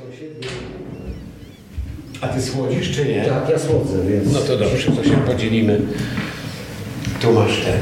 [0.00, 0.46] sąsiedni.
[2.20, 3.24] A ty słodzisz czy nie?
[3.24, 4.32] Tak, ja słodzę, więc...
[4.32, 5.80] No to dobrze, to się podzielimy.
[7.22, 7.78] Tu masz ten.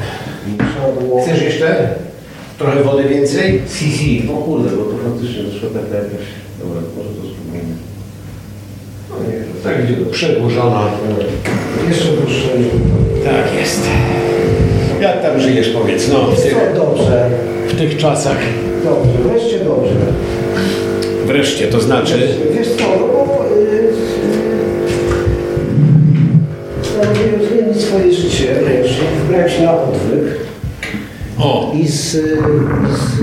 [1.22, 1.94] Chcesz jeszcze?
[2.58, 3.62] Trochę wody więcej?
[3.68, 4.28] Si, si.
[4.32, 6.26] O kurde, bo to faktycznie doszła taka jakaś...
[6.60, 7.74] Dobra, może to spróbujemy.
[9.10, 10.90] No nie, Tak, przedłużona.
[11.88, 12.48] Jeszcze dłuższe.
[13.24, 13.80] Tak jest.
[15.00, 17.30] Jak tam żyjesz, powiedz, no, w tych, dobrze.
[17.68, 18.38] w tych czasach.
[18.84, 20.17] Dobrze, wreszcie dobrze.
[21.28, 22.28] Wreszcie, to znaczy...
[22.54, 23.44] Wiesz co, no bo...
[23.56, 23.82] Yy,
[27.40, 30.24] yy, zmienić swoje życie, wiesz, wybrałem się na odwyk
[31.38, 32.14] O, i z...
[32.14, 32.18] i
[32.96, 33.20] z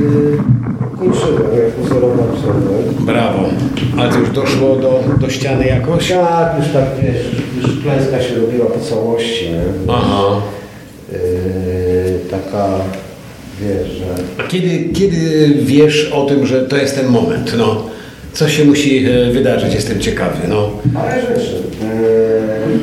[1.00, 3.02] kończyłem jako zerowy absolwent.
[3.02, 3.50] brawo.
[3.98, 6.10] A to już doszło do, do ściany jakoś?
[6.10, 7.26] Tak, już tak, wiesz,
[7.58, 9.94] już klęska się robiła po całości, nie?
[9.94, 10.42] Aha.
[11.12, 11.20] Yy,
[12.32, 12.68] taka,
[13.62, 14.06] wiesz, że...
[14.44, 17.54] A kiedy, kiedy wiesz o tym, że to jest ten moment?
[17.58, 17.95] No,
[18.36, 19.74] co się musi e, wydarzyć?
[19.74, 20.48] Jestem ciekawy.
[20.48, 20.72] No.
[20.96, 21.56] Ale rzeczy.
[21.82, 22.80] Yy,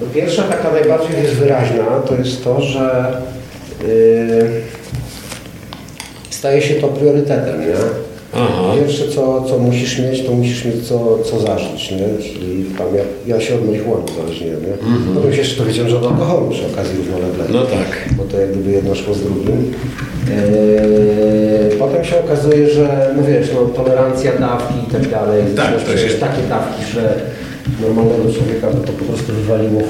[0.00, 3.16] no pierwsza taka najbardziej jest wyraźna, to jest to, że
[3.82, 4.60] yy,
[6.30, 7.74] staje się to priorytetem, nie?
[8.34, 8.74] Aha.
[8.80, 12.22] Pierwsze, co, co musisz mieć, to musisz mieć co, co zażyć, nie?
[12.32, 15.14] Czyli tam ja, ja się od marihuany uzależniłem, nie?
[15.14, 17.44] Potem się jeszcze dowiedziałem, że od alkoholu przy okazji równolegle.
[17.52, 18.14] No tak.
[18.16, 19.72] Bo to jak gdyby jedno szło z drugim.
[20.30, 25.44] Eee, potem się okazuje, że no wiesz, no, tolerancja dawki i tak dalej.
[25.56, 27.20] Tak, to się- takie dawki, że
[27.80, 29.80] normalnego człowieka by to po prostu wywaliło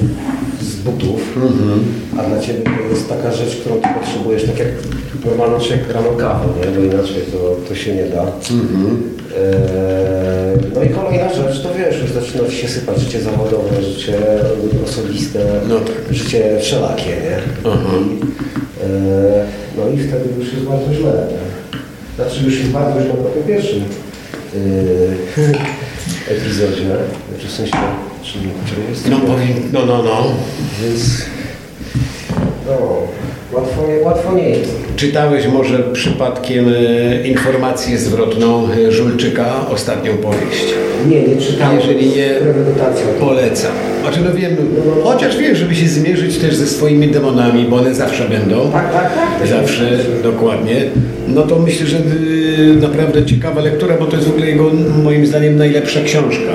[0.63, 1.21] z butów.
[2.19, 4.69] A dla Ciebie to jest taka rzecz, którą Ty potrzebujesz, tak jak
[5.25, 6.67] normalny człowiek rano kawę, nie?
[6.79, 8.23] bo inaczej to, to się nie da.
[8.23, 8.31] Eee,
[10.75, 14.15] no i kolejna rzecz, to wiesz, już zaczyna Ci się sypać życie zawodowe, życie
[14.85, 15.97] osobiste, No tak.
[16.15, 17.39] życie wszelakie, nie?
[17.65, 17.91] Aha.
[18.83, 21.13] Eee, no i wtedy już jest bardzo źle.
[21.31, 22.25] Nie?
[22.25, 23.85] Znaczy już jest bardzo źle po tym pierwszym eee,
[26.31, 26.87] epizodzie,
[27.31, 27.73] znaczy w sensie,
[28.23, 30.25] czyli, czyli jest No, powiem, no, no, no.
[30.83, 31.25] więc
[32.67, 32.73] no,
[33.53, 34.71] łatwo, nie- łatwo nie jest.
[35.01, 40.75] Czytałeś może przypadkiem e, informację zwrotną e, Żulczyka, ostatnią powieść?
[41.09, 41.79] Nie, nie czytałem.
[41.79, 42.31] Jeżeli nie,
[43.21, 43.73] polecam.
[44.03, 44.57] Znaczy no wiem,
[45.05, 48.71] chociaż wiesz, żeby się zmierzyć też ze swoimi demonami, bo one zawsze będą.
[48.73, 49.41] Tak, tak, tak.
[49.41, 50.83] to się Zawsze, dokładnie.
[51.29, 54.71] No to myślę, że y, naprawdę ciekawa lektura, bo to jest w ogóle jego,
[55.03, 56.53] moim zdaniem, najlepsza książka.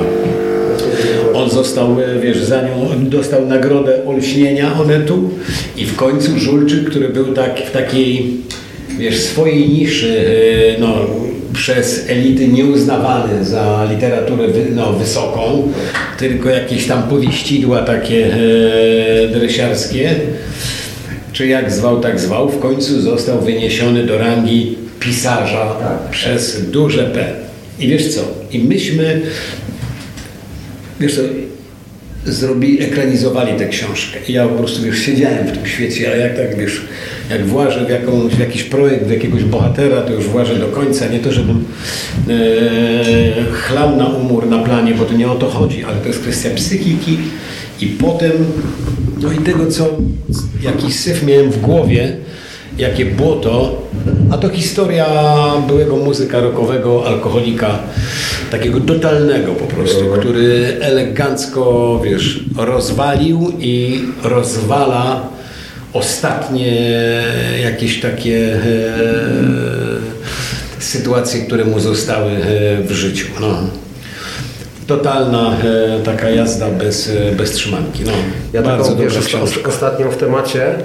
[1.35, 5.29] On został, e, wiesz, za nią dostał nagrodę olśnienia Onetu
[5.77, 8.37] i w końcu Żulczyk, który był tak, w takiej,
[8.99, 10.25] wiesz, swojej niszy,
[10.77, 10.95] e, no,
[11.53, 15.71] przez elity nieuznawany za literaturę no, wysoką,
[16.19, 20.15] tylko jakieś tam powieścidła takie e, dresiarskie,
[21.33, 26.09] czy jak zwał, tak zwał, w końcu został wyniesiony do rangi pisarza Tak.
[26.11, 27.25] przez duże P.
[27.79, 28.21] I wiesz co?
[28.51, 29.21] I myśmy
[30.99, 31.21] wiesz co,
[32.25, 34.19] zrobili, ekranizowali tę książkę.
[34.27, 36.81] I ja po prostu wiesz, siedziałem w tym świecie, a jak tak wiesz,
[37.29, 41.07] jak włażę w, jakąś, w jakiś projekt, w jakiegoś bohatera, to już włażę do końca.
[41.07, 41.65] Nie to, żebym
[42.29, 42.33] e,
[43.53, 46.49] chlał na umór na planie, bo to nie o to chodzi, ale to jest kwestia
[46.55, 47.17] psychiki
[47.81, 48.31] i potem,
[49.21, 49.97] no i tego, co
[50.63, 52.17] jaki syf miałem w głowie,
[52.77, 53.81] jakie błoto,
[54.31, 55.07] a to historia
[55.67, 57.79] byłego muzyka rockowego, alkoholika,
[58.51, 65.27] takiego totalnego po prostu, który elegancko, wiesz, rozwalił i rozwala
[65.93, 66.91] ostatnie
[67.63, 68.59] jakieś takie e,
[70.79, 72.37] sytuacje, które mu zostały e,
[72.83, 73.27] w życiu.
[73.41, 73.57] No.
[74.87, 78.03] Totalna e, taka jazda bez, e, bez trzymanki.
[78.03, 78.11] No,
[78.53, 79.35] Ja bardzo taką, wiesz,
[79.67, 80.75] ostatnią w temacie,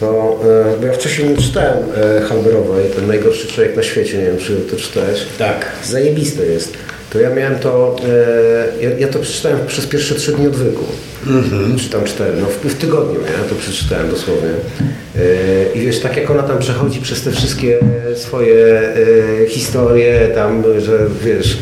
[0.00, 0.40] to,
[0.74, 1.78] e, bo ja wcześniej nie czytałem
[2.18, 5.26] e, Halberowej, ten najgorszy człowiek na świecie, nie wiem, czy to czytałeś.
[5.38, 5.66] Tak.
[5.84, 6.76] Zajebiste jest.
[7.12, 7.96] To ja miałem to,
[8.80, 10.84] e, ja, ja to przeczytałem przez pierwsze trzy dni odwyku.
[11.78, 14.50] Czy tam cztery, no w, w tygodniu ja to przeczytałem dosłownie.
[14.50, 17.78] E, I wiesz, tak jak ona tam przechodzi przez te wszystkie
[18.14, 21.58] swoje e, historie, tam, że wiesz,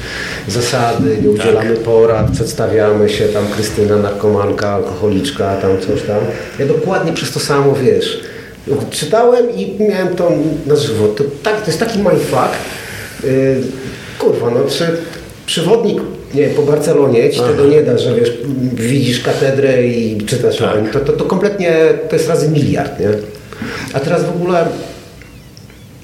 [0.48, 6.20] zasady, nie udzielamy porad, przedstawiamy się, tam Krystyna, narkomanka, alkoholiczka, tam coś tam.
[6.58, 8.20] Ja dokładnie przez to samo, wiesz,
[8.90, 10.32] czytałem i miałem to
[10.66, 11.08] na żywo.
[11.08, 12.50] To, tak, to jest taki mindfuck,
[13.24, 13.62] Yy,
[14.18, 14.96] kurwa, no czy
[15.50, 16.02] przewodnik
[16.34, 18.32] nie po Barcelonie ci tego nie da, że wiesz,
[18.74, 20.76] widzisz katedrę i czytasz Tak.
[20.76, 20.90] o nim.
[20.90, 21.76] To, to, to kompletnie,
[22.08, 23.08] to jest razy miliard, nie?
[23.92, 24.66] A teraz w ogóle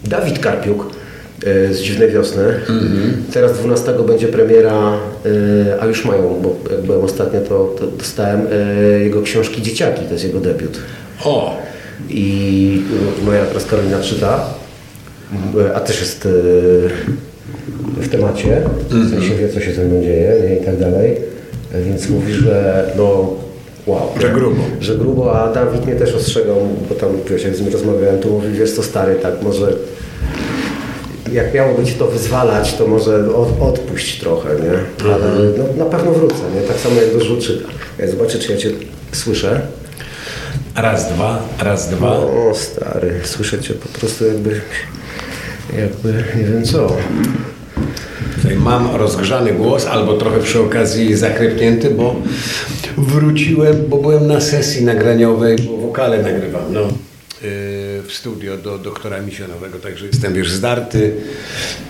[0.05, 0.87] Dawid Karpiuk
[1.47, 2.43] yy, z Dziwnej Wiosny.
[3.33, 8.47] Teraz 12 będzie premiera, yy, a już mają, bo jak byłem ostatnio, to, to dostałem
[8.91, 10.79] yy, jego książki Dzieciaki, to jest jego debiut.
[11.25, 11.59] O,
[12.11, 12.83] I
[13.25, 14.47] moja teraz Karolina czyta,
[15.75, 16.29] a też jest
[17.97, 21.17] w temacie, w sensie wie, co się ze mną dzieje nie, i tak dalej.
[21.87, 23.31] Więc mówi, że no
[23.87, 24.09] wow.
[24.21, 24.63] Że grubo.
[24.81, 26.57] Że grubo, a Dawid mnie też ostrzegał,
[26.89, 29.73] bo tam wiesz, jak z nim rozmawiałem, to mówi, wiesz co stary, tak może
[31.33, 35.05] jak miało być to wyzwalać, to może od, odpuść trochę, nie?
[35.13, 35.25] Ale
[35.59, 36.61] no, na pewno wrócę, nie?
[36.61, 37.69] Tak samo jak do żuczyka.
[37.99, 38.71] Ja zobaczę, czy ja Cię
[39.13, 39.61] słyszę.
[40.77, 42.19] Raz, dwa, raz, dwa.
[42.19, 44.61] O, stary, słyszę Cię po prostu jakby,
[45.79, 46.97] jakby, nie wiem co.
[48.37, 52.17] Tutaj mam rozgrzany głos, albo trochę przy okazji zakrypnięty, bo
[52.97, 56.89] wróciłem, bo byłem na sesji nagraniowej, bo wokale nagrywam, no, yy,
[58.07, 61.13] w studio do doktora misjonowego, także jestem już zdarty,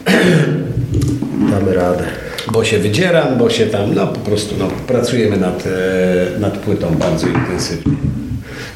[1.50, 2.05] Damy radę.
[2.52, 6.94] bo się wydzieram, bo się tam, no po prostu, no, pracujemy nad, e, nad płytą
[6.94, 7.93] bardzo intensywnie.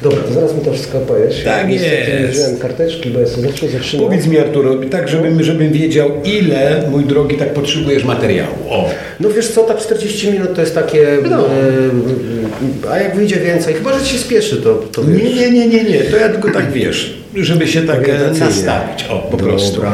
[0.01, 1.43] Dobra, to zaraz mi to wszystko opowiesz.
[1.43, 2.21] Tak Niestety jest.
[2.21, 4.05] Nie wziąłem karteczki, bo ja sobie zawsze zaczynam.
[4.05, 8.55] Powiedz mi Arturo, tak żebym, żebym wiedział, ile, mój drogi, tak potrzebujesz materiału.
[8.69, 8.89] O.
[9.19, 11.45] No wiesz co, tak 40 minut to jest takie, No.
[11.47, 15.23] e, a jak wyjdzie więcej, chyba, że ci się spieszy, to, to wiesz.
[15.23, 19.05] Nie, nie, nie, nie, nie, to ja tylko tak wiesz, żeby się tak e, nastawić,
[19.09, 19.75] o, po prostu.
[19.75, 19.93] Dobra.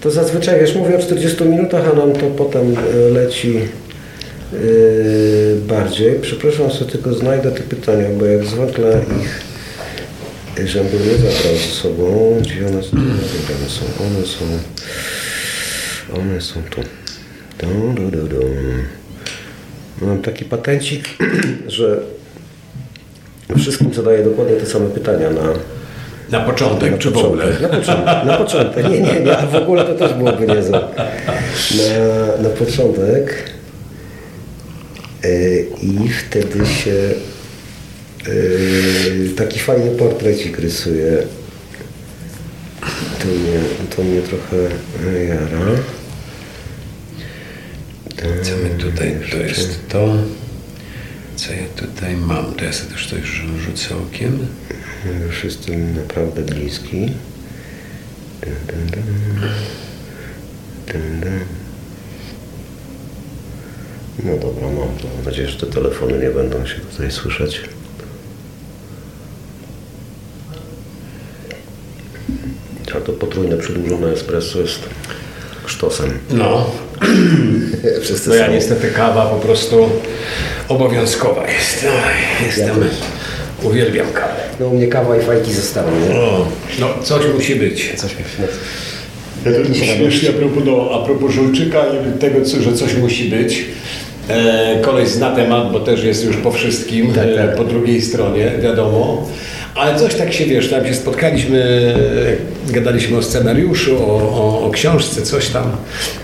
[0.00, 3.58] To zazwyczaj, wiesz, mówię o 40 minutach, a nam to potem e, leci
[5.68, 6.14] bardziej.
[6.20, 9.40] Przepraszam, sobie tylko znajdę te pytania, bo jak zwykle ich,
[10.58, 12.36] e, żebym nie zabrał ze sobą.
[12.40, 12.96] Gdzie one są?
[12.96, 13.84] One są?
[14.04, 14.44] One są,
[16.20, 16.80] one są tu.
[17.58, 18.40] Du, du, du, du.
[20.02, 21.08] Mam taki patencik,
[21.66, 22.00] że
[23.58, 25.42] wszystkim zadaję dokładnie te same pytania na,
[26.38, 27.44] Na początek, na czy w ogóle?
[27.46, 28.84] początek, Na początek, na początek.
[28.90, 30.80] Nie, nie, nie, w ogóle to też byłoby niezłe.
[30.80, 33.53] Na, na początek yy,
[35.82, 37.14] i wtedy się
[38.26, 41.22] yy, taki fajny portrecik rysuje.
[43.18, 43.60] To mnie,
[43.96, 44.56] to mnie trochę
[45.28, 45.66] jara.
[48.42, 50.16] Co my tutaj, to jest to,
[51.36, 54.46] co ja tutaj mam, to ja sobie też to już rzucę okiem.
[55.26, 57.12] Już jestem naprawdę bliski.
[58.40, 59.40] Dun, dun,
[61.20, 61.63] dun.
[64.22, 65.08] No dobra, mam to.
[65.16, 67.60] Mam nadzieję, że te telefony nie będą się tutaj słyszeć.
[72.96, 74.80] A to potrójne przedłużone espresso jest
[75.66, 76.18] sztosem.
[76.30, 76.70] No,
[77.82, 79.88] te no ja same- niestety kawa po prostu
[80.68, 81.84] obowiązkowa jest.
[81.84, 82.74] Oj, jestem, Ja
[83.62, 84.34] uwielbiam kawę.
[84.60, 86.16] No u mnie kawa i fajki zostały, nie?
[86.16, 86.46] O,
[86.80, 87.92] no coś musi być.
[87.96, 88.52] Coś mi się...
[89.44, 93.24] Ja to śmiesznie a propos, no, a propos żulczyka i tego, co, że coś musi
[93.24, 93.64] być.
[94.28, 97.56] E, koleś zna temat, bo też jest już po wszystkim, Tak, e, tak.
[97.56, 99.28] po drugiej stronie, wiadomo.
[99.74, 101.94] Ale coś tak się, wiesz, tam się spotkaliśmy,
[102.68, 105.76] e, gadaliśmy o scenariuszu, o, o, o książce, coś tam.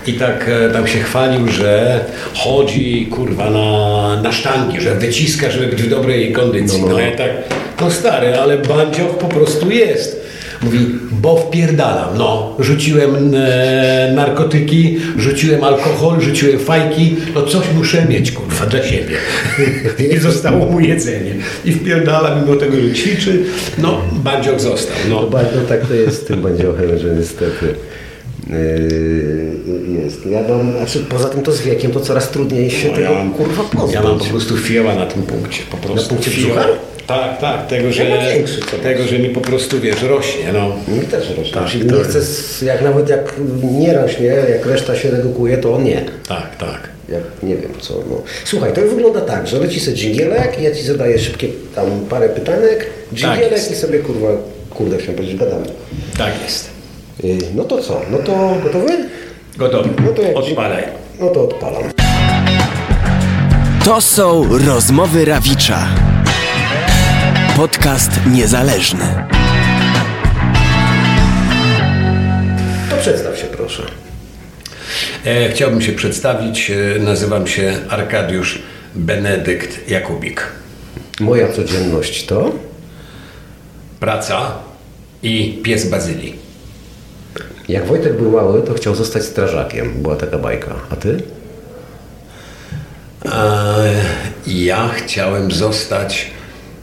[0.07, 1.99] I tak tam się chwalił, że
[2.35, 6.81] chodzi, kurwa, na, na sztangi, że wyciska, żeby być w dobrej kondycji.
[6.81, 6.99] No, No, no.
[6.99, 7.29] ja tak,
[7.81, 10.20] no stary, ale bandzioch po prostu jest.
[10.63, 10.79] Mówi,
[11.11, 12.17] bo wpierdalam.
[12.17, 19.15] No, rzuciłem e, narkotyki, rzuciłem alkohol, rzuciłem fajki, no coś muszę mieć, kurwa, dla siebie.
[20.15, 21.35] I zostało mu jedzenie.
[21.65, 23.43] I wpierdala mimo tego, że ćwiczy,
[23.77, 24.95] no, bandzioch został.
[25.09, 25.39] No No.
[25.69, 27.65] tak to jest z tym bandziochem, że niestety
[28.49, 30.25] yy, jest.
[30.25, 33.11] Ja mam, znaczy poza tym to z wiekiem to coraz trudniej się No, tego ja
[33.17, 33.93] mam, kurwa pozbyć.
[33.93, 35.61] ja mam po prostu fioła na tym punkcie.
[35.71, 36.53] Po prostu punkcie fioła.
[36.55, 36.67] brzucha?
[37.11, 40.75] Tak, tak, tego, że, Ja większy, tego, że mi po prostu, wiesz, rośnie, no.
[40.95, 41.53] Mi też rośnie.
[41.53, 45.83] Tak, nie jest- chcę, jak nawet jak nie rośnie, jak reszta się redukuje, to on
[45.83, 46.05] nie.
[46.27, 46.89] Tak, tak.
[47.09, 47.93] Jak nie wiem co.
[47.93, 48.21] No.
[48.45, 52.87] Słuchaj, to wygląda tak, że leci sobie dżingielek, ja ci zadaję szybkie tam parę pytanek,
[53.13, 54.27] dżingielek Tak i sobie kurwa,
[54.69, 55.65] kurde chciałem powiedzieć, gadamy.
[56.17, 56.69] Tak jest.
[57.23, 58.01] Yy, no to co?
[58.11, 58.91] No to gotowy?
[59.57, 59.89] Gotowy.
[60.05, 60.83] No to jak Odpalaj.
[61.19, 61.83] No to odpalam.
[63.85, 66.10] To są rozmowy Rawicza.
[67.61, 69.25] Podcast niezależny.
[72.89, 73.83] To przedstaw się proszę.
[75.25, 76.71] E, chciałbym się przedstawić.
[76.71, 78.61] E, nazywam się Arkadiusz
[78.95, 80.43] Benedykt Jakubik.
[81.19, 82.51] Moja codzienność to?
[83.99, 84.51] Praca
[85.23, 86.35] i pies Bazylii.
[87.69, 90.01] Jak Wojtek był mały, to chciał zostać strażakiem.
[90.01, 90.75] Była taka bajka.
[90.89, 91.23] A ty?
[93.25, 93.93] E,
[94.47, 96.31] ja chciałem zostać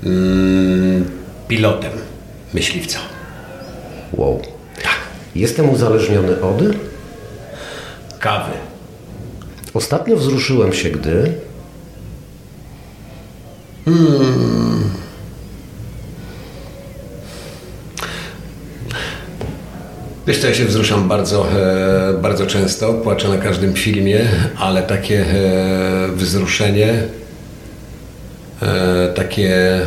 [0.04, 1.04] mm,
[1.48, 1.92] pilotem
[2.54, 2.98] myśliwca.
[4.12, 4.42] Wow.
[4.82, 4.98] Tak.
[5.34, 6.62] Jestem uzależniony od?
[8.18, 8.52] Kawy.
[9.74, 11.32] Ostatnio wzruszyłem się, gdy...
[20.28, 24.20] Wiesz co, ja się wzruszam bardzo, e, bardzo często, płaczę na każdym filmie,
[24.58, 27.02] ale takie e, wzruszenie,
[29.14, 29.80] takie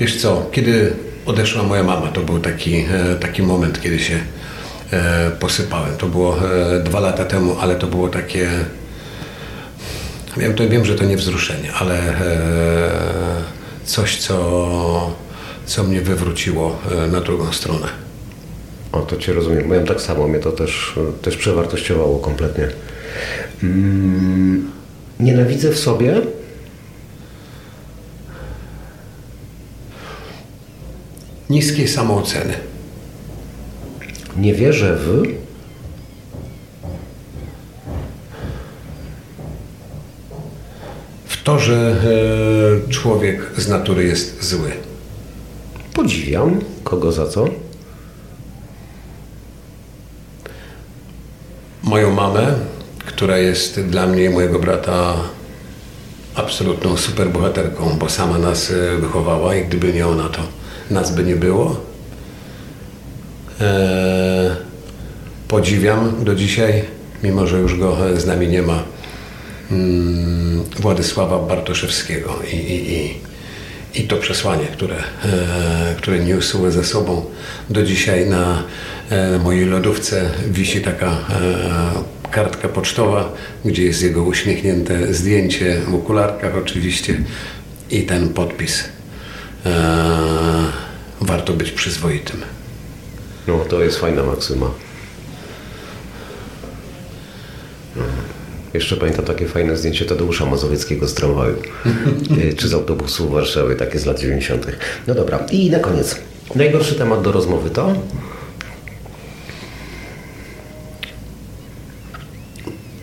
[0.00, 0.92] Wiesz co, kiedy
[1.26, 4.18] odeszła moja mama, to był taki, e, taki moment, kiedy się
[4.92, 5.96] e, posypałem.
[5.96, 8.50] To było e, dwa lata temu, ale to było takie.
[10.36, 12.14] Wiem, to wiem, że to nie wzruszenie, ale
[13.84, 15.16] coś, co,
[15.66, 16.78] co mnie wywróciło
[17.12, 17.86] na drugą stronę.
[18.92, 19.68] O, to Cię rozumiem.
[19.68, 22.68] Miałem tak samo, mnie to też, też przewartościowało kompletnie.
[23.62, 24.70] Mm,
[25.20, 26.20] nienawidzę w sobie
[31.50, 32.54] niskiej samooceny.
[34.36, 35.22] Nie wierzę w.
[41.26, 41.96] W to, że
[42.86, 44.70] e, człowiek z natury jest zły.
[45.94, 46.60] Podziwiam.
[46.84, 47.44] Kogo za co?
[51.82, 52.54] Moją mamę,
[53.20, 55.16] która jest dla mnie i mojego brata
[56.34, 60.42] absolutną superbohaterką, bo sama nas e, wychowała i gdyby nie ona, to
[60.90, 61.80] nas by nie było.
[63.60, 64.50] Eee,
[65.48, 66.84] podziwiam do dzisiaj,
[67.22, 68.82] mimo że już go z nami nie ma,
[69.70, 73.14] mm, Władysława Bartoszewskiego i, i, i,
[73.94, 77.24] i to przesłanie, które, e, które niósł ze sobą.
[77.70, 78.62] Do dzisiaj na
[79.10, 83.32] e, mojej lodówce wisi taka e, kartka pocztowa,
[83.64, 87.20] gdzie jest jego uśmiechnięte zdjęcie w okularkach oczywiście
[87.90, 88.84] i ten podpis.
[89.66, 89.72] Eee,
[91.20, 92.40] warto być przyzwoitym.
[93.46, 94.70] No, to jest fajna maksyma.
[98.74, 101.56] Jeszcze pamiętam takie fajne zdjęcie Tadeusza Mazowieckiego z tramwaju,
[102.50, 104.66] e, czy z autobusu w Warszawie, takie z lat 90.
[105.06, 106.16] No dobra, i na koniec.
[106.54, 107.94] Najgorszy temat do rozmowy to?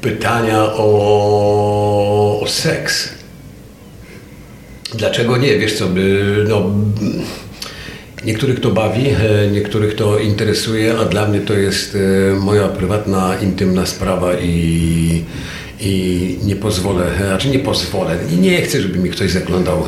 [0.02, 3.10] Pytania o, o seks.
[4.96, 5.58] Dlaczego nie?
[5.58, 6.72] Wiesz co, by, no,
[8.26, 9.04] niektórych to bawi,
[9.52, 15.24] niektórych to interesuje, a dla mnie to jest e, moja prywatna, intymna sprawa i,
[15.80, 19.84] i nie pozwolę, e, znaczy nie pozwolę, i nie chcę, żeby mi ktoś zaglądał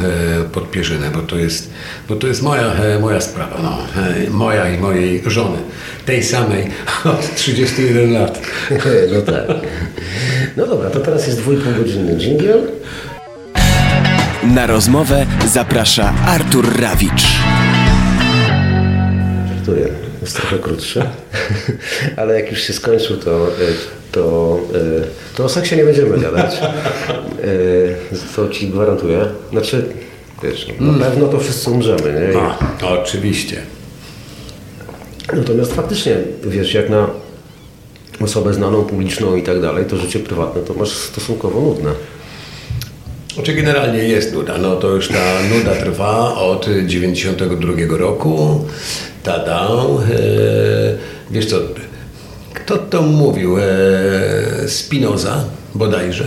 [0.52, 1.70] pod pierzynę, bo to jest,
[2.10, 3.78] bo to jest moja, moja sprawa, no,
[4.30, 5.58] moja i mojej żony,
[6.06, 6.64] tej samej
[7.14, 8.42] od 31 lat.
[9.14, 9.48] No tak.
[10.58, 12.62] No dobra, to teraz jest dwójpół godzinny dżingiel.
[14.44, 17.28] Na rozmowę zaprasza Artur Rawicz.
[19.56, 19.88] Żartuję,
[20.30, 21.02] jest trochę krótszy,
[22.18, 23.50] ale jak już się skończył, to, e,
[24.12, 26.56] to, e, to o seksie nie będziemy gadać.
[26.56, 29.26] E, to ci gwarantuję.
[29.52, 29.86] Znaczy,
[30.44, 31.00] wiesz, na mm.
[31.00, 32.42] pewno to wszyscy umrzemy, nie?
[32.42, 33.62] A, oczywiście.
[35.34, 37.10] Natomiast faktycznie, wiesz, jak na
[38.22, 41.92] osobę znaną, publiczną i tak dalej, to życie prywatne to masz stosunkowo nudne.
[43.34, 48.66] Znaczy generalnie jest nuda, no to już ta nuda trwa od 92 roku.
[49.30, 49.62] Tada.
[49.62, 51.58] E, wiesz co,
[52.54, 53.58] kto to mówił?
[53.58, 53.64] E,
[54.68, 55.46] Spinoza
[55.76, 56.26] bodajże.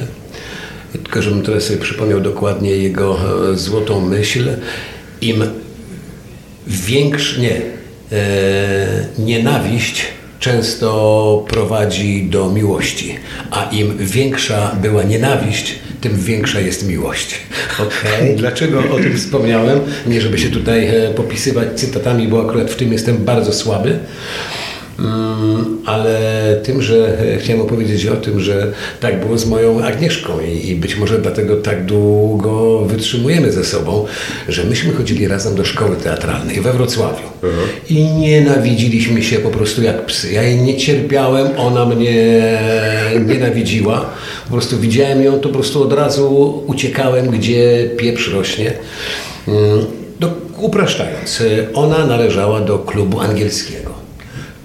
[0.92, 3.18] Tylko żebym teraz sobie przypomniał dokładnie jego
[3.50, 4.48] e, złotą myśl.
[5.20, 5.44] Im
[6.66, 7.60] większy, nie,
[9.18, 10.04] nienawiść
[10.42, 13.16] często prowadzi do miłości,
[13.50, 17.34] a im większa była nienawiść, tym większa jest miłość.
[17.74, 18.34] Okay.
[18.36, 19.80] Dlaczego o tym wspomniałem?
[20.06, 23.98] Nie, żeby się tutaj e, popisywać cytatami, bo akurat w tym jestem bardzo słaby.
[24.98, 26.20] Mm, ale
[26.62, 30.76] tym, że e, chciałem opowiedzieć o tym, że tak było z moją Agnieszką i, i,
[30.76, 34.06] być może dlatego tak długo wytrzymujemy ze sobą,
[34.48, 37.68] że myśmy chodzili razem do szkoły teatralnej we Wrocławiu mhm.
[37.90, 40.32] i nienawidziliśmy się po prostu jak psy.
[40.32, 42.42] Ja jej nie cierpiałem, ona mnie
[43.26, 44.06] nienawidziła.
[44.44, 48.72] Po prostu widziałem ją, to po prostu od razu uciekałem, gdzie pieprz rośnie.
[49.48, 49.86] Mm,
[50.20, 51.42] do, upraszczając,
[51.74, 54.01] ona należała do klubu angielskiego.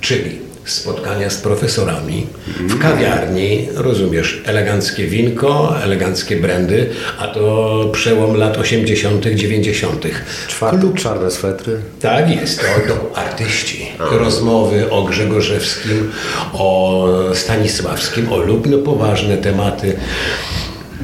[0.08, 2.28] Czyli spotkania z profesorami
[2.60, 10.06] w kawiarni, rozumiesz, eleganckie winko, eleganckie brandy, a to przełom lat 80., 90.
[10.48, 11.82] Czwarty, czarne swetry.
[12.02, 13.88] Tak jest, to, to artyści.
[14.12, 16.12] Rozmowy o Grzegorzewskim,
[16.54, 19.96] o Stanisławskim, o lub no poważne tematy.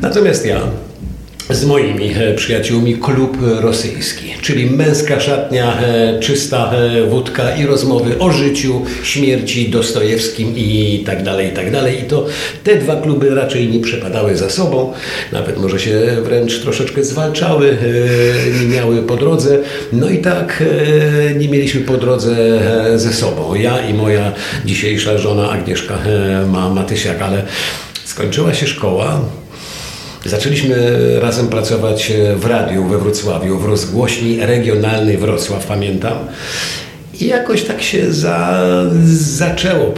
[0.01, 0.61] Natomiast ja
[1.49, 8.19] z moimi e, przyjaciółmi klub rosyjski, czyli męska szatnia, e, czysta e, wódka i rozmowy
[8.19, 11.99] o życiu, śmierci, Dostojewskim i tak dalej, i tak dalej.
[12.01, 12.25] I to
[12.63, 14.93] te dwa kluby raczej nie przepadały za sobą,
[15.31, 17.77] nawet może się wręcz troszeczkę zwalczały,
[18.61, 19.59] nie miały po drodze.
[19.93, 20.63] No i tak
[21.39, 22.35] nie mieliśmy po drodze
[22.95, 23.55] ze sobą.
[23.55, 24.31] Ja i moja
[24.65, 25.97] dzisiejsza żona Agnieszka
[26.73, 27.43] Matysiak, ale
[28.05, 29.21] skończyła się szkoła,
[30.25, 30.75] Zaczęliśmy
[31.19, 36.17] razem pracować w radiu we Wrocławiu, w rozgłośni regionalnej Wrocław, pamiętam.
[37.19, 38.61] I jakoś tak się za,
[39.13, 39.93] zaczęło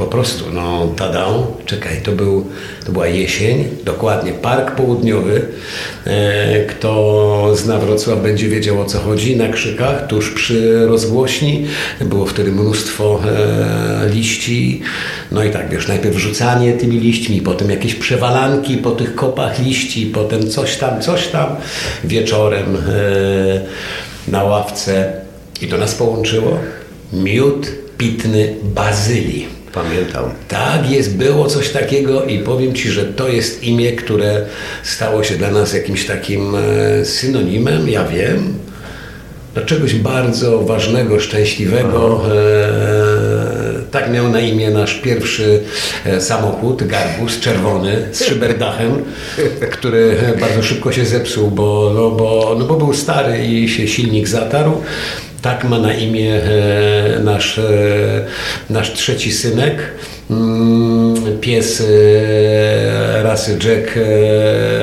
[0.00, 1.26] po prostu, no tada,
[1.66, 2.46] czekaj, to, był,
[2.86, 5.46] to była jesień, dokładnie, Park Południowy.
[6.06, 11.66] E, kto zna Wrocław będzie wiedział o co chodzi, na Krzykach, tuż przy rozgłośni.
[12.00, 14.80] Było wtedy mnóstwo e, liści,
[15.32, 20.06] no i tak, wiesz, najpierw rzucanie tymi liśćmi, potem jakieś przewalanki po tych kopach liści,
[20.06, 21.56] potem coś tam, coś tam,
[22.04, 25.12] wieczorem e, na ławce
[25.62, 26.58] i to nas połączyło.
[27.12, 27.66] Miód
[27.98, 29.59] pitny bazylii.
[29.74, 30.24] Pamiętam.
[30.48, 34.46] Tak jest, było coś takiego i powiem Ci, że to jest imię, które
[34.82, 38.54] stało się dla nas jakimś takim e, synonimem, ja wiem,
[39.54, 42.22] do czegoś bardzo ważnego, szczęśliwego.
[42.26, 43.19] E,
[43.90, 45.60] tak miał na imię nasz pierwszy
[46.06, 49.04] e, samochód, Garbus, czerwony, z szyberdachem,
[49.70, 54.28] który bardzo szybko się zepsuł, bo, no, bo, no, bo był stary i się silnik
[54.28, 54.82] zatarł.
[55.42, 57.62] Tak ma na imię e, nasz, e,
[58.70, 59.78] nasz trzeci synek.
[61.40, 63.98] Pies e, rasy Jack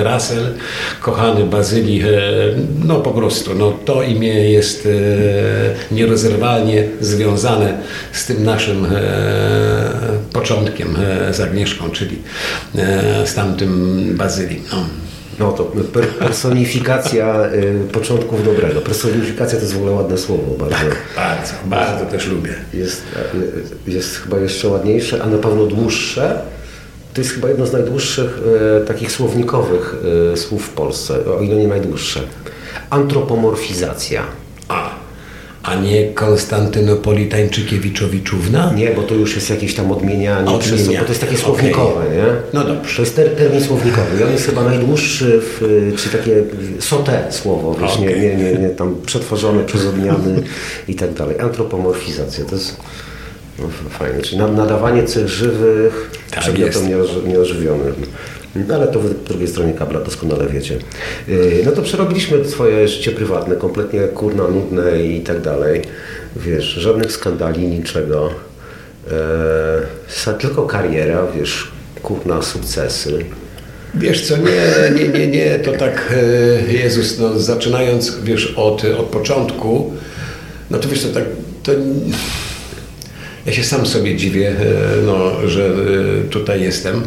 [0.03, 0.53] Russell,
[1.01, 2.03] kochany Bazylii,
[2.85, 4.87] no po prostu, no to imię jest
[5.91, 7.77] nierozerwalnie związane
[8.11, 8.87] z tym naszym
[10.33, 10.95] początkiem
[11.31, 12.21] z Agnieszką, czyli
[13.25, 14.61] z tamtym Bazylii.
[14.71, 14.85] No.
[15.39, 15.71] No to
[16.19, 18.81] personifikacja y, początków dobrego.
[18.81, 20.75] Personifikacja to jest w ogóle ładne słowo bardzo.
[20.75, 22.55] Tak, bardzo, bardzo też lubię.
[22.73, 23.03] Jest,
[23.87, 26.41] y, jest chyba jeszcze ładniejsze, a na pewno dłuższe.
[27.13, 28.39] To jest chyba jedno z najdłuższych
[28.83, 29.95] y, takich słownikowych
[30.35, 32.19] słów w Polsce, o ile nie najdłuższe.
[32.89, 34.23] Antropomorfizacja.
[34.67, 34.89] A,
[35.67, 38.73] a nie Konstantynopolitańczykiewiczowiczuwna?
[38.75, 40.59] Nie, bo to już jest jakieś tam odmienianie, Odmienia.
[40.59, 42.15] przez, bo to jest takie słownikowe, okay.
[42.15, 42.23] nie?
[42.53, 42.95] No dobrze.
[42.95, 45.61] To jest ter, termin słownikowy i on jest chyba najdłuższy, w,
[45.97, 46.43] czy takie
[46.79, 48.05] sote słowo, wiesz, okay.
[48.05, 50.43] nie, nie, nie, nie, tam przetworzone przez odmiany
[50.87, 51.39] i tak dalej.
[51.39, 52.77] Antropomorfizacja, to jest
[53.59, 56.83] no, fajne, czyli nadawanie cech żywych tak przedmiotom
[57.27, 57.93] nieożywionym.
[58.67, 60.79] No ale to w drugiej stronie kabla doskonale wiecie.
[61.29, 65.81] Y, no to przerobiliśmy swoje życie prywatne, kompletnie kurna, nudne i tak dalej.
[66.35, 68.29] Wiesz, żadnych skandali, niczego.
[70.27, 71.71] E, tylko kariera, wiesz,
[72.03, 73.25] kurna, sukcesy.
[73.95, 76.13] Wiesz co, nie, nie, nie, nie, to tak,
[76.67, 79.93] e, Jezus, no zaczynając, wiesz, od, od początku,
[80.71, 81.23] no to wiesz co, tak,
[81.63, 81.71] to
[83.45, 84.55] ja się sam sobie dziwię,
[85.05, 85.69] no, że
[86.29, 87.03] tutaj jestem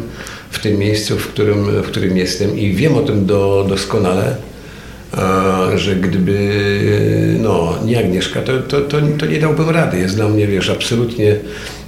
[0.51, 4.35] w tym miejscu, w którym, w którym jestem i wiem o tym do, doskonale,
[5.75, 6.49] że gdyby
[7.39, 9.97] no, nie Agnieszka, to, to, to, to, nie dałbym rady.
[9.99, 11.35] Jest dla mnie, wiesz, absolutnie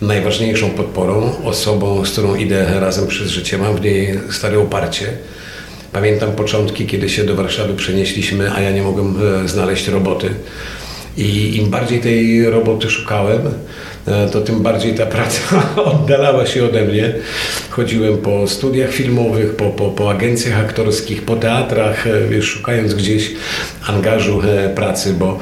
[0.02, 3.58] najważniejszą podporą, osobą, z którą idę razem przez życie.
[3.58, 5.06] Mam w niej stare oparcie.
[5.91, 10.30] Pamiętam początki, kiedy się do Warszawy przenieśliśmy, a ja nie mogłem e, znaleźć roboty.
[11.17, 13.41] I im bardziej tej roboty szukałem,
[14.08, 15.39] E, to tym bardziej ta praca
[15.93, 17.13] oddalała się ode mnie.
[17.69, 23.32] Chodziłem po studiach filmowych, po, po, po agencjach aktorskich, po teatrach, e, szukając gdzieś
[23.88, 25.39] angażu e, pracy, bo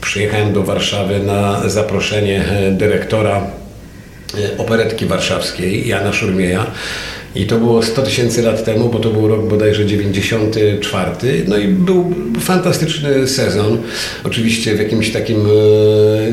[0.00, 3.42] przyjechałem do Warszawy na zaproszenie dyrektora
[4.58, 6.66] operetki warszawskiej, Jana Szurmieja,
[7.36, 11.10] i to było 100 tysięcy lat temu, bo to był rok bodajże 94.
[11.48, 13.78] No i był fantastyczny sezon.
[14.24, 15.48] Oczywiście w jakimś takim e,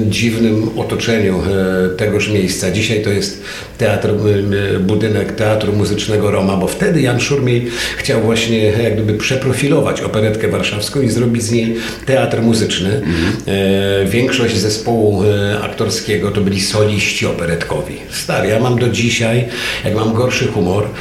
[0.10, 2.72] dziwnym otoczeniu e, tegoż miejsca.
[2.72, 3.44] Dzisiaj to jest
[3.78, 10.02] teatr, e, budynek Teatru Muzycznego Roma, bo wtedy Jan Szurmiej chciał właśnie jak gdyby przeprofilować
[10.02, 13.02] operetkę warszawską i zrobić z niej teatr muzyczny.
[13.48, 17.96] E, większość zespołu e, aktorskiego to byli soliści operetkowi.
[18.12, 19.46] Stary, ja mam do dzisiaj,
[19.86, 20.93] jak mam gorszy humor, E,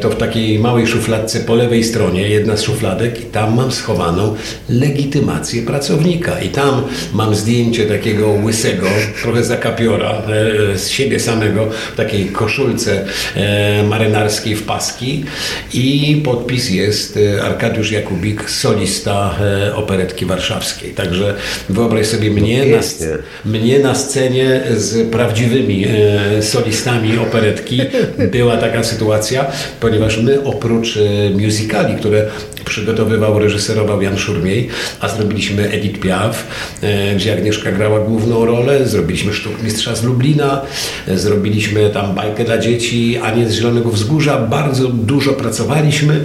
[0.00, 4.34] to w takiej małej szufladce po lewej stronie, jedna z szufladek i tam mam schowaną
[4.68, 6.82] legitymację pracownika i tam
[7.12, 8.86] mam zdjęcie takiego łysego,
[9.22, 13.04] trochę zakapiora e, z siebie samego w takiej koszulce
[13.36, 15.24] e, marynarskiej w paski
[15.74, 19.34] i podpis jest Arkadiusz Jakubik, solista
[19.74, 20.92] operetki warszawskiej.
[20.92, 21.34] Także
[21.68, 22.78] wyobraź sobie mnie, na,
[23.44, 25.86] mnie na scenie z prawdziwymi
[26.40, 27.80] solistami operetki.
[28.32, 29.46] Była taka sytuacja sytuacja,
[29.80, 32.26] ponieważ my oprócz e, musicali, które
[32.64, 34.68] przygotowywał, reżyserował Jan Szurmiej,
[35.00, 36.46] a zrobiliśmy Edith Piaf,
[36.82, 40.60] e, gdzie Agnieszka grała główną rolę, zrobiliśmy Sztuk Mistrza z Lublina,
[41.08, 46.24] e, zrobiliśmy tam bajkę dla dzieci, Anię z Zielonego Wzgórza, bardzo dużo pracowaliśmy,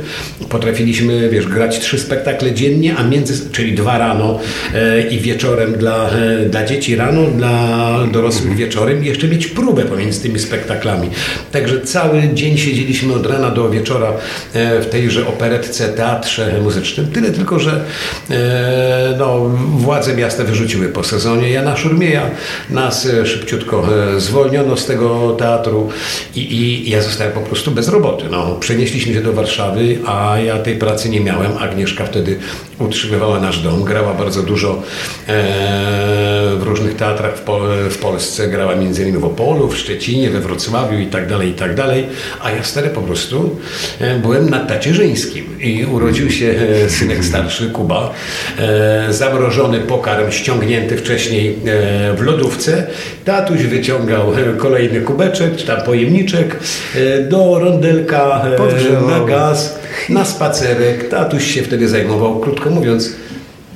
[0.50, 4.39] potrafiliśmy, wiesz, grać trzy spektakle dziennie, a między, czyli dwa rano
[4.73, 6.10] e, i wieczorem dla,
[6.50, 11.10] dla dzieci rano, dla dorosłych wieczorem i jeszcze mieć próbę pomiędzy tymi spektaklami.
[11.52, 14.13] Także cały dzień siedzieliśmy od rana do wieczora
[14.54, 17.12] w tejże operetce, teatrze, teatrze muzycznym.
[17.12, 17.86] Tyle tylko, że
[18.30, 19.40] e, no,
[19.78, 22.30] władze miasta wyrzuciły po sezonie Jana Szurmieja.
[22.70, 25.90] Nas e, szybciutko e, zwolniono z tego teatru
[26.36, 28.26] i, i ja zostałem po prostu bez roboty.
[28.32, 31.58] No, przenieśliśmy się do Warszawy, a ja tej pracy nie miałem.
[31.58, 32.40] Agnieszka wtedy
[32.80, 34.82] utrzymywała nasz dom, grała bardzo dużo
[36.58, 38.48] w różnych teatrach w, Pol w Polsce.
[38.48, 42.06] Grała innymi w Opolu, w Szczecinie, we Wrocławiu i tak dalej, i tak dalej.
[42.42, 43.60] A ja stary po prostu
[44.22, 48.13] byłem na tacierzyńskim i urodził urodził się e, synek starszy, Kuba.
[48.60, 52.88] E, zamrożony pokarm ściągnięty wcześniej e, w lodówce.
[53.25, 56.60] Tatuś wyciągał kolejny kubeczek, czy tam pojemniczek
[57.30, 58.45] do rondelka
[59.08, 61.10] na gaz, na spacerek.
[61.10, 63.15] Tatuś się wtedy zajmował, krótko mówiąc,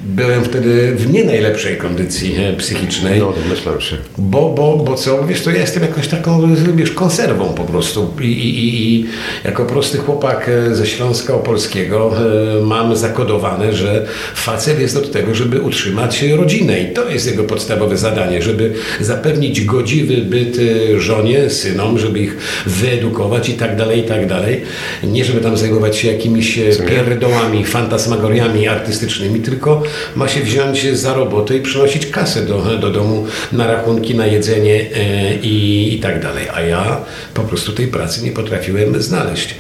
[0.03, 3.19] byłem wtedy w nie najlepszej kondycji e, psychicznej.
[3.19, 3.97] No, domyślam się.
[4.17, 8.13] Bo, bo, bo co, wiesz, to ja jestem jakoś taką, wiesz, konserwą po prostu.
[8.21, 9.05] I, i, i
[9.43, 12.11] jako prosty chłopak e, ze Śląska Opolskiego
[12.59, 17.43] e, mam zakodowane, że facet jest od tego, żeby utrzymać rodzinę i to jest jego
[17.43, 20.57] podstawowe zadanie, żeby zapewnić godziwy byt
[20.97, 24.61] żonie, synom, żeby ich wyedukować i tak dalej, i tak dalej.
[25.03, 29.83] Nie żeby tam zajmować się jakimiś pierdołami, fantasmagoriami artystycznymi, tylko
[30.15, 34.85] ma się wziąć za robotę i przynosić kasę do, do domu na rachunki, na jedzenie
[34.95, 36.47] e, i, i tak dalej.
[36.53, 36.97] A ja
[37.33, 39.55] po prostu tej pracy nie potrafiłem znaleźć.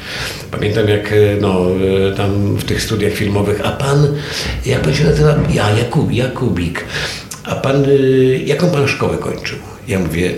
[0.51, 1.67] Pamiętam jak e, no,
[2.11, 4.07] e, tam w tych studiach filmowych, a pan,
[4.65, 5.35] jak pan się nazywa?
[5.53, 6.85] Ja, Jakub, Jakubik.
[7.43, 7.85] A pan,
[8.45, 9.57] jaką pan szkołę kończył?
[9.87, 10.31] Ja mówię,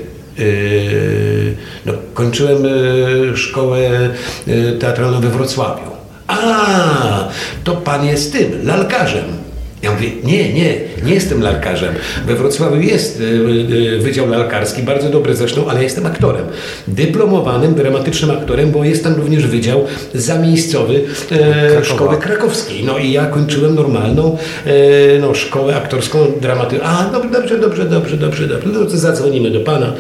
[1.86, 2.64] no, kończyłem
[3.36, 4.10] szkołę
[4.80, 5.92] teatralną we Wrocławiu.
[6.28, 7.30] A,
[7.64, 9.43] to pan jest tym, lalkarzem.
[9.84, 11.94] Ja mówię, nie, nie, nie jestem lalkarzem.
[12.26, 16.46] We Wrocławiu jest y, y, Wydział Lalkarski, bardzo dobry zresztą, ale jestem aktorem.
[16.88, 22.84] Dyplomowanym, dramatycznym aktorem, bo jest tam również Wydział Zamiejscowy e, Szkoły Krakowskiej.
[22.84, 24.72] No i ja kończyłem normalną e,
[25.20, 26.88] no, szkołę aktorską, dramatyczną.
[26.88, 28.70] A, dobrze, dobrze, dobrze, dobrze, dobrze, dobrze.
[28.74, 29.94] No to zadzwonimy do Pana.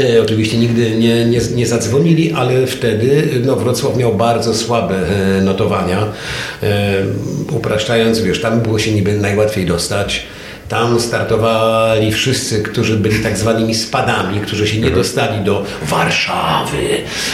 [0.00, 5.40] E, oczywiście nigdy nie, nie, nie zadzwonili, ale wtedy no, Wrocław miał bardzo słabe e,
[5.42, 6.12] notowania.
[6.62, 6.94] E,
[7.52, 10.26] upraszczając, wiesz, tam było się niby najłatwiej dostać.
[10.74, 15.02] Tam startowali wszyscy, którzy byli tak zwanymi spadami, którzy się nie mhm.
[15.02, 16.88] dostali do Warszawy,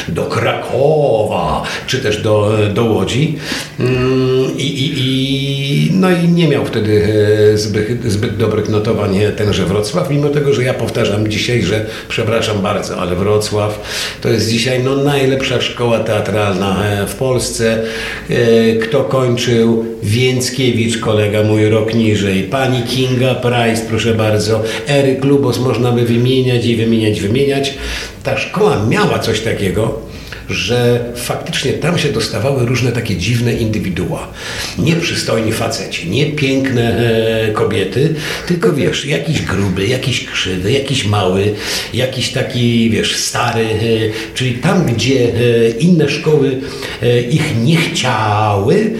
[0.08, 3.38] do Krakowa, czy też do, do Łodzi.
[3.78, 7.08] Mm, I, i, i, no i nie miał wtedy
[7.54, 12.62] e, zbyt, zbyt dobrych notowań tenże Wrocław, mimo tego, że ja powtarzam dzisiaj, że przepraszam
[12.62, 13.80] bardzo, ale Wrocław
[14.20, 17.82] to jest dzisiaj no, najlepsza szkoła teatralna e, w Polsce.
[18.30, 19.84] E, kto kończył?
[20.02, 26.66] Więckiewicz, kolega mój rok niżej, pani Kinga Price, proszę bardzo, Eryk Lubos, można by wymieniać
[26.66, 27.74] i wymieniać, wymieniać.
[28.22, 30.10] Ta szkoła miała coś takiego,
[30.50, 34.32] że faktycznie tam się dostawały różne takie dziwne indywidua.
[34.78, 38.14] Nie przystojni faceci, nie piękne e, kobiety,
[38.48, 41.54] tylko wiesz, jakiś gruby, jakiś krzywy, jakiś mały,
[41.94, 43.64] jakiś taki, wiesz, stary.
[43.64, 46.60] E, czyli tam, gdzie e, inne szkoły
[47.02, 48.90] e, ich nie chciały,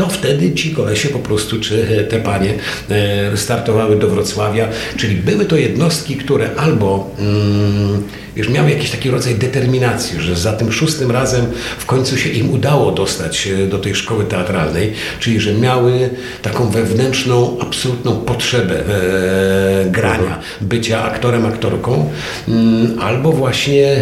[0.00, 2.54] to wtedy ci kolesie po prostu, czy te panie
[2.90, 8.02] e, startowały do Wrocławia, czyli były to jednostki, które albo mm,
[8.36, 11.46] już miały jakiś taki rodzaj determinacji, że za tym szóstym razem
[11.78, 16.10] w końcu się im udało dostać do tej szkoły teatralnej, czyli że miały
[16.42, 22.10] taką wewnętrzną, absolutną potrzebę e, grania, bycia aktorem, aktorką,
[22.48, 24.00] mm, albo właśnie e,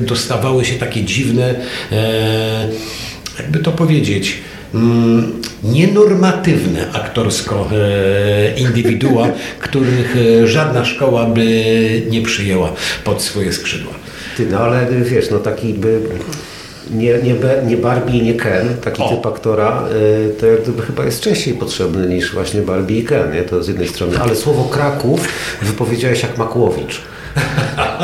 [0.00, 1.54] dostawały się takie dziwne,
[1.92, 2.68] e,
[3.38, 4.42] jakby to powiedzieć,
[5.62, 9.28] nienormatywne aktorsko e, indywidua,
[9.60, 11.46] których e, żadna szkoła by
[12.10, 12.72] nie przyjęła
[13.04, 13.92] pod swoje skrzydła.
[14.36, 16.00] Ty, no ale wiesz, no taki by
[16.90, 17.34] nie, nie,
[17.66, 19.08] nie Barbie, nie Ken, taki o.
[19.08, 19.88] typ aktora,
[20.28, 23.42] e, to jak gdyby chyba jest częściej potrzebny niż właśnie Barbie i Ken, nie?
[23.42, 24.18] To z jednej strony.
[24.18, 25.28] Ale słowo Kraków
[25.62, 27.00] wypowiedziałeś jak Makłowicz.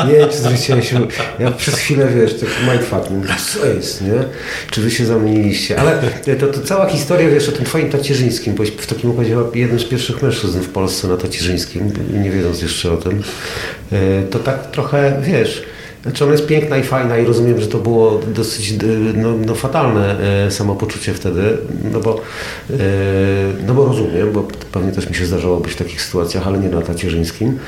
[0.07, 1.07] Nie czy zwróciłeś się.
[1.39, 3.11] Ja przez chwilę, wiesz, taki mindfuck,
[3.53, 4.23] co jest, nie?
[4.71, 5.79] Czy wy się zamieniliście?
[5.79, 6.01] Ale
[6.39, 9.83] to, to cała historia, wiesz, o tym twoim tacierzyńskim, bo w takim układzie jeden z
[9.83, 13.23] pierwszych mężczyzn w Polsce na tacierzyńskim, nie wiedząc jeszcze o tym,
[13.91, 15.63] e, to tak trochę, wiesz,
[16.03, 18.73] Znaczy ona jest piękna i fajna i rozumiem, że to było dosyć
[19.15, 21.57] no, no fatalne e, samopoczucie wtedy,
[21.93, 22.21] no bo,
[22.69, 22.75] e,
[23.67, 26.69] no bo rozumiem, bo pewnie też mi się zdarzało być w takich sytuacjach, ale nie
[26.69, 27.59] na tacierzyńskim.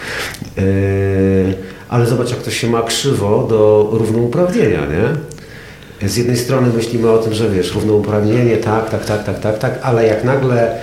[1.89, 6.10] Ale zobacz, jak to się ma krzywo do równouprawnienia, nie?
[6.10, 9.80] Z jednej strony myślimy o tym, że wiesz, równouprawnienie, tak, tak, tak, tak, tak, tak,
[9.84, 10.76] ale jak nagle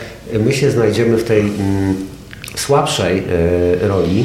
[0.44, 1.94] my się znajdziemy w tej mm,
[2.54, 3.18] słabszej
[3.82, 4.24] e, roli,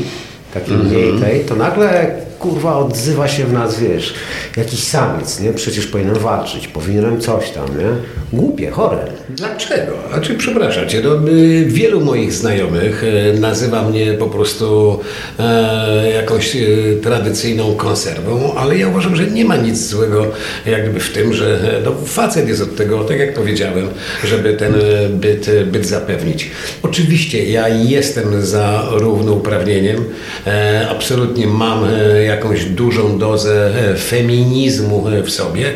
[0.54, 2.16] takiej mniej tej, to nagle
[2.50, 4.14] kurwa odzywa się w nas, wiesz,
[4.58, 5.54] jakiś samiec, nie?
[5.54, 7.90] Przecież powinienem walczyć, powinienem coś tam, nie?
[8.34, 8.98] Głupie, chore.
[9.30, 9.94] Dlaczego?
[10.14, 15.00] A czy przepraszam cię, no, y, wielu moich znajomych y, nazywa mnie po prostu
[15.40, 20.26] e, jakąś y, tradycyjną konserwą, ale ja uważam, że nie ma nic złego
[20.66, 23.88] jak gdyby w tym, że e, no, facet jest od tego, tak jak powiedziałem,
[24.24, 26.52] żeby ten e, byt, e, byt zapewnić.
[26.84, 30.04] Oczywiście ja jestem za równouprawnieniem,
[30.48, 35.74] e, absolutnie mam e, jakąś dużą dozę e, feminizmu e, w sobie,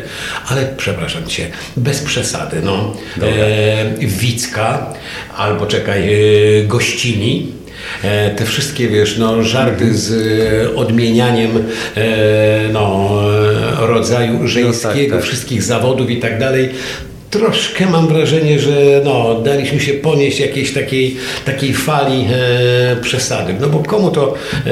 [0.48, 2.96] ale przepraszam cię, bez przesady, no.
[3.22, 4.94] E, Wicka,
[5.36, 7.60] albo czekaj, e, Gościni,
[8.02, 11.50] E, te wszystkie, wiesz, no, żarty z e, odmienianiem
[11.96, 13.10] e, no,
[13.82, 15.24] e, rodzaju żeńskiego, tak.
[15.24, 16.70] wszystkich zawodów i tak dalej.
[17.30, 23.54] Troszkę mam wrażenie, że no, daliśmy się ponieść jakiejś takiej, takiej fali e, przesady.
[23.60, 24.34] No bo komu to
[24.66, 24.70] e,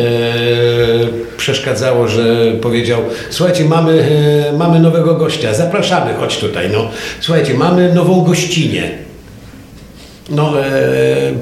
[1.36, 4.08] przeszkadzało, że powiedział, słuchajcie, mamy,
[4.48, 6.70] e, mamy nowego gościa, zapraszamy, chodź tutaj.
[6.72, 6.90] No.
[7.20, 9.07] Słuchajcie, mamy nową gościnię.
[10.30, 11.32] No, e,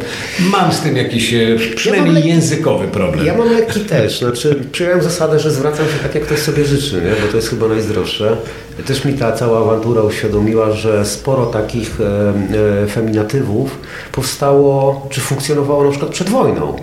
[0.50, 3.26] mam z tym jakiś e, przynajmniej Ja językowy problem.
[3.26, 6.94] Ja mam lekki też, znaczy przyjąłem zasadę, że zwracam się tak, jak ktoś sobie życzy,
[6.94, 7.10] nie?
[7.10, 8.36] bo to jest chyba najzdrowsze.
[8.86, 13.78] Też mi ta cała awantura uświadomiła, że sporo takich e, e, feminatywów
[14.12, 16.76] powstało, czy funkcjonowało na przykład przed wojną.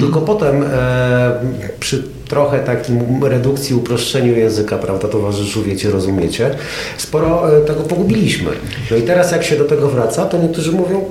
[0.00, 1.40] Tylko potem e,
[1.80, 6.50] przy trochę takim redukcji, uproszczeniu języka, prawda, towarzyszu, wiecie, rozumiecie,
[6.96, 8.50] sporo e, tego pogubiliśmy.
[8.90, 11.04] No i teraz jak się do tego wraca, to niektórzy mówią,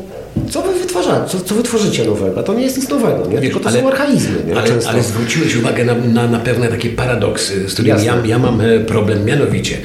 [0.50, 2.44] co wy wytwarzacie, co, co wy tworzycie nowego?
[2.44, 3.42] To nie jest nic nowego, nie?
[3.42, 4.58] tylko to są archaizmy, nie?
[4.58, 8.62] Ale, ale zwróciłeś uwagę na, na, na pewne takie paradoksy, z którymi ja, ja mam
[8.62, 9.78] e, problem, mianowicie.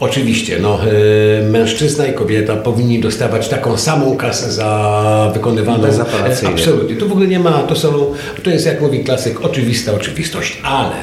[0.00, 5.84] Oczywiście, no, e, mężczyzna i kobieta powinni dostawać taką samą kasę za wykonywaną...
[5.84, 6.96] E, Absolutnie.
[6.96, 10.94] Tu w ogóle nie ma, to są, to jest jak mówi klasyk, oczywista oczywistość, ale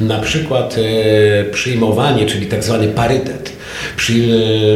[0.00, 0.76] na przykład
[1.52, 3.57] przyjmowanie, czyli tak zwany parytet,
[3.96, 4.14] przy,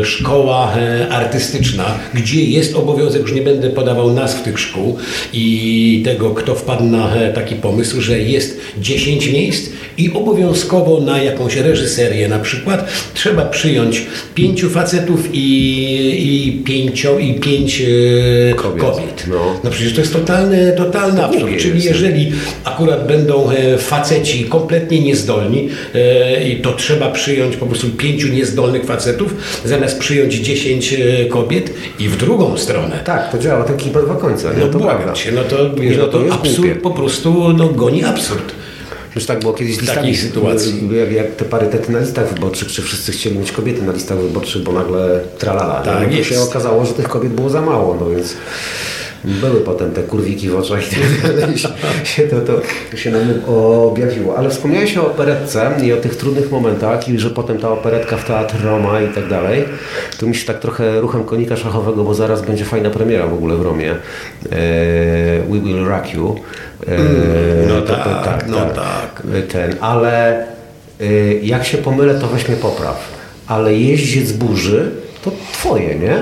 [0.00, 4.96] e, szkoła e, artystyczna, gdzie jest obowiązek, już nie będę podawał nazw tych szkół
[5.32, 11.22] i tego, kto wpadł na e, taki pomysł, że jest 10 miejsc i obowiązkowo na
[11.22, 15.38] jakąś reżyserię na przykład trzeba przyjąć pięciu facetów i,
[16.48, 17.82] i, pięcio, i pięć
[18.50, 18.80] e, Kobiet.
[18.82, 19.24] kobiet.
[19.30, 19.60] No.
[19.64, 21.42] No przecież to jest totalny, totalny absurd.
[21.44, 21.86] głupie Czyli jest.
[21.86, 22.32] jeżeli
[22.64, 25.68] akurat będą e, faceci kompletnie niezdolni
[26.52, 30.94] i to trzeba przyjąć po prostu pięciu niezdolnych facetów, zamiast przyjąć dziesięć
[31.30, 33.00] kobiet i w drugą stronę.
[33.04, 34.58] Tak, to działa ten kij ma dwa końca, nie?
[34.60, 35.56] No to błagam cię, no to,
[35.98, 36.74] no to jest absurd głupie.
[36.74, 38.52] po prostu no, goni absurd.
[39.14, 40.88] Już tak było kiedyś z listami, sytuacji.
[40.92, 44.62] Jak, jak te parytety na listach wyborczych, czy wszyscy chcieli mieć kobiety na listach wyborczych,
[44.62, 45.82] bo nagle tralala.
[45.82, 46.18] Tak nie?
[46.18, 48.36] No się okazało, że tych kobiet było za mało, no więc
[49.24, 51.58] były potem te kurwiki w oczach i tak dalej.
[52.04, 52.52] się, to, to,
[52.90, 53.22] to się nam
[53.86, 54.38] objawiło.
[54.38, 58.24] Ale wspomniałeś o operetce i o tych trudnych momentach i że potem ta operetka w
[58.24, 59.64] Teatr Roma i tak dalej.
[60.18, 63.56] To mi się tak trochę ruchem konika szachowego, bo zaraz będzie fajna premiera w ogóle
[63.56, 63.90] w Romie.
[63.90, 63.96] E,
[65.50, 66.36] We Will Rock You.
[66.88, 66.98] E,
[67.68, 69.22] no tak, no tak.
[69.48, 70.46] Ten, ale
[71.00, 73.22] y, jak się pomylę, to weź mnie popraw.
[73.46, 74.90] Ale jeździec burzy,
[75.24, 76.18] to twoje, nie?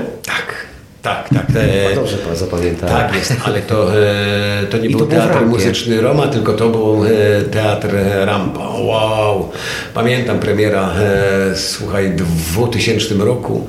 [1.02, 1.56] Tak, tak, tak.
[1.56, 2.96] E, dobrze pan zapamiętałem.
[2.96, 5.46] Tak jest, ale to, e, to nie I był to teatr Rampie.
[5.46, 7.08] muzyczny Roma, tylko to był e,
[7.42, 7.88] teatr
[8.24, 8.68] Rampa.
[8.68, 9.50] Wow!
[9.94, 13.66] Pamiętam premiera, e, słuchaj, w 2000 roku.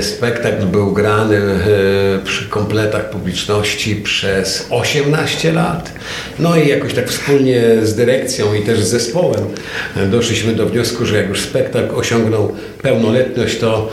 [0.00, 1.40] Spektakl był grany
[2.24, 5.92] przy kompletach publiczności przez 18 lat.
[6.38, 9.40] No i jakoś tak wspólnie z dyrekcją i też z zespołem
[10.10, 13.88] doszliśmy do wniosku, że jak już spektakl osiągnął pełnoletność, to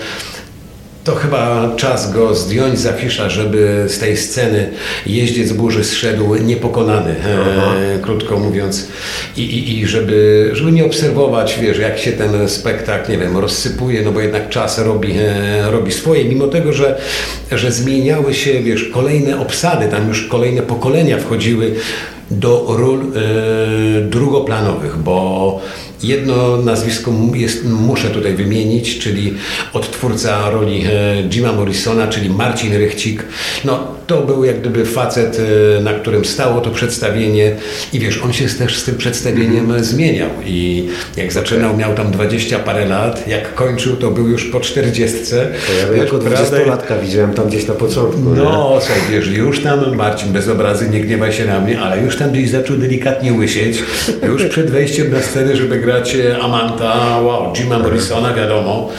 [1.03, 4.69] to chyba czas go zdjąć z afisza, żeby z tej sceny
[5.05, 8.87] jeździec burzy zszedł niepokonany, e, krótko mówiąc.
[9.37, 14.01] I, i, I żeby, żeby nie obserwować, wiesz, jak się ten spektakl, nie wiem, rozsypuje,
[14.01, 16.25] no bo jednak czas robi, e, robi swoje.
[16.25, 17.01] Mimo tego, że,
[17.51, 21.75] że zmieniały się, wiesz, kolejne obsady, tam już kolejne pokolenia wchodziły
[22.31, 25.59] do ról e, drugoplanowych, bo
[26.03, 29.33] jedno nazwisko jest, muszę tutaj wymienić, czyli
[29.73, 33.25] odtwórca roli e, Jima Morrisona, czyli Marcin Rychcik.
[33.65, 35.41] No, to był jak gdyby facet,
[35.79, 37.55] e, na którym stało to przedstawienie
[37.93, 39.83] i wiesz, on się też z tym przedstawieniem mm.
[39.83, 40.87] zmieniał i
[41.17, 45.17] jak zaczynał miał tam 20 parę lat, jak kończył to był już po 40.
[45.29, 48.19] To ja jako 20-latka widziałem tam gdzieś na początku.
[48.19, 52.17] No, co wiesz, już tam Marcin bez obrazy, nie gniewaj się na mnie, ale już
[52.17, 53.83] tam gdzieś zaczął delikatnie łysieć,
[54.27, 58.89] już przed wejściem na scenę, żeby grać e, Amanta, wow, Jima Morrisona, wiadomo,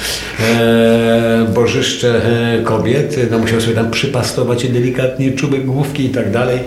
[0.40, 4.93] e, bożyszcze e, kobiet, no musiał sobie tam przypastować delikatnie
[5.36, 6.58] czubek główki i tak dalej.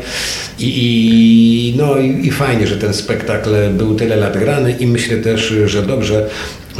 [0.60, 5.18] I, i no i, i fajnie, że ten spektakl był tyle lat grany i myślę
[5.18, 6.30] też, że dobrze,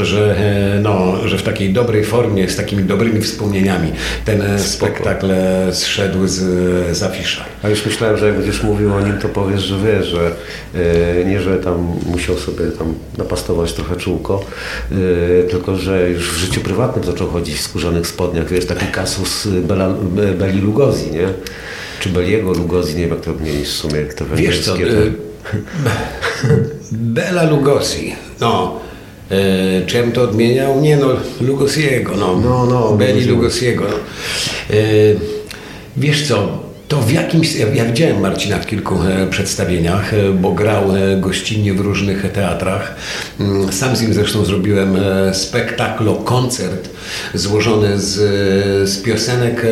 [0.04, 3.92] że, e, no, że w takiej dobrej formie, z takimi dobrymi wspomnieniami
[4.24, 4.92] ten e, Spoko.
[4.92, 6.36] spektakl e, zszedł z,
[6.96, 7.44] z afisza.
[7.62, 10.30] A już myślałem, że jak będziesz mówił o nim, to powiesz, że wiesz, że
[11.24, 14.44] nie, że tam musiał sobie tam napastować trochę czółko,
[15.50, 19.94] tylko że już w życiu prywatnym zaczął chodzić w skórzanych spodniach, wiesz, taki kasus Bela,
[20.38, 21.28] Beli Lugozi, nie?
[22.00, 24.82] Czy Beliego Lugozi, nie wiem jak to odmienić w sumie, jak to Wiesz co, to...
[26.92, 28.80] Bela Lugosi, no
[29.30, 30.80] E, czym to odmieniał?
[30.80, 31.06] Nie no,
[31.40, 32.40] Lugosiego, no.
[32.40, 32.92] No, no.
[32.92, 33.84] Beli Lugosiego.
[33.84, 33.96] No.
[34.76, 34.80] E,
[35.96, 40.96] wiesz co, to w jakimś, ja widziałem Marcina w kilku e, przedstawieniach, e, bo grał
[40.96, 42.94] e, gościnnie w różnych teatrach.
[43.40, 44.96] Mm, sam z nim zresztą zrobiłem
[45.32, 46.88] spektaklo, koncert
[47.34, 48.14] złożony z,
[48.90, 49.66] z piosenek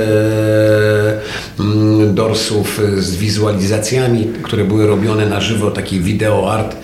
[1.61, 6.77] mm, dorsów, z wizualizacjami, które były robione na żywo, taki wideo art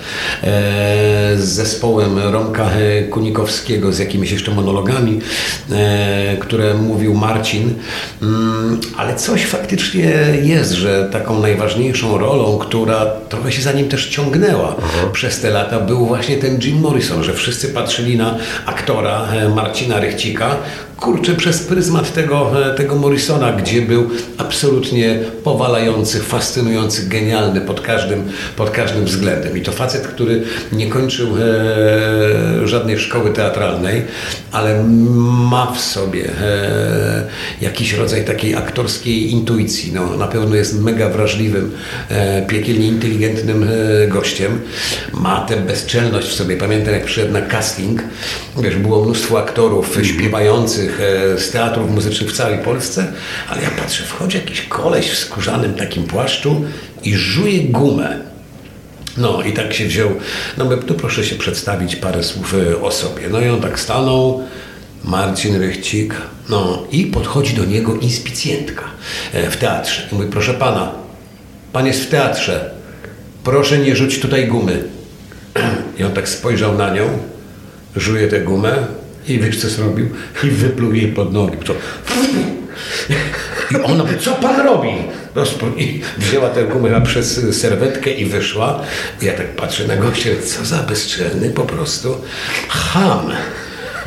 [1.36, 2.70] z zespołem Romka
[3.10, 5.20] Kunikowskiego, z jakimiś jeszcze monologami,
[6.40, 7.74] które mówił Marcin.
[8.22, 14.08] Mm, ale coś faktycznie jest, że taką najważniejszą rolą, która trochę się za nim też
[14.08, 15.06] ciągnęła Aha.
[15.12, 20.00] przez te lata, był właśnie ten Jim Morrison, że wszyscy patrzyli na aktora e, Marcina
[20.00, 20.56] Rychcika,
[21.02, 28.22] kurczę, przez pryzmat tego, e, tego Morrisona, gdzie był absolutnie powalający, fascynujący, genialny pod każdym,
[28.56, 29.56] pod każdym względem.
[29.56, 34.02] I to facet, który nie kończył e, żadnej szkoły teatralnej,
[34.52, 34.84] ale
[35.50, 37.26] ma w sobie e,
[37.60, 39.92] jakiś rodzaj takiej aktorskiej intuicji.
[39.92, 41.70] No, na pewno jest mega wrażliwym,
[42.08, 44.60] e, piekielnie inteligentnym e, gościem.
[45.12, 46.56] Ma tę bezczelność w sobie.
[46.56, 48.02] Pamiętam, jak przyszedł na casting,
[48.58, 53.12] wiesz, było mnóstwo aktorów śpiewających, E, z teatrów muzycznych w całej Polsce,
[53.48, 56.64] ale ja patrzę, wchodzi jakiś koleś w skórzanym takim płaszczu
[57.04, 58.18] i żuje gumę.
[59.16, 60.10] No i tak się wziął,
[60.58, 63.22] no my tu proszę się przedstawić parę słów e, o sobie.
[63.30, 64.42] No i on tak stanął,
[65.04, 66.14] Marcin Rychcik,
[66.48, 68.84] no i podchodzi do niego inspicjentka
[69.32, 70.08] e, w teatrze.
[70.12, 70.92] I mówi, proszę pana,
[71.72, 72.70] pan jest w teatrze,
[73.44, 74.84] proszę nie rzuć tutaj gumy.
[75.98, 77.18] I on tak spojrzał na nią,
[77.96, 78.86] żuje tę gumę,
[79.28, 80.08] i wiesz co zrobił?
[80.44, 81.56] I wypluł jej pod nogi.
[81.66, 81.74] Co?
[83.70, 84.88] I ona mówi, co pan robi?
[85.76, 88.82] I wzięła tę gumę przez serwetkę i wyszła.
[89.22, 92.16] I ja tak patrzę na gościa, co za bezczelny po prostu
[92.68, 93.32] ham.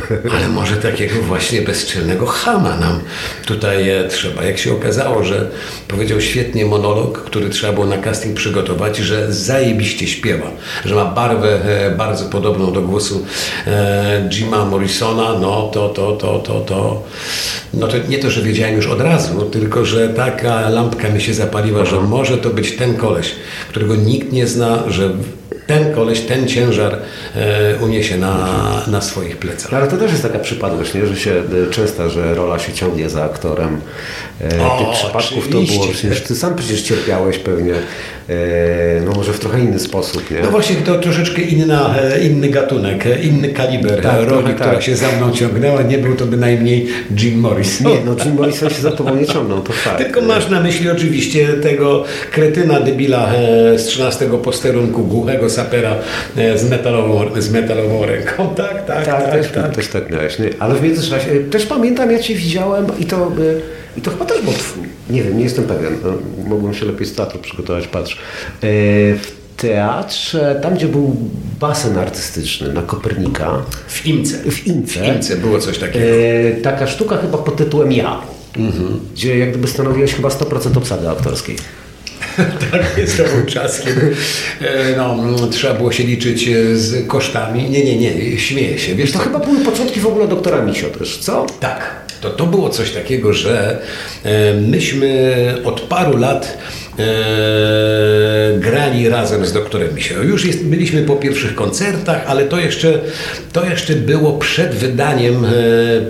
[0.36, 3.00] Ale może takiego właśnie bezczelnego chama nam
[3.46, 4.44] tutaj e, trzeba.
[4.44, 5.50] Jak się okazało, że
[5.88, 10.52] powiedział świetnie monolog, który trzeba było na casting przygotować, że zajebiście śpiewa,
[10.86, 13.26] że ma barwę e, bardzo podobną do głosu
[13.68, 17.04] e, Jima Morrisona, no to, to, to, to, to.
[17.74, 21.34] No to nie to, że wiedziałem już od razu, tylko że taka lampka mi się
[21.34, 23.32] zapaliła, że może to być ten koleś,
[23.70, 25.10] którego nikt nie zna, że
[25.68, 26.98] ten koleś, ten ciężar
[27.36, 28.48] e, uniesie na,
[28.88, 29.74] na swoich plecach.
[29.74, 31.06] Ale to też jest taka przypadłość, nie?
[31.06, 33.82] że się e, często, że rola się ciągnie za aktorem.
[34.42, 35.74] E, o, tych przypadków oczywiście.
[35.74, 37.74] to było, przecież ty sam przecież cierpiałeś pewnie,
[39.06, 40.40] no może w trochę inny sposób, nie?
[40.40, 41.96] No właśnie to troszeczkę inna,
[42.30, 44.84] inny gatunek, inny kaliber tak, roli, która tak.
[44.84, 46.88] się za mną ciągnęła, nie był to bynajmniej
[47.20, 47.92] Jim Morrison.
[47.92, 49.98] Nie, no Jim Morrison się za tobą nie ciągnął, to fakt.
[49.98, 53.32] Tylko masz na myśli oczywiście tego kretyna debila
[53.76, 55.96] z 13 posterunku, głuchego sapera
[56.36, 58.50] z metalową, z metalową ręką.
[58.56, 59.06] Tak, tak, tak.
[59.06, 59.76] tak też, tak.
[59.76, 60.40] też tak miałeś.
[60.40, 60.50] Nie?
[60.60, 63.32] Ale w międzyczasie, też pamiętam, ja cię widziałem i to...
[63.98, 64.54] I to chyba też był,
[65.10, 66.14] nie wiem, nie jestem pewien, no,
[66.50, 68.14] mogłem się lepiej z teatru przygotować, patrz.
[68.14, 68.18] E,
[69.16, 71.16] w teatrze, tam gdzie był
[71.60, 73.62] basen artystyczny na Kopernika.
[73.88, 74.38] W Imce.
[74.38, 75.00] W Imce.
[75.00, 76.06] W Imce było coś takiego.
[76.06, 78.22] E, taka sztuka chyba pod tytułem Ja,
[78.58, 79.00] mhm.
[79.14, 81.56] gdzie jak gdyby stanowiłeś chyba 100% obsady aktorskiej.
[82.72, 84.16] tak, jest to był czas, kiedy
[84.62, 87.70] e, no, trzeba było się liczyć z kosztami.
[87.70, 88.96] Nie, nie, nie, śmieję się.
[88.96, 89.24] Wiesz, to co?
[89.24, 91.46] chyba były początki w ogóle doktora Misio też, co?
[91.60, 93.82] Tak, to, to było coś takiego, że
[94.24, 96.58] e, myśmy od paru lat
[97.00, 100.24] e, grali razem z doktorem Misio.
[100.24, 103.00] Już jest, byliśmy po pierwszych koncertach, ale to jeszcze,
[103.54, 105.50] to jeszcze było przed wydaniem e,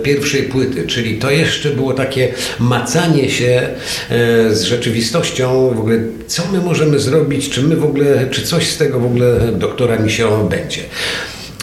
[0.02, 2.28] pierwszej płyty, czyli to jeszcze było takie
[2.58, 3.68] macanie się
[4.10, 8.70] e, z rzeczywistością, w ogóle co my możemy zrobić, czy my w ogóle, czy coś
[8.70, 10.80] z tego w ogóle doktora Misio będzie.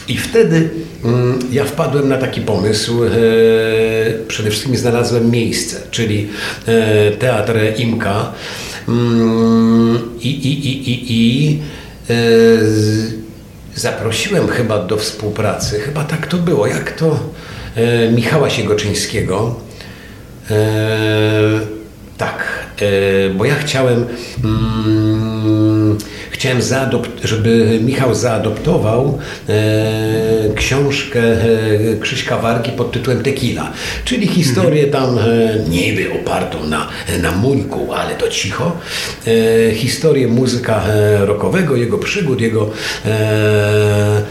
[0.07, 0.69] I wtedy
[1.03, 3.03] mm, ja wpadłem na taki pomysł.
[3.03, 3.09] E,
[4.27, 6.29] przede wszystkim znalazłem miejsce, czyli
[6.67, 8.33] e, teatr Imka.
[8.87, 11.61] Mm, I, i, i, i, i
[12.09, 12.13] e,
[13.75, 17.19] zaprosiłem chyba do współpracy, chyba tak to było, jak to
[17.75, 19.55] e, Michała Siegoczyńskiego.
[20.49, 20.55] E,
[22.17, 22.62] tak,
[23.37, 24.05] bo ja chciałem,
[24.43, 25.97] mm,
[26.31, 29.19] chciałem zaadop- żeby Michał zaadoptował
[29.49, 29.53] e,
[30.55, 33.71] książkę e, Krzyśka Wargi pod tytułem Tequila,
[34.05, 35.23] czyli historię tam e,
[35.69, 36.89] niby opartą na,
[37.21, 38.77] na Muńku, ale to cicho,
[39.27, 42.69] e, historię muzyka e, rockowego, jego przygód, jego,
[43.05, 44.21] e,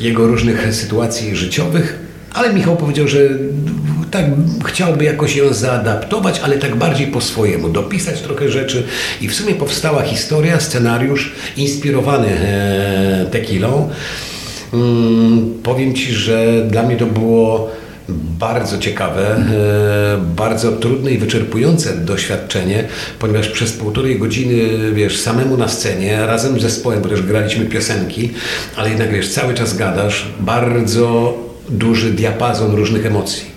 [0.00, 1.98] jego różnych sytuacji życiowych,
[2.34, 3.18] ale Michał powiedział, że
[4.10, 4.24] tak
[4.64, 8.84] chciałby jakoś ją zaadaptować, ale tak bardziej po swojemu, dopisać trochę rzeczy
[9.20, 13.88] i w sumie powstała historia, scenariusz inspirowany e, Tequilą.
[14.72, 17.70] Mm, powiem Ci, że dla mnie to było
[18.38, 22.84] bardzo ciekawe, e, bardzo trudne i wyczerpujące doświadczenie,
[23.18, 28.30] ponieważ przez półtorej godziny, wiesz, samemu na scenie, razem z zespołem, bo też graliśmy piosenki,
[28.76, 31.34] ale jednak, wiesz, cały czas gadasz, bardzo
[31.68, 33.55] duży diapazon różnych emocji.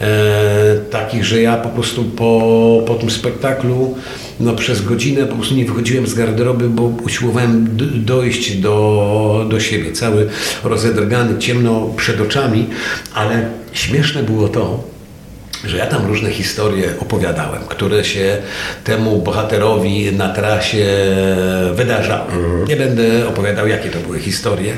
[0.00, 3.94] E, takich, że ja po prostu po, po tym spektaklu
[4.40, 7.68] no, przez godzinę po prostu nie wychodziłem z garderoby, bo usiłowałem
[8.04, 9.92] dojść do, do siebie.
[9.92, 10.28] Cały
[10.64, 12.66] rozedrgany, ciemno przed oczami,
[13.14, 14.94] ale śmieszne było to,
[15.64, 18.38] że ja tam różne historie opowiadałem, które się
[18.84, 20.86] temu bohaterowi na trasie
[21.74, 22.32] wydarzały.
[22.68, 24.72] Nie będę opowiadał, jakie to były historie,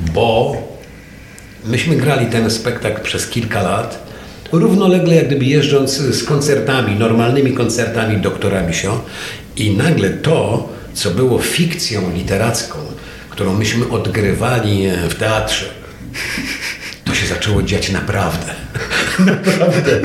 [0.00, 0.56] bo
[1.64, 4.05] myśmy grali ten spektakl przez kilka lat,
[4.52, 9.04] równolegle jak gdyby jeżdżąc z koncertami, normalnymi koncertami doktora Misio
[9.56, 12.78] i nagle to, co było fikcją literacką,
[13.30, 15.66] którą myśmy odgrywali w teatrze,
[17.04, 18.65] to się zaczęło dziać naprawdę.
[19.18, 20.00] Naprawdę.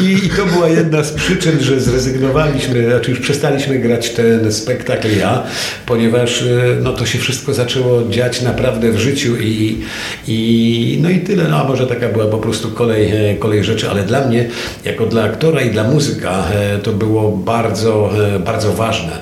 [0.00, 5.16] I, I to była jedna z przyczyn, że zrezygnowaliśmy, znaczy już przestaliśmy grać ten spektakl
[5.18, 5.42] ja,
[5.86, 6.46] ponieważ e,
[6.82, 9.80] no, to się wszystko zaczęło dziać naprawdę w życiu i,
[10.28, 11.44] i no i tyle.
[11.48, 14.48] No, a może taka była po prostu kolej, e, kolej rzeczy, ale dla mnie,
[14.84, 19.12] jako dla aktora i dla muzyka, e, to było bardzo, e, bardzo ważne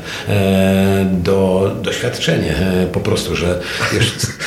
[1.13, 2.55] do, doświadczenie
[2.93, 3.61] po prostu, że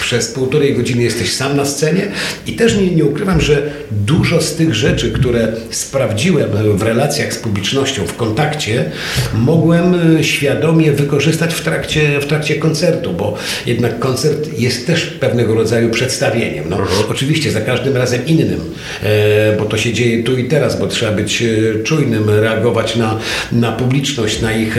[0.01, 2.07] przez półtorej godziny jesteś sam na scenie
[2.47, 7.37] i też nie, nie ukrywam, że dużo z tych rzeczy, które sprawdziłem w relacjach z
[7.37, 8.91] publicznością, w kontakcie,
[9.33, 15.55] mogłem e, świadomie wykorzystać w trakcie, w trakcie koncertu, bo jednak koncert jest też pewnego
[15.55, 16.65] rodzaju przedstawieniem.
[16.69, 16.77] No,
[17.09, 18.59] Oczywiście za każdym razem innym,
[19.03, 23.19] e, bo to się dzieje tu i teraz, bo trzeba być e, czujnym, reagować na,
[23.51, 24.77] na publiczność, na ich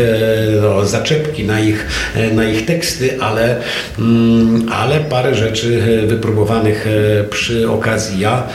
[0.63, 1.87] no, zaczepki, na ich,
[2.33, 3.57] na ich teksty, ale,
[3.99, 6.87] mm, ale parę rzeczy wypróbowanych
[7.31, 8.47] przy okazji ja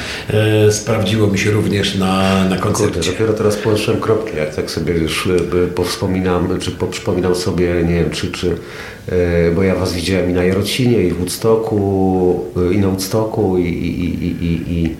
[0.89, 3.11] sprawdziło mi się również na, na Kurde, koncercie.
[3.11, 8.09] dopiero teraz połączyłem kropki, jak tak sobie już y, powspominam, czy poprzypominam sobie, nie wiem,
[8.09, 12.77] czy, czy y, bo ja was widziałem i na Jarocinie, i w Woodstocku, y, i
[12.79, 14.95] na Woodstocku, i, i, i, i, i,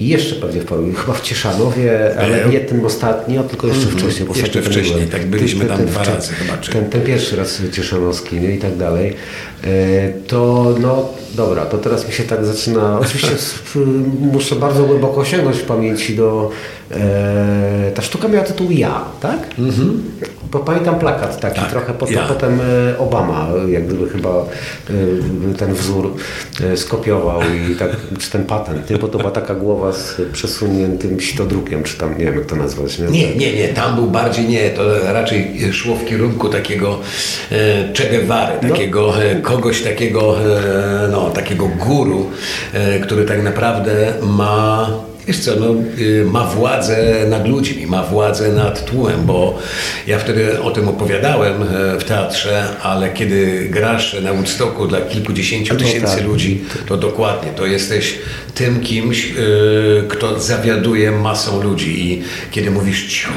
[0.00, 3.66] i, mm, jeszcze pewnie w paru, chyba w Cieszanowie, ale E, nie tym ostatnio, tylko
[3.66, 4.02] jeszcze Mhm.
[4.02, 4.28] wcześniej.
[4.28, 5.08] bo Jeszcze wcześniej, byłem.
[5.08, 8.36] tak, byliśmy Ten- tam ten dwa wcze- razy chyba, czy- Ten, ten pierwszy raz cieszanowski
[8.40, 8.54] nie?
[8.54, 9.14] i tak dalej.
[9.64, 9.68] E,
[10.26, 12.98] To no dobra, to teraz mi się tak zaczyna.
[13.00, 13.36] Oczywiście
[14.32, 16.50] muszę bardzo głęboko sięgnąć w pamięci do.
[16.90, 19.38] E, ta sztuka miała tytuł Ja, tak?
[20.52, 22.22] Bo pamiętam plakat taki, Tak, trochę potem, Ja.
[22.22, 26.14] potem e, Obama, jak gdyby chyba e, ten wzór
[26.72, 27.40] e, skopiował
[27.70, 28.98] i tak, czy ten patent, nie?
[28.98, 32.98] bo to była taka głowa z przesuniętym sitodrukiem, czy tam, nie wiem jak to nazwać.
[32.98, 36.98] Nie, Nie, nie, nie, tam był bardziej nie, to raczej szło w kierunku takiego
[37.52, 38.68] e, Che Guevary, No.
[38.68, 40.36] takiego e, kogoś takiego,
[41.04, 42.30] e, no, takiego guru,
[42.74, 44.90] e, który tak naprawdę ma,
[45.28, 49.58] wiesz co, no, e, ma władzę nad ludźmi, ma władzę nad tłumem, bo
[50.06, 51.66] ja wtedy o tym opowiadałem e,
[51.98, 56.24] w teatrze, ale kiedy grasz na Woodstocku dla kilkudziesięciu No tysięcy tak.
[56.24, 58.18] ludzi, to dokładnie, to jesteś
[58.54, 59.34] tym kimś, e,
[60.08, 63.32] kto zawiaduje masą ludzi i kiedy mówisz cicho,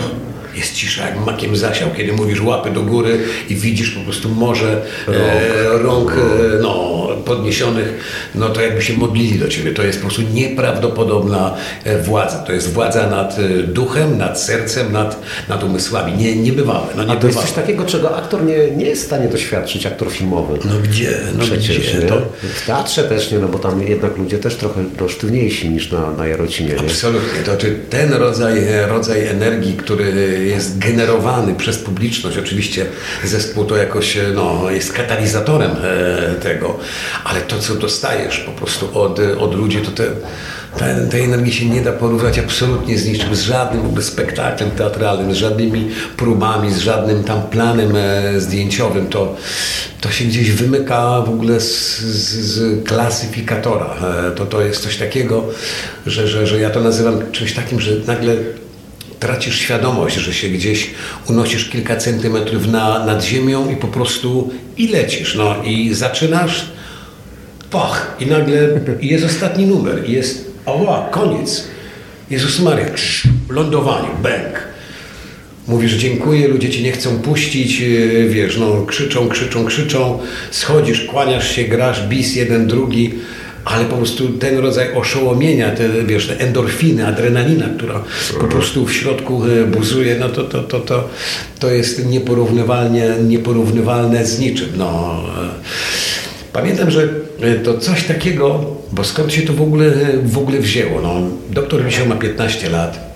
[0.56, 3.20] jest cisza jak makiem zasiał, kiedy mówisz łapy do góry
[3.50, 7.93] i widzisz po prostu morze e, rąk, e, no, podniesionych,
[8.36, 9.74] no to jakby się modlili do Ciebie.
[9.74, 12.38] To jest po prostu nieprawdopodobna e, władza.
[12.38, 16.13] To jest władza nad e, duchem, nad sercem, nad, nad umysłami.
[16.13, 16.88] Nie, niebywałe.
[16.95, 20.11] No, A to jest coś takiego, czego aktor nie, nie jest w stanie doświadczyć, aktor
[20.11, 20.59] filmowy.
[20.65, 21.17] No gdzie?
[21.38, 22.01] No Przecież, gdzie?
[22.01, 25.91] To, W teatrze też nie, no bo tam jednak ludzie też trochę no, sztywniejsi niż
[25.91, 26.80] na, na Jarocinie, nie?
[26.80, 27.43] Absolutnie.
[27.45, 30.11] To czy ten rodzaj, rodzaj energii, który
[30.47, 32.86] jest generowany przez publiczność, oczywiście
[33.24, 36.80] zespół to jakoś no, jest katalizatorem e, tego,
[37.24, 40.03] ale to, co dostajesz po prostu od, od ludzi, to te,
[40.78, 45.34] te, tej energii się nie da porównać absolutnie z niczym, z żadnym ogóle spektaklem teatralnym,
[45.34, 49.07] z żadnymi próbami, z żadnym tam planem e, zdjęciowym.
[49.07, 49.36] To,
[50.01, 53.95] to się gdzieś wymyka w ogóle z, z, z klasyfikatora.
[54.28, 55.43] E, to, to jest coś takiego,
[56.05, 58.36] że, że, że ja to nazywam czymś takim, że nagle
[59.20, 60.89] tracisz świadomość, że się gdzieś
[61.30, 65.36] unosisz kilka centymetrów na, nad ziemią i po prostu i lecisz.
[65.36, 66.66] No i zaczynasz,
[67.72, 68.69] pach, i nagle
[69.01, 71.67] jest ostatni numer, i jest, ała, koniec.
[72.30, 74.72] Jezus Maria, krz, lądowanie, bęk.
[75.67, 80.19] Mówisz dziękuję, ludzie cię nie chcą puścić, yy, wiesz, no krzyczą, krzyczą, krzyczą,
[80.51, 83.13] schodzisz, kłaniasz się, grasz bis jeden, drugi,
[83.65, 88.03] ale po prostu ten rodzaj oszołomienia, te, wiesz, te endorfiny, adrenalina, która
[88.39, 91.09] po prostu w środku e, buzuje, no to, to, to, to,
[91.59, 94.69] to jest nieporównywalnie, nieporównywalne z niczym.
[94.78, 95.22] No.
[95.43, 95.49] e.
[96.53, 97.09] Pamiętam, że
[97.64, 99.92] to coś takiego, bo skąd się to w ogóle,
[100.24, 101.02] w ogóle wzięło?
[101.02, 101.14] No,
[101.50, 103.12] doktor Misio ma 15 lat.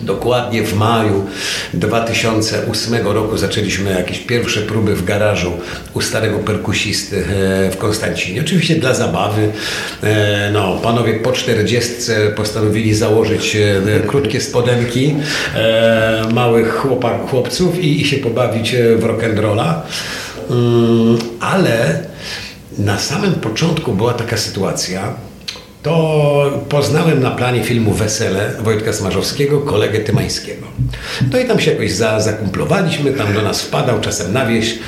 [0.00, 1.26] Dokładnie w maju
[1.74, 5.52] 2008 roku zaczęliśmy jakieś pierwsze próby w garażu
[5.94, 8.40] u starego perkusisty e, w Konstancinie.
[8.40, 9.52] Oczywiście dla zabawy.
[10.02, 11.92] E, No, panowie po 40
[12.36, 15.14] postanowili założyć e, krótkie spodenki
[15.54, 19.74] e, małych chłopak, chłopców i, i się pobawić e, w rock'n'rolla.
[20.50, 22.04] Mm, Ale
[22.78, 25.14] na samym początku była taka sytuacja,
[25.82, 30.66] to poznałem na planie filmu Wesele Wojtka Smarzowskiego kolegę Tymańskiego.
[31.32, 34.78] No i tam się jakoś za, zakumplowaliśmy, tam do nas wpadał czasem na wieś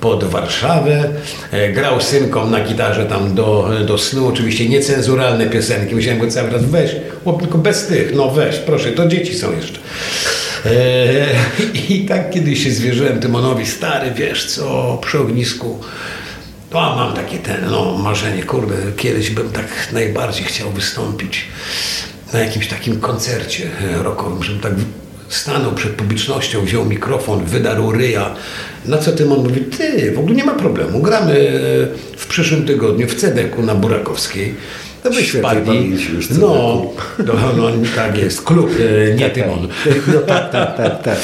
[0.00, 1.08] pod Warszawę,
[1.50, 6.50] e, grał synkom na gitarze tam do, do snu, oczywiście niecenzuralne piosenki, musiałem go cały
[6.50, 9.78] raz weź, chłop, tylko bez tych, no weź, proszę, to dzieci są jeszcze.
[10.66, 10.70] E,
[11.88, 15.80] I tak kiedyś się zwierzyłem Tymonowi, stary, wiesz co, przy ognisku,
[16.70, 21.48] to mam takie ten, no, marzenie, kurde, kiedyś bym tak najbardziej chciał wystąpić
[22.32, 24.72] na jakimś takim koncercie e, rockowym, żebym tak
[25.28, 28.34] stanął przed publicznością, wziął mikrofon, wydarł ryja.
[28.86, 33.08] Na co Tymon mówi, ty, w ogóle nie ma problemu, gramy e, w przyszłym tygodniu
[33.08, 34.54] w Cedeku na Burakowskiej.
[35.04, 35.80] No byś Świetnie
[36.14, 36.82] już No,
[37.18, 38.70] no, no, tak jest, klub,
[39.10, 39.68] e, nie Tymon.
[40.14, 41.18] No tak, tak, tak, tak.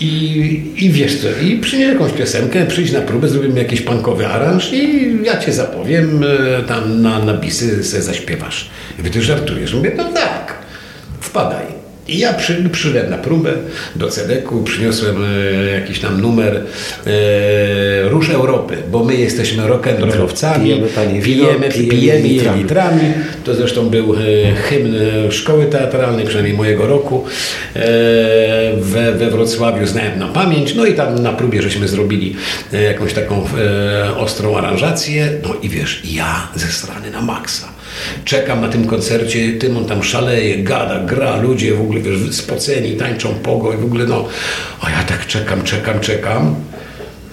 [0.00, 4.72] I, I wiesz co, i przynieś jakąś piosenkę, przyjdź na próbę, zrobimy jakiś punkowy aranż
[4.72, 8.70] i ja cię zapowiem, e, tam na, na bisy se zaśpiewasz.
[8.98, 9.74] I wy ty żartujesz.
[9.74, 10.54] Mówię, no tak,
[11.20, 11.87] wpadaj.
[12.08, 13.52] I ja przy, przyszedłem na próbę
[13.96, 16.64] do Cedeku, przyniosłem e, jakiś tam numer
[17.06, 20.88] e, Róż Europy, bo my jesteśmy rock'n'rollowcami, Pijemy
[21.22, 22.62] pijemy, pijemy pijemy je litrami.
[22.62, 23.00] litrami.
[23.44, 24.18] To zresztą był e,
[24.54, 24.94] hymn
[25.30, 27.24] szkoły teatralnej, przynajmniej mojego roku
[27.76, 27.80] e,
[28.76, 30.74] we, we Wrocławiu znałem na pamięć.
[30.74, 32.36] No i tam na próbie żeśmy zrobili
[32.72, 35.32] e, jakąś taką e, ostrą aranżację.
[35.42, 37.77] No i wiesz, ja ze strony na maksa.
[38.24, 43.34] Czekam na tym koncercie, Tymon tam szaleje, gada, gra, ludzie w ogóle wiesz, spoceni, tańczą
[43.34, 44.28] pogo i w ogóle no,
[44.80, 46.54] a ja tak czekam, czekam, czekam.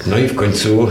[0.07, 0.87] No i w końcu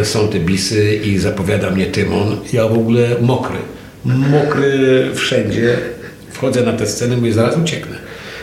[0.00, 2.36] e, są te bisy i zapowiada mnie Tymon.
[2.52, 3.58] Ja w ogóle mokry,
[4.04, 5.76] mokry wszędzie.
[6.30, 7.96] Wchodzę na tę scenę, mówię, zaraz ucieknę.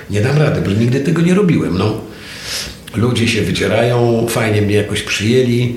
[0.09, 1.77] Nie dam rady, bo nigdy tego nie robiłem.
[1.77, 2.01] No.
[2.95, 5.75] Ludzie się wydzierają, fajnie mnie jakoś przyjęli.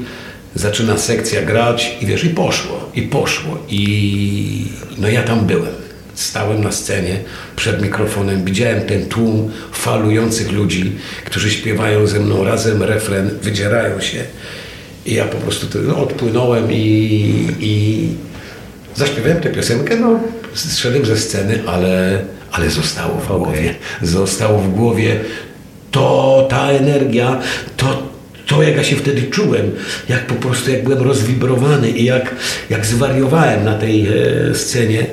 [0.54, 3.58] Zaczyna sekcja grać i wiesz, i poszło, i poszło.
[3.68, 4.66] I
[4.98, 5.72] no ja tam byłem.
[6.14, 7.20] Stałem na scenie
[7.56, 10.92] przed mikrofonem, widziałem ten tłum falujących ludzi,
[11.24, 14.24] którzy śpiewają ze mną razem refren, wydzierają się.
[15.06, 18.08] I ja po prostu to, no, odpłynąłem i, i
[18.96, 20.20] zaśpiewałem tę piosenkę, no,
[20.54, 23.74] zszedłem ze sceny, ale, ale zostało w głowie.
[24.02, 25.20] Zostało w głowie
[25.90, 27.40] to, ta energia,
[27.76, 28.13] to,
[28.46, 29.70] to jak ja się wtedy czułem,
[30.08, 32.34] jak po prostu jak byłem rozwibrowany i jak,
[32.70, 35.06] jak zwariowałem na tej e, scenie.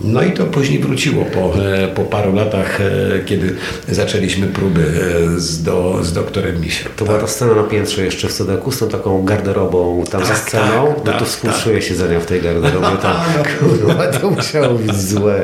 [0.00, 2.84] No i to później wróciło po, e, po paru latach, e,
[3.24, 3.54] kiedy
[3.88, 6.92] zaczęliśmy próby e, z, do, z doktorem Misiem.
[6.96, 10.28] To była ta scena na piętrze jeszcze w Cedeku z tą taką garderobą tam za
[10.28, 10.86] Tak, sceną.
[10.86, 12.86] tak, no tak, to współczuję się za nią w tej garderobie.
[13.02, 13.16] Tam,
[13.58, 15.42] kurwa, to musiało być złe,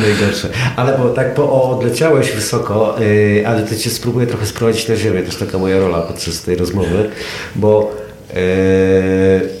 [0.00, 0.48] najgorsze.
[0.76, 5.22] Ale bo tak po, odleciałeś wysoko, yy, ale to cię spróbuję trochę sprowadzić na ziemię.
[5.22, 7.10] Też taka moja rola podczas tej rozmowy,
[7.56, 7.96] bo
[8.34, 9.59] yy,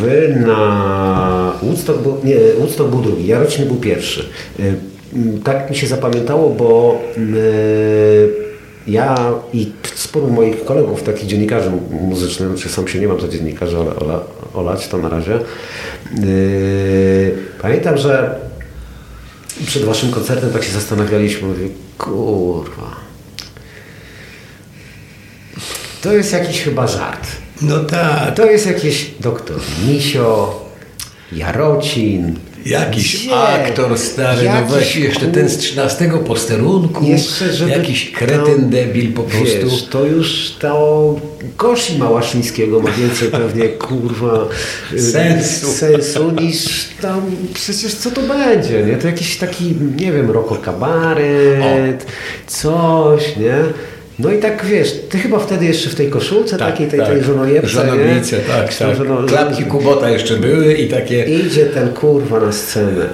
[0.00, 4.24] Wy na Woodstock był, nie, Woodstock był drugi, Jarocin był pierwszy.
[4.60, 4.74] Y,
[5.14, 8.28] mm, Tak mi się zapamiętało, bo y,
[8.86, 13.78] ja i sporo moich kolegów, takich dziennikarzy muzycznych, czy sam się nie mam za dziennikarza,
[13.78, 14.20] ale ola,
[14.54, 15.38] olać to na razie.
[16.24, 18.34] y, Pamiętam, że
[19.66, 22.96] przed waszym koncertem tak się zastanawialiśmy, mówię, kurwa,
[26.02, 27.28] to jest jakiś chyba żart.
[27.62, 29.56] No tak, To jest jakiś doktor
[29.88, 30.60] Misio,
[31.32, 32.34] Jarocin.
[32.66, 33.36] Jakiś Gdzie?
[33.36, 38.44] aktor stary, no Jakiś weź jeszcze kur- ten z 13 posterunku, Jeszcze, żeby jakiś kretyn
[38.60, 39.70] tam, debil po prostu.
[39.70, 41.14] Wiesz, to już to
[41.56, 44.46] Kosi Małaszyńskiego ma więcej pewnie kurwa
[45.12, 45.66] Sensu.
[45.72, 47.20] sensu niż tam
[47.54, 48.96] przecież co to będzie, nie?
[48.96, 49.64] To jakiś taki,
[49.96, 52.06] nie wiem, roko kabaret,
[52.46, 53.54] coś, nie?
[54.18, 57.68] No i tak wiesz, ty chyba wtedy jeszcze w tej koszulce takiej, tej, tej żonojebce,
[57.68, 58.42] Żonownice, nie?
[58.42, 58.96] tak, tą tak.
[58.96, 61.24] żono- Klapki Kubota jeszcze były i takie...
[61.24, 63.06] Idzie ten kurwa na scenę.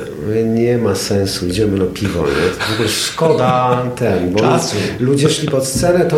[0.45, 2.21] Nie ma sensu, idziemy na piwo.
[2.21, 2.49] Nie?
[2.59, 4.77] To w ogóle szkoda ten, bo Czasu.
[5.01, 6.17] ludzie szli pod scenę, to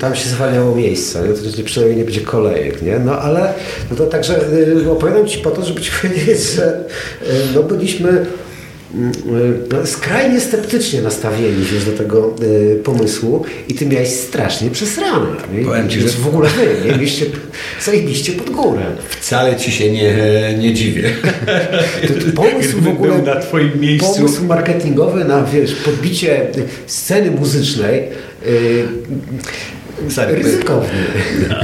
[0.00, 1.28] tam się zwalniało miejsca, nie?
[1.28, 2.82] to przynajmniej nie będzie kolejek.
[2.82, 2.98] Nie?
[2.98, 3.52] No ale
[3.90, 4.40] no to także
[4.86, 6.84] y, opowiadam Ci po to, żeby Ci powiedzieć, że
[7.22, 8.26] y, no, byliśmy
[8.94, 15.26] no, skrajnie sceptycznie nastawieni wiesz, do tego y, pomysłu i Ty miałeś strasznie przesrane.
[15.54, 15.64] Nie?
[15.64, 16.92] Powiem ci, że- w ogóle Wy nie?
[16.92, 17.26] mieliście
[17.84, 18.82] zajebiście pod górę.
[19.20, 20.14] Wcale ci się nie,
[20.58, 21.10] nie dziwię.
[22.08, 24.14] To, to pomysł w ogóle, był na twoim miejscu.
[24.14, 26.46] pomysł marketingowy na, wiesz, podbicie
[26.86, 28.02] sceny muzycznej
[28.46, 28.84] yy,
[30.34, 30.88] ryzykowny.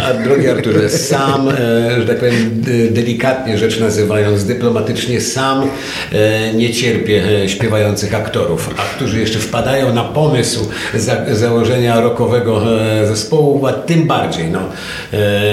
[0.07, 1.55] A drogi Arturze, sam, e,
[2.01, 5.71] że tak powiem, delikatnie rzecz nazywając, dyplomatycznie, sam
[6.13, 12.81] e, nie cierpię e, śpiewających aktorów, a którzy jeszcze wpadają na pomysł za, założenia rockowego
[12.81, 14.49] e, zespołu, a tym bardziej.
[14.51, 14.61] No.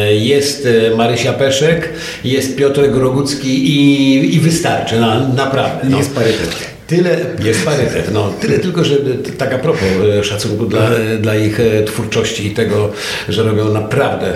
[0.10, 0.68] Jest
[0.98, 1.90] Marysia Peszek,
[2.24, 5.90] jest Piotrek Rogucki i, i wystarczy, na, naprawdę.
[5.90, 5.98] No.
[5.98, 6.75] Jest parytet.
[6.88, 8.34] Tyle, jest parytet, no.
[8.42, 8.96] Tyle tylko, że
[9.38, 9.88] tak a propos
[10.20, 12.92] e, szacunku dla, dla ich e, twórczości i tego,
[13.30, 14.36] że robią naprawdę e,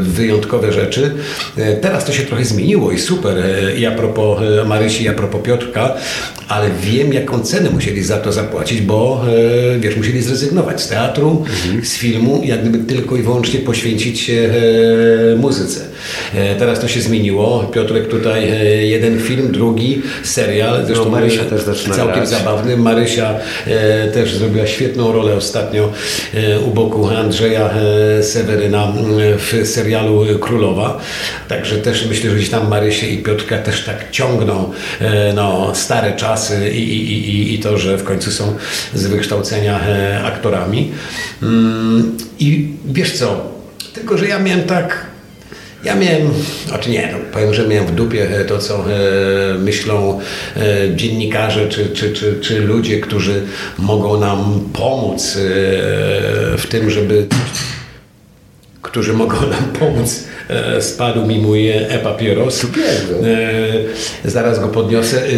[0.00, 1.14] wyjątkowe rzeczy.
[1.80, 3.44] Teraz to się trochę zmieniło i super.
[3.78, 5.94] I a propos Marysi, i a propos Piotrka,
[6.48, 9.24] ale wiem, jaką cenę musieli za to zapłacić, bo
[9.80, 11.44] wiesz, musieli zrezygnować z teatru,
[11.82, 14.50] z filmu, jak gdyby tylko i wyłącznie poświęcić się
[15.36, 15.80] muzyce.
[16.58, 17.70] Teraz to się zmieniło.
[17.74, 18.52] Piotrek tutaj
[18.88, 20.86] jeden film, drugi serial.
[20.86, 22.28] Zresztą Marysia e, też zaczyna całkiem grać.
[22.28, 22.76] zabawny.
[22.76, 23.34] Marysia
[23.66, 25.92] e, też zrobiła świetną rolę ostatnio
[26.34, 27.70] e, u boku Andrzeja
[28.18, 28.92] e, Seweryna
[29.38, 30.98] w serialu Królowa.
[31.48, 34.70] Także też myślę, że gdzieś tam Marysię i Piotrka też tak ciągną
[35.00, 38.54] e, no, stare czasy i, i, i, i to, że w końcu są
[38.94, 40.92] z wykształcenia e, aktorami.
[41.42, 43.52] Mm, I wiesz co,
[43.92, 45.11] tylko że ja miałem tak
[45.84, 46.28] ja miałem,
[46.66, 50.20] znaczy nie, no, powiem, że miałem w dupie e, to, co e, myślą
[50.56, 53.42] e, dziennikarze czy, czy, czy, czy ludzie, którzy
[53.78, 55.40] mogą nam pomóc e,
[56.58, 57.26] w tym, żeby
[58.82, 60.24] którzy mogą nam pomóc.
[60.48, 62.54] E, spadł mi mój e-papieros.
[62.54, 62.84] Super.
[64.24, 65.26] E, zaraz go podniosę.
[65.26, 65.30] E,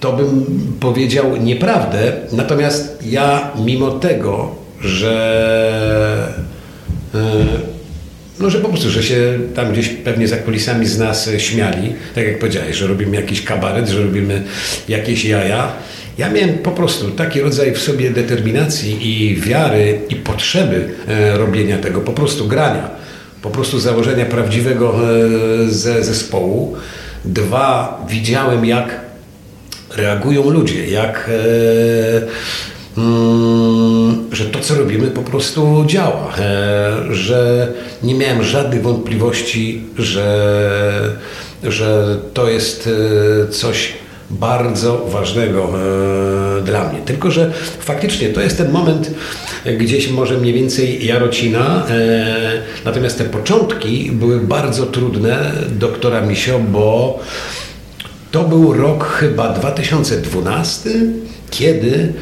[0.00, 0.46] to bym
[0.80, 6.32] powiedział nieprawdę, natomiast ja mimo tego, że
[7.14, 7.75] e,
[8.40, 12.26] no, że po prostu, że się tam gdzieś pewnie za kulisami z nas śmiali, tak
[12.26, 14.42] jak powiedziałeś, że robimy jakiś kabaret, że robimy
[14.88, 15.72] jakieś jaja.
[16.18, 21.78] Ja miałem po prostu taki rodzaj w sobie determinacji i wiary i potrzeby e, robienia
[21.78, 22.90] tego, po prostu grania,
[23.42, 26.76] po prostu założenia prawdziwego e, ze, zespołu.
[27.24, 29.00] Dwa, widziałem jak
[29.96, 32.75] reagują ludzie, jak e,
[34.32, 37.68] że to, co robimy, po prostu działa, e, że
[38.02, 41.16] nie miałem żadnych wątpliwości, że,
[41.62, 43.92] że to jest e, coś
[44.30, 45.68] bardzo ważnego
[46.58, 46.98] e, dla mnie.
[47.04, 49.10] Tylko, że faktycznie to jest ten moment
[49.78, 51.86] gdzieś może mniej więcej Jarocina,
[52.84, 57.18] natomiast te początki były bardzo trudne doktora Misio, bo
[58.30, 60.90] to był rok chyba 2012,
[61.50, 62.12] kiedy mm,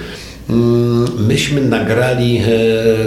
[1.18, 2.42] myśmy nagrali e,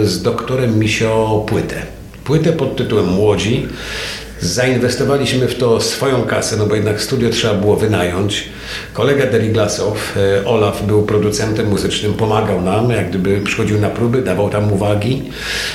[0.04, 1.82] z doktorem Misio płytę.
[2.24, 3.66] Płytę pod tytułem Młodzi.
[4.40, 8.48] Zainwestowaliśmy w to swoją kasę, no bo jednak studio trzeba było wynająć.
[8.92, 14.50] Kolega Deriglasow, e, Olaf, był producentem muzycznym, pomagał nam, jak gdyby przychodził na próby, dawał
[14.50, 15.22] tam uwagi,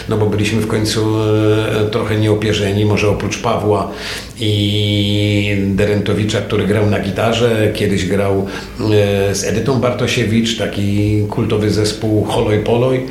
[0.10, 3.92] no bo byliśmy w końcu e, trochę nieopierzeni, może oprócz Pawła
[4.40, 8.48] i Derentowicza, który grał na gitarze, kiedyś grał
[8.80, 13.06] e, z Edytą Bartosiewicz, taki kultowy zespół Holoj Poloj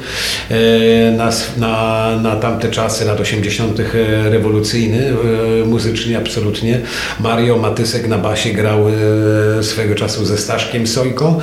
[0.51, 3.81] e, na, na, na tamte czasy, lat 80.
[3.81, 3.85] E,
[4.31, 5.13] rewolucyjny,
[5.67, 6.81] muzycznie absolutnie.
[7.21, 8.85] Mario Matysek na basie grał
[9.63, 11.41] swego czasu ze Staszkiem Sojką.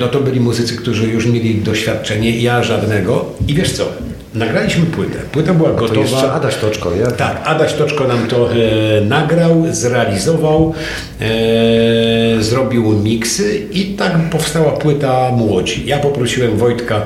[0.00, 3.24] No to byli muzycy, którzy już mieli doświadczenie, ja żadnego.
[3.48, 3.92] I wiesz co,
[4.36, 5.18] Nagraliśmy płytę.
[5.32, 5.94] Płyta była gotowa.
[5.94, 7.06] To jeszcze Adaś Toczko, nie?
[7.06, 10.74] Tak, Adaś Toczko nam to e, nagrał, zrealizował,
[11.20, 15.86] e, zrobił miksy i tak powstała płyta Młodzi.
[15.86, 17.02] Ja poprosiłem Wojtka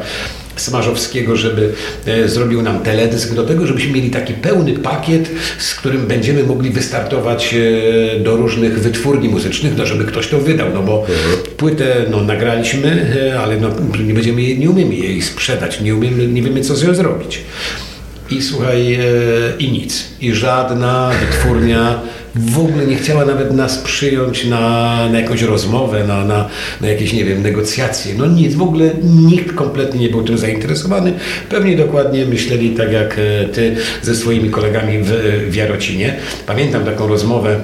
[0.61, 1.73] Smarzowskiego, żeby
[2.07, 6.71] e, zrobił nam teledysk do tego, żebyśmy mieli taki pełny pakiet, z którym będziemy mogli
[6.71, 11.17] wystartować e, do różnych wytwórni muzycznych, no żeby ktoś to wydał, no bo mhm.
[11.57, 13.69] płytę no, nagraliśmy, e, ale no,
[14.07, 17.41] nie będziemy jej, nie umiemy jej sprzedać, nie, umiemy, nie wiemy co z nią zrobić.
[18.31, 18.99] I słuchaj,
[19.59, 20.05] i nic.
[20.21, 22.01] I żadna wytwórnia
[22.35, 26.49] w ogóle nie chciała nawet nas przyjąć na, na jakąś rozmowę, na, na,
[26.81, 28.15] na jakieś, nie wiem, negocjacje.
[28.19, 31.13] No nic, w ogóle nikt kompletnie nie był tym zainteresowany.
[31.49, 35.11] Pewnie dokładnie myśleli tak jak e, ty ze swoimi kolegami w,
[35.51, 36.17] w Jarocinie.
[36.47, 37.61] Pamiętam taką rozmowę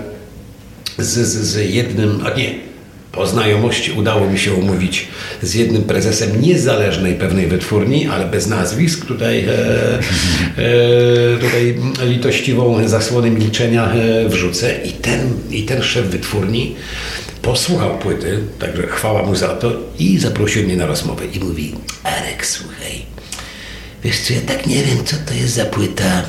[0.98, 2.65] z, z, z jednym, a nie,
[3.16, 5.08] po znajomości udało mi się umówić
[5.42, 9.06] z jednym prezesem niezależnej pewnej wytwórni, ale bez nazwisk.
[9.06, 9.98] Tutaj, e,
[10.58, 14.74] e, tutaj litościwą zasłonę milczenia e, wrzucę.
[14.84, 16.76] I ten, I ten szef wytwórni
[17.42, 22.46] posłuchał płyty, także chwała mu za to i zaprosił mnie na rozmowę i mówi Arek,
[22.46, 23.02] słuchaj,
[24.04, 26.22] wiesz co, ja tak nie wiem, co to jest za płyta.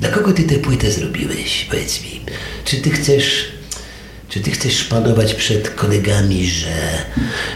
[0.00, 1.66] Dla kogo ty tę płytę zrobiłeś?
[1.70, 2.20] Powiedz mi,
[2.64, 3.53] czy ty chcesz
[4.34, 7.04] czy ty chcesz szpanować przed kolegami, że,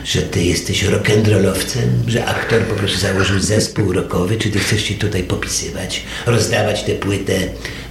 [0.04, 4.94] że ty jesteś rock'n'rollowcem, że aktor po prostu założył zespół rockowy, czy ty chcesz się
[4.94, 7.34] tutaj popisywać, rozdawać tę płytę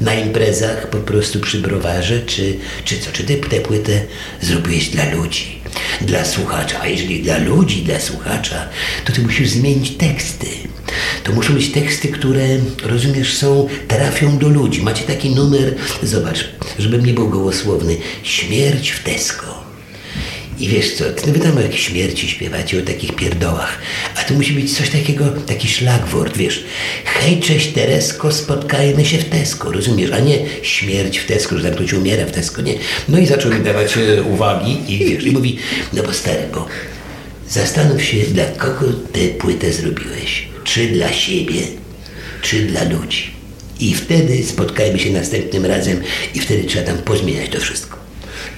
[0.01, 3.11] na imprezach po prostu przy browarze, czy, czy co?
[3.11, 4.01] Czy ty tę płytę
[4.41, 5.56] zrobiłeś dla ludzi,
[6.01, 6.81] dla słuchacza?
[6.81, 8.69] A jeżeli dla ludzi, dla słuchacza,
[9.05, 10.47] to ty musisz zmienić teksty
[11.23, 12.47] to muszą być teksty, które,
[12.83, 14.81] rozumiesz, są, trafią do ludzi.
[14.81, 16.49] Macie taki numer, zobacz,
[16.79, 19.66] żebym nie był gołosłowny, śmierć w Tesco.
[20.59, 23.79] I wiesz co, ty wy tam o jakiejś śmierci śpiewacie, o takich pierdołach,
[24.15, 26.63] a tu musi być coś takiego, taki szlagwort, wiesz.
[27.05, 30.11] Hej, cześć Teresko, spotkajmy się w Tesco, rozumiesz?
[30.11, 32.73] A nie śmierć w Tesco, że tam ktoś umiera w Tesco, nie.
[33.09, 35.57] No i zaczął mi dawać e, uwagi i wiesz, i mówi,
[35.93, 36.67] no bo stary, bo
[37.49, 41.61] zastanów się, dla kogo tę płytę zrobiłeś czy dla siebie,
[42.41, 43.31] czy dla ludzi.
[43.79, 46.01] I wtedy spotkajmy się następnym razem
[46.33, 48.06] i wtedy trzeba tam pozmieniać to wszystko.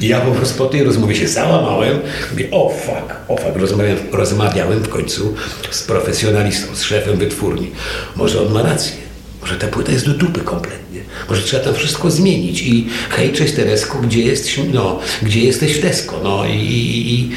[0.02, 2.00] I ja po prostu po tej rozmowie się załamałem.
[2.32, 3.56] Mówię, o fuck, o fuck.
[3.56, 5.34] Rozmawiałem, rozmawiałem w końcu
[5.72, 7.72] z profesjonalistą, z szefem wytwórni.
[8.16, 8.94] Może on ma rację.
[9.42, 11.02] Może ta płyta jest do dupy kompletnie.
[11.30, 12.62] Może trzeba tam wszystko zmienić.
[12.62, 16.20] I hej, cześć Teresko, gdzie, jest, no, gdzie jesteś w Tesco?
[16.24, 17.32] No i, i, i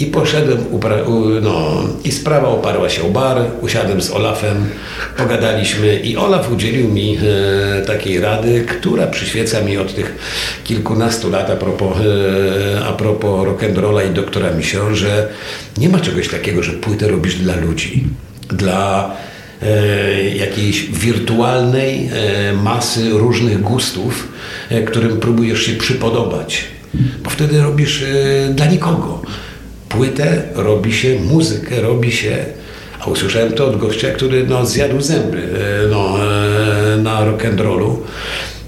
[0.00, 0.58] i poszedłem,
[1.42, 4.66] no, i sprawa oparła się o bar, usiadłem z Olafem,
[5.16, 10.14] pogadaliśmy i Olaf udzielił mi e, takiej rady, która przyświeca mi od tych
[10.64, 15.28] kilkunastu lat a propos, e, a propos rock'n'rolla i doktora Misio, że
[15.78, 18.04] nie ma czegoś takiego, że płytę robisz dla ludzi,
[18.48, 19.16] dla
[19.62, 24.28] e, jakiejś wirtualnej e, masy różnych gustów,
[24.70, 26.64] e, którym próbujesz się przypodobać,
[27.24, 29.22] bo wtedy robisz e, dla nikogo
[29.90, 32.36] płytę robi się, muzykę robi się,
[33.00, 37.96] a usłyszałem to od gościa, który no, zjadł zęby e, no, e, na rock'n'rollu.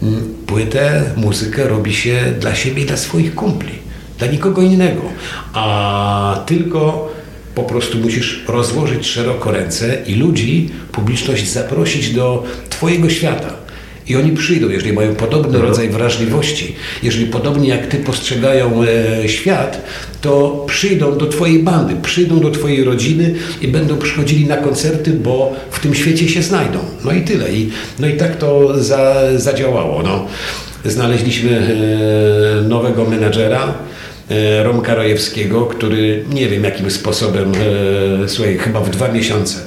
[0.03, 3.73] Mm, płytę, muzykę robi się dla siebie i dla swoich kumpli,
[4.19, 5.03] dla nikogo innego,
[5.53, 7.13] a tylko
[7.55, 13.62] po prostu musisz rozłożyć szeroko ręce i ludzi, publiczność zaprosić do Twojego świata
[14.09, 15.65] i oni przyjdą, jeżeli mają podobny mhm.
[15.65, 19.83] rodzaj wrażliwości, jeżeli podobnie jak ty postrzegają e, świat,
[20.21, 25.53] to przyjdą do twojej bandy, przyjdą do twojej rodziny i będą przychodzili na koncerty, bo
[25.71, 26.79] w tym świecie się znajdą.
[27.05, 27.53] No i tyle.
[27.53, 30.03] I, no i tak to za, zadziałało.
[30.03, 30.27] No.
[30.85, 31.51] Znaleźliśmy
[32.61, 33.75] e, nowego menadżera,
[34.31, 37.53] e, Romka Rojewskiego, który nie wiem jakim sposobem,
[38.25, 39.59] e, słuchaj, chyba w dwa miesiące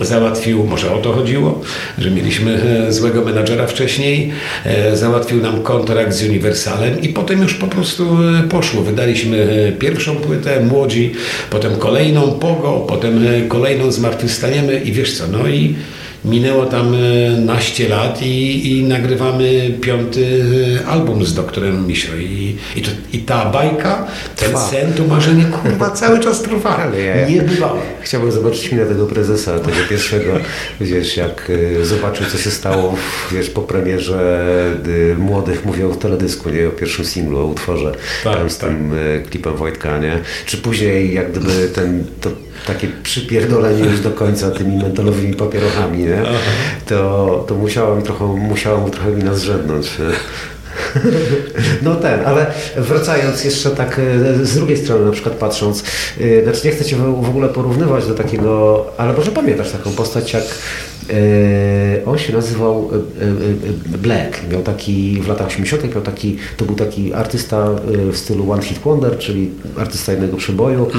[0.00, 1.60] załatwił, może o to chodziło,
[1.98, 4.32] że mieliśmy e, złego menadżera wcześniej,
[4.64, 8.82] e, załatwił nam kontrakt z Universalem i potem już po prostu e, poszło.
[8.82, 11.12] Wydaliśmy pierwszą płytę, Młodzi,
[11.50, 15.74] potem kolejną, Pogo, potem kolejną Zmartwychwstaniemy i wiesz co, no i
[16.28, 16.96] minęło tam
[17.44, 20.26] naście lat i, i nagrywamy piąty
[20.86, 22.16] album z doktorem Misio.
[22.16, 24.06] I, i, to, I ta bajka
[24.36, 24.60] Ten Trwa.
[24.70, 26.76] sen to marzenie kurwa cały czas trwa.
[26.76, 27.26] Ale ja-.
[28.02, 30.32] Chciałbym zobaczyć minę tego prezesa, tego pierwszego,
[30.80, 32.94] wiesz, jak y, zobaczył, co się stało,
[33.32, 34.48] wiesz, po premierze
[35.18, 37.92] Młodych mówią o teledysku, nie, o pierwszym singlu, o utworze,
[38.24, 38.70] Tak, tam z tak.
[38.70, 38.92] tym
[39.30, 40.18] klipem Wojtka, nie?
[40.46, 42.30] Czy później, jak gdyby ten, to
[42.66, 46.17] takie przypierdolenie już do końca tymi mentolowymi papierochami, nie?
[46.86, 50.04] To, to musiało mi trochę, musiało mu trochę mina zrzednąć, nie?
[51.82, 52.46] No ten, ale
[52.76, 55.84] wracając jeszcze tak e, z drugiej strony na przykład patrząc,
[56.20, 60.32] e, znaczy nie chcę Cię w ogóle porównywać do takiego, ale może pamiętasz taką postać
[60.32, 60.44] jak
[62.06, 63.28] on się nazywał e, e,
[63.94, 68.16] e, Black, miał taki w latach 80 miał taki, to był taki artysta e, w
[68.16, 70.90] stylu One Hit Wonder, czyli artysta jednego przeboju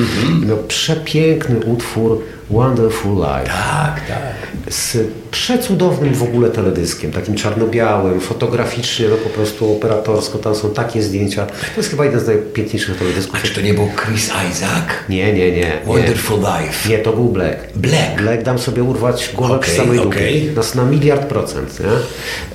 [0.43, 4.73] i miał przepiękny utwór Wonderful Life Tak, tak.
[4.73, 4.97] z
[5.31, 11.45] przecudownym w ogóle teledyskiem, takim czarno-białym, fotograficznie, no po prostu operatorsko, tam są takie zdjęcia.
[11.45, 13.35] To jest chyba jeden z najpiękniejszych teledysków.
[13.35, 14.85] A czy to nie był Chris Isaac?
[15.09, 15.81] Nie, nie, nie.
[15.85, 16.45] Wonderful nie.
[16.45, 16.89] Life.
[16.89, 17.57] Nie, to był Black.
[17.75, 18.21] Black.
[18.21, 20.15] Black dam sobie urwać głowę z samej dupy.
[20.17, 20.51] okej.
[20.75, 21.85] Na, na miliard procent, nie?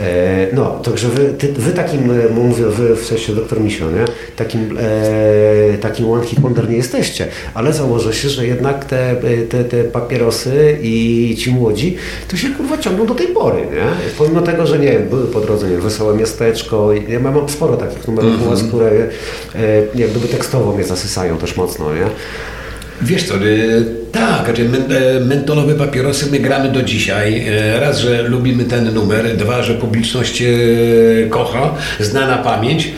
[0.06, 4.04] E, no, także wy, ty, wy takim, e, mówię, wy w sensie doktor Misio, nie?
[4.36, 9.14] Takim, e, takim one hit wonder nie jesteście, ale założę się, że jednak te, e,
[9.48, 11.96] te, te papierosy i ci młodzi,
[12.28, 14.10] to się kurwa ciągną do tej pory, nie?
[14.18, 18.08] Pomimo tego, że nie wiem, były po drodze, nie Wesołe Miasteczko, ja mam sporo takich
[18.08, 18.68] numerów, Mhm.
[18.68, 19.08] które e,
[19.94, 22.06] jak gdyby tekstowo mnie zasysają też mocno, nie?
[23.02, 24.68] Wiesz co, y, tak, znaczy
[25.16, 27.44] e, mentolowe papierosy my gramy do dzisiaj.
[27.48, 30.46] E, Raz, że lubimy ten numer, dwa, że publiczność e,
[31.30, 32.88] kocha, zna na pamięć,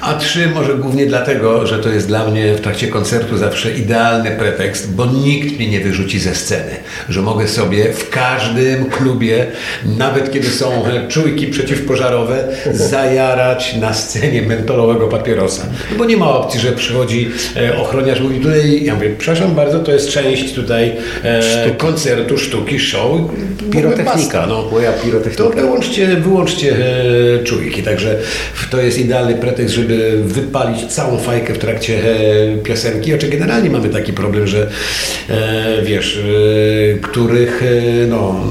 [0.00, 4.30] a trzy, może głównie dlatego, że to jest dla mnie w trakcie koncertu zawsze idealny
[4.30, 6.70] pretekst, bo nikt mnie nie wyrzuci ze sceny,
[7.08, 9.46] że mogę sobie w każdym klubie,
[9.84, 15.62] nawet kiedy są czujki przeciwpożarowe, zajarać na scenie mentolowego papierosa.
[15.92, 17.30] No bo nie ma opcji, że przychodzi
[17.78, 23.20] ochroniarz mówi tutaj, ja mówię, przepraszam bardzo, to jest część tutaj e, koncertu, sztuki, show.
[23.70, 24.68] Pirotechnika, no.
[24.72, 25.44] moja pirotechnika.
[25.44, 26.76] To wyłączcie, wyłączcie
[27.40, 28.18] e, czujki, także
[28.70, 33.10] to jest idealny pretekst, żeby wypalić całą fajkę w trakcie e, piosenki.
[33.10, 34.70] Znaczy generalnie mamy taki problem, że
[35.28, 38.46] e, wiesz, e, których e, no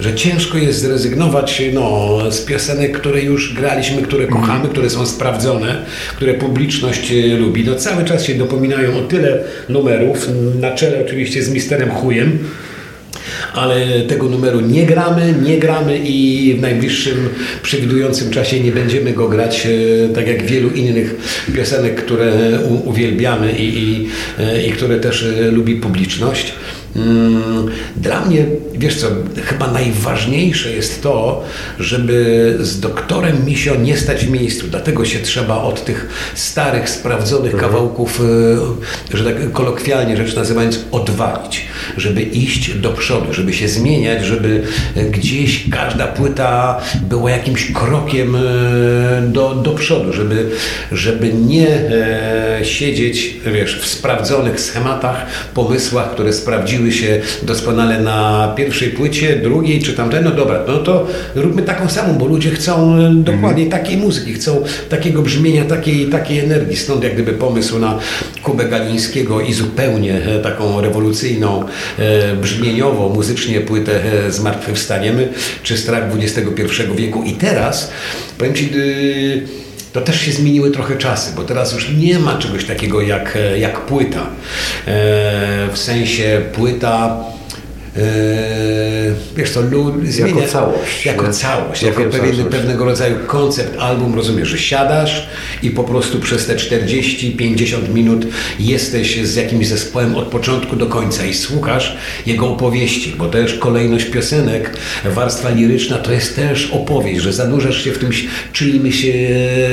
[0.00, 5.84] że ciężko jest zrezygnować no, z piosenek, które już graliśmy, które kochamy, które są sprawdzone,
[6.16, 7.64] które publiczność e, lubi.
[7.64, 9.38] No, cały czas się dopominają o tyle
[9.68, 10.28] numerów,
[10.60, 12.38] na czele oczywiście z misterem chujem,
[13.54, 17.28] ale tego numeru nie gramy, nie gramy i w najbliższym
[17.62, 21.14] przewidującym czasie nie będziemy go grać, e, tak jak wielu innych
[21.56, 22.32] piosenek, które
[22.84, 26.52] uwielbiamy i, i, e, i które też lubi publiczność.
[26.96, 27.66] Mm,
[27.96, 29.06] Dla mnie, wiesz co,
[29.44, 31.44] chyba najważniejsze jest to,
[31.78, 34.66] żeby z doktorem Misio nie stać w miejscu.
[34.70, 38.20] Dlatego się trzeba od tych starych, sprawdzonych kawałków,
[39.12, 41.66] e, że tak kolokwialnie rzecz nazywając, odwalić.
[41.96, 44.62] Żeby iść do przodu, żeby się zmieniać, żeby
[44.96, 48.40] e, gdzieś każda płyta była jakimś krokiem e,
[49.28, 50.50] do, do przodu, żeby,
[50.92, 58.88] żeby nie e, siedzieć, wiesz, w sprawdzonych schematach, pomysłach, które sprawdziły się doskonale na pierwszej
[58.88, 63.66] płycie, drugiej czy tamtej, no dobra, no to róbmy taką samą, bo ludzie chcą dokładnie
[63.66, 66.76] takiej muzyki, chcą takiego brzmienia, takiej, takiej energii.
[66.76, 67.98] Stąd jak gdyby pomysł na
[68.42, 71.64] Kubę Galińskiego i zupełnie taką rewolucyjną,
[72.40, 75.28] brzmieniowo, muzycznie płytę e, Zmartwychwstaniemy,
[75.62, 77.22] czy Strach XXI wieku.
[77.22, 77.90] I teraz,
[78.38, 79.42] powiem Ci, y,
[79.92, 83.58] to też się zmieniły trochę czasy, bo teraz już nie ma czegoś takiego jak, e,
[83.58, 84.26] jak płyta.
[84.86, 87.24] E, w sensie płyta.
[87.98, 88.00] E,
[89.36, 89.62] wiesz to
[90.04, 91.32] zmienia, całość, Jako nie?
[91.32, 92.50] całość, Ja jako pewien, całość.
[92.50, 95.26] pewnego rodzaju koncept album, rozumiesz, że siadasz
[95.62, 98.26] i po prostu przez te 40-50 minut
[98.60, 104.04] jesteś z jakimś zespołem od początku do końca i słuchasz jego opowieści, bo też kolejność
[104.04, 108.10] piosenek, warstwa liryczna to jest też opowieść, że zanurzasz się w tym
[108.52, 109.12] czyimś się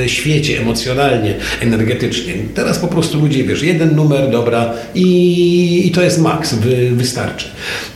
[0.06, 2.34] świecie emocjonalnie, energetycznie.
[2.54, 7.46] Teraz po prostu ludzie, wiesz, jeden numer, dobra i, i to jest maks, wy, wystarczy.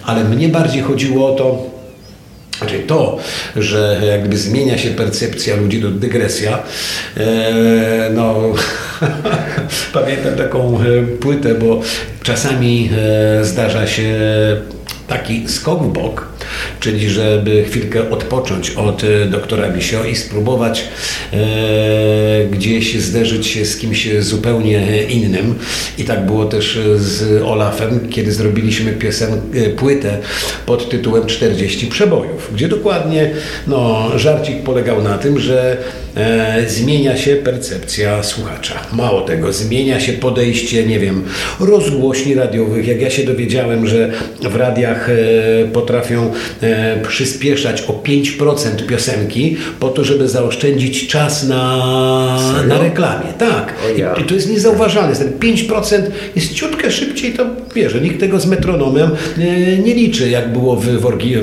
[0.04, 1.78] Ale mnie bardziej chodziło o to,
[2.58, 3.18] znaczy to,
[3.56, 6.62] że jakby zmienia się percepcja ludzi, to dygresja.
[7.16, 8.34] E, no,
[9.92, 11.80] pamiętam taką e, płytę, bo
[12.22, 12.90] czasami
[13.40, 14.16] e, zdarza się
[15.08, 16.28] taki skok w bok,
[16.80, 20.84] Czyli żeby chwilkę odpocząć od e, doktora Misio i spróbować
[21.32, 21.38] e,
[22.50, 25.54] gdzieś zderzyć się z kimś zupełnie innym.
[25.98, 30.18] I tak było też z Olafem, kiedy zrobiliśmy piosen, e, płytę
[30.66, 33.30] pod tytułem 40 przebojów, gdzie dokładnie
[33.66, 35.76] no, żarcik polegał na tym, że
[36.16, 38.74] e, zmienia się percepcja słuchacza.
[38.92, 41.24] Mało tego, zmienia się podejście, nie wiem,
[41.60, 42.86] rozgłośni radiowych.
[42.86, 44.10] Jak ja się dowiedziałem, że
[44.42, 45.14] w radiach e,
[45.72, 46.32] potrafią
[47.08, 52.74] przyspieszać o 5% piosenki po to, żeby zaoszczędzić czas na, Serio?
[52.74, 53.32] na reklamie.
[53.38, 53.74] Tak.
[53.96, 54.14] Ja.
[54.14, 55.16] I, I to jest niezauważalne.
[55.16, 56.02] Ten 5%
[56.36, 60.76] jest ciutkę szybciej, to wiesz, że nikt tego z metronomem e, nie liczy, jak było
[60.76, 60.86] w,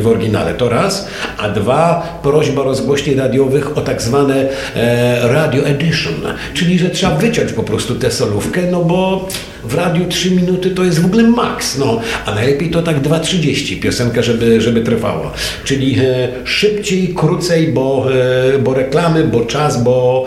[0.02, 0.54] w oryginale.
[0.54, 1.08] To raz.
[1.38, 6.14] A dwa, prośba rozgłośni radiowych o tak zwane e, radio edition,
[6.54, 9.28] czyli że trzeba wyciąć po prostu tę solówkę, no bo
[9.64, 13.82] w radiu 3 minuty to jest w ogóle maks, no, a najlepiej to tak 2.30
[13.82, 15.34] piosenka, żeby, żeby trwała.
[15.64, 18.08] Czyli e, szybciej, krócej, bo,
[18.56, 20.26] e, bo reklamy, bo czas, bo,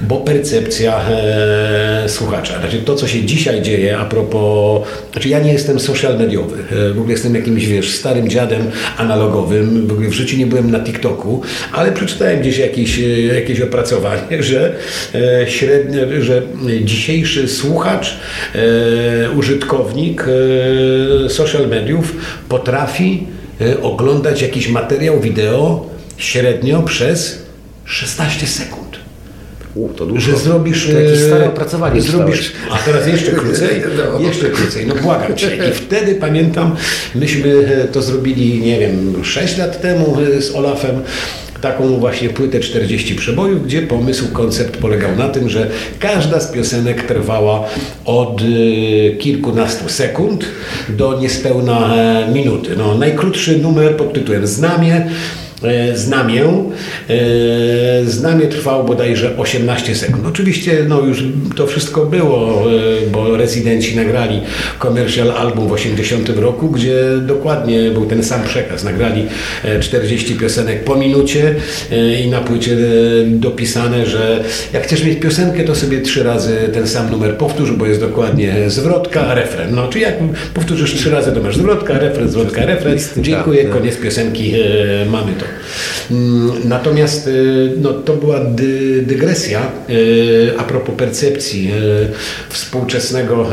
[0.00, 2.60] bo percepcja e, słuchacza.
[2.60, 4.82] Znaczy to, co się dzisiaj dzieje a propos,
[5.12, 6.56] znaczy ja nie jestem social mediowy,
[6.94, 10.80] w ogóle jestem jakimś, wiesz, starym dziadem analogowym, w ogóle w życiu nie byłem na
[10.80, 12.98] TikToku, ale przeczytałem gdzieś jakieś,
[13.34, 14.74] jakieś opracowanie, że
[15.46, 16.42] średnio, że
[16.84, 18.16] dzisiejszy słuchacz,
[19.36, 20.24] użytkownik
[21.28, 22.14] social mediów
[22.48, 23.26] potrafi
[23.82, 25.86] oglądać jakiś materiał wideo
[26.16, 27.38] średnio przez
[27.84, 28.82] 16 sekund.
[29.74, 30.30] U, to dużo.
[30.30, 30.86] Że zrobisz.
[30.86, 32.52] To jakieś e, stare opracowanie zrobisz.
[32.70, 33.82] A teraz jeszcze krócej?
[33.96, 34.20] No.
[34.20, 35.58] Jeszcze krócej, no błagam cię.
[35.70, 36.76] I wtedy pamiętam,
[37.14, 37.54] myśmy
[37.84, 41.02] e, to zrobili, nie wiem, 6 lat temu z Olafem.
[41.62, 47.02] Taką właśnie płytę 40 przebojów, gdzie pomysł, koncept polegał na tym, że każda z piosenek
[47.02, 47.64] trwała
[48.04, 48.44] od e,
[49.16, 50.44] kilkunastu sekund
[50.88, 52.70] do niespełna e, minuty.
[52.76, 55.10] No, najkrótszy numer pod tytułem Znamie
[55.64, 56.44] e, znamię.
[57.10, 60.26] E, Znamie trwało bodajże 18 sekund.
[60.26, 61.24] Oczywiście no już
[61.56, 64.40] to wszystko było, e, bo rezydenci nagrali
[64.82, 66.96] commercial album w 80 roku, gdzie
[67.26, 68.84] dokładnie był ten sam przekaz.
[68.84, 69.26] Nagrali
[69.64, 71.54] e, 40 piosenek po minucie
[72.24, 72.76] i na płycie
[73.26, 77.86] dopisane, że jak chcesz mieć piosenkę, to sobie trzy razy ten sam numer powtórz, bo
[77.86, 79.74] jest dokładnie zwrotka, refren.
[79.74, 80.14] No, czyli jak
[80.54, 82.98] powtórzysz trzy razy, to masz zwrotka, refren, zwrotka, refren.
[83.16, 83.72] Dziękuję, tak.
[83.72, 84.54] koniec piosenki,
[85.10, 85.51] mamy to.
[86.10, 87.30] Mm, Natomiast e,
[87.76, 89.92] no, to była dy, dygresja e,
[90.60, 91.74] a propos percepcji e,
[92.48, 93.46] współczesnego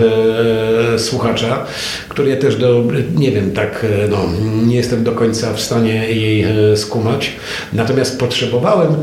[0.98, 1.66] słuchacza,
[2.10, 2.84] który ja też do,
[3.16, 4.18] nie wiem, tak, no,
[4.66, 6.46] nie jestem do końca w stanie jej
[6.76, 7.32] skumać.
[7.74, 8.96] Natomiast potrzebowałem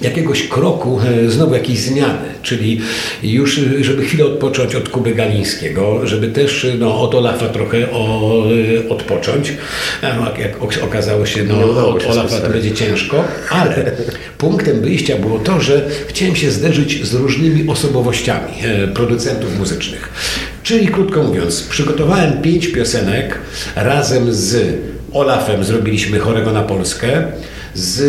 [0.00, 2.80] jakiegoś kroku, znowu jakiejś zmiany, czyli
[3.22, 8.42] już, żeby chwilę odpocząć od Kuby Galińskiego, żeby też no, od Olafa trochę o,
[8.88, 9.52] odpocząć.
[10.02, 10.08] No,
[10.40, 13.92] jak ok- okazało się, no, od Olafa to będzie ciężko, ale
[14.38, 20.12] punktem wyjścia było to, że chciałem się zderzyć z różnymi osobowościami e, producentów muzycznych.
[20.62, 23.38] Czyli krótko mówiąc, przygotowałem pięć piosenek
[23.76, 24.74] razem z
[25.12, 27.22] Olafem zrobiliśmy chorego na Polskę.
[27.74, 28.02] Z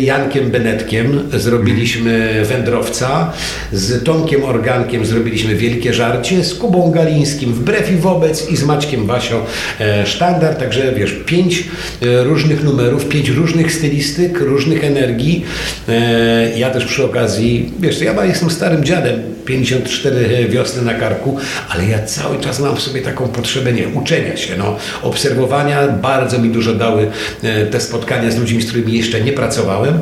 [0.00, 3.32] Jankiem Benetkiem zrobiliśmy Wędrowca,
[3.72, 9.06] z Tomkiem Organkiem zrobiliśmy Wielkie Żarcie, z Kubą Galińskim Wbrew i Wobec i z Maćkiem
[9.06, 9.46] Basio
[9.80, 11.64] e, Sztandar, także wiesz, pięć
[12.02, 15.44] e, różnych numerów, pięć różnych stylistyk, różnych energii.
[15.88, 21.36] E, Ja też przy okazji, wiesz, ja jestem starym dziadem, 54 wiosny na karku,
[21.68, 25.88] ale ja cały czas mam w sobie taką potrzebę, nie, uczenia się, no, obserwowania.
[25.88, 27.10] Bardzo mi dużo dały
[27.42, 29.98] e, te spotkania z ludźmi, z którymi jeszcze nie pracowałem.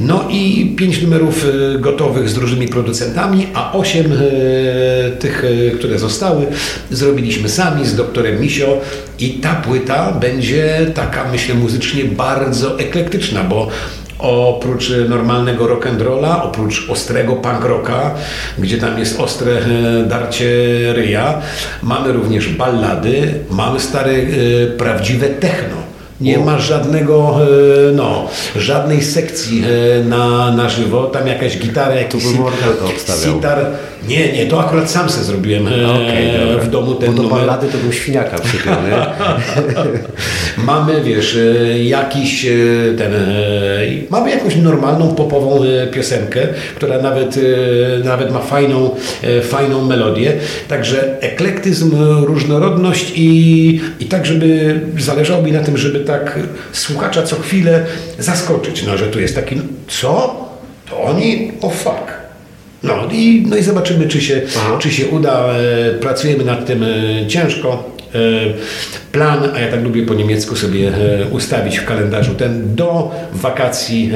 [0.00, 4.16] No i pięć numerów e, gotowych z różnymi producentami, a osiem e,
[5.10, 5.44] tych,
[5.78, 6.46] które zostały,
[6.90, 8.80] zrobiliśmy sami z doktorem Misio
[9.18, 13.68] i ta płyta będzie taka, myślę, muzycznie bardzo eklektyczna, bo
[14.22, 18.14] Oprócz e, normalnego rock'n'rolla, oprócz ostrego punk rocka,
[18.58, 20.46] gdzie tam jest ostre e, darcie
[20.92, 21.40] ryja,
[21.82, 25.89] mamy również ballady, mamy stare, e, prawdziwe techno.
[26.20, 27.36] Nie ma żadnego,
[27.88, 31.04] e, no, żadnej sekcji e, na, na żywo.
[31.06, 32.24] Tam jakaś gitara, jakiś
[32.88, 33.36] obstawiał.
[33.36, 33.66] sitar.
[34.08, 36.64] Nie, nie, to akurat sam se zrobiłem e, dobra.
[36.64, 37.38] w domu ten Bo do numer.
[37.38, 38.90] ballady to był świniaka przypiony.
[40.66, 41.38] Mamy, wiesz,
[41.82, 42.46] jakiś
[42.98, 43.12] ten,
[44.10, 45.60] mamy jakąś normalną popową
[45.92, 46.40] piosenkę,
[46.76, 47.40] która nawet,
[48.04, 48.90] nawet ma fajną,
[49.42, 50.32] fajną melodię.
[50.68, 56.38] Także eklektyzm, różnorodność i, i tak, żeby zależało mi na tym, żeby tak
[56.72, 57.86] słuchacza co chwilę
[58.18, 60.44] zaskoczyć, no, że tu jest taki, co?
[60.90, 61.52] To oni?
[61.60, 62.20] O fuck.
[62.82, 64.42] No i, no i zobaczymy, czy się,
[64.78, 65.44] czy się uda.
[65.48, 67.90] E, pracujemy nad tym e, ciężko.
[68.14, 68.18] E,
[69.12, 70.92] plan, a ja tak lubię po niemiecku sobie
[71.30, 74.12] ustawić w kalendarzu ten, do wakacji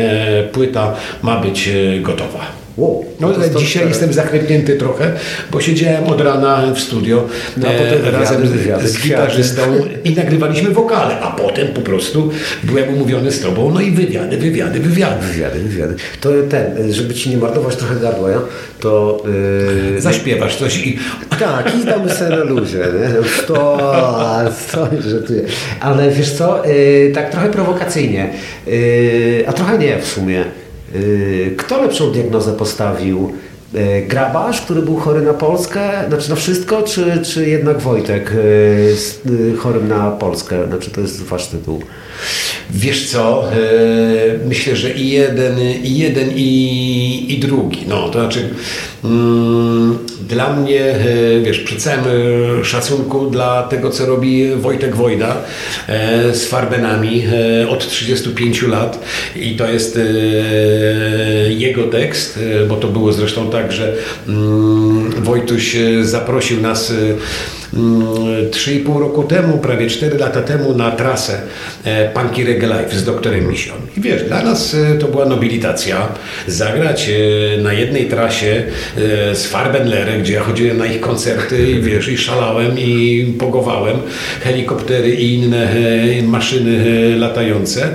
[0.52, 1.70] płyta ma być
[2.00, 2.63] gotowa.
[2.76, 3.04] Wow.
[3.20, 5.12] No, to ale to dzisiaj teraz- jestem zachwytnięty trochę,
[5.50, 7.24] bo siedziałem od rana w studio
[7.56, 9.62] No, e, razem z- z gitarzystą
[10.04, 12.30] i nagrywaliśmy wokale, a potem po prostu
[12.62, 15.26] byłem umówiony z tobą, no i wywiady, wywiady, wywiady.
[15.26, 15.94] Wywiady, wywiady.
[16.20, 18.40] To ten, żeby ci nie marnować trochę gardła, ja,
[18.80, 19.22] to...
[19.94, 20.98] Yy, Zaśpiewasz coś i
[21.38, 23.10] Tak, i damy sobie na luzie, nie?
[23.46, 23.54] To,
[24.72, 25.42] to żartuję.
[25.80, 28.30] Ale wiesz co, yy, tak trochę prowokacyjnie,
[28.66, 30.44] yy, a trochę nie w sumie.
[30.94, 33.32] Yy, kto lepszą diagnozę postawił?
[33.72, 38.30] Yy, Grabarz, który był chory na Polskę, znaczy na wszystko, czy, czy jednak Wojtek
[38.94, 40.66] z, yy, chorym na Polskę?
[40.68, 41.82] Znaczy to jest wasz tytuł.
[42.70, 43.56] Wiesz co, e,
[44.46, 47.78] myślę, że i jeden, i jeden, i, i drugi.
[47.88, 48.48] No, to znaczy
[49.04, 49.98] mm,
[50.28, 52.04] dla mnie, e, wiesz, przy całym
[52.60, 55.36] e, szacunku dla tego, co robi Wojtek Wojda
[56.32, 57.22] z Farbenami
[57.68, 59.04] od 35 lat
[59.36, 59.98] i to jest
[61.48, 63.94] jego tekst, bo to było zresztą tak, że
[64.28, 66.92] mm, Wojtuś zaprosił nas
[67.74, 71.40] 3,5 roku temu, prawie 4 lata temu na trasę
[71.84, 73.76] e, Punky Reggae Live z doktorem Mission.
[73.96, 76.08] I wiesz, dla nas e, to była nobilitacja
[76.46, 77.08] zagrać
[77.58, 78.62] e, na jednej trasie
[79.34, 83.96] z Farbenlerem, gdzie ja chodziłem na ich koncerty i wiesz, i szalałem i pogowałem
[84.44, 85.68] helikoptery i inne
[86.22, 86.84] maszyny
[87.18, 87.88] latające.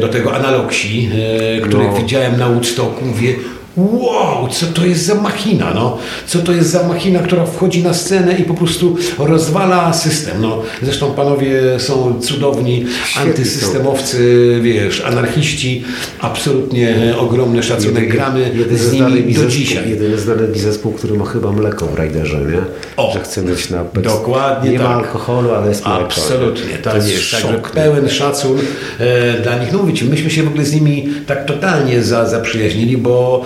[0.00, 1.10] Do tego analoksi,
[1.56, 1.98] e, których No.
[1.98, 3.34] widziałem na Woodstocku, mówię
[3.76, 5.98] Wow, co to jest za machina, no?
[6.26, 10.62] Co to jest za machina, która wchodzi na scenę i po prostu rozwala system, no?
[10.82, 15.84] Zresztą panowie są cudowni, Świetni antysystemowcy, wiesz, anarchiści,
[16.20, 19.90] absolutnie ogromny szacunek, gramy z nimi do zespół, dzisiaj.
[19.90, 22.58] Jedyny znany mi zespół, który ma chyba mleko w rajderze, nie?
[22.96, 24.96] O, Że chce mieć na bez, dokładnie Nie ma tak.
[24.96, 26.00] alkoholu, ale jest mleko.
[26.04, 27.30] Absolutnie, tak jest jest.
[27.30, 28.58] Także pełen szacun
[28.98, 29.72] e, dla nich.
[29.72, 33.44] No mówię ci, myśmy się w ogóle z nimi tak totalnie za, zaprzyjaźnili, bo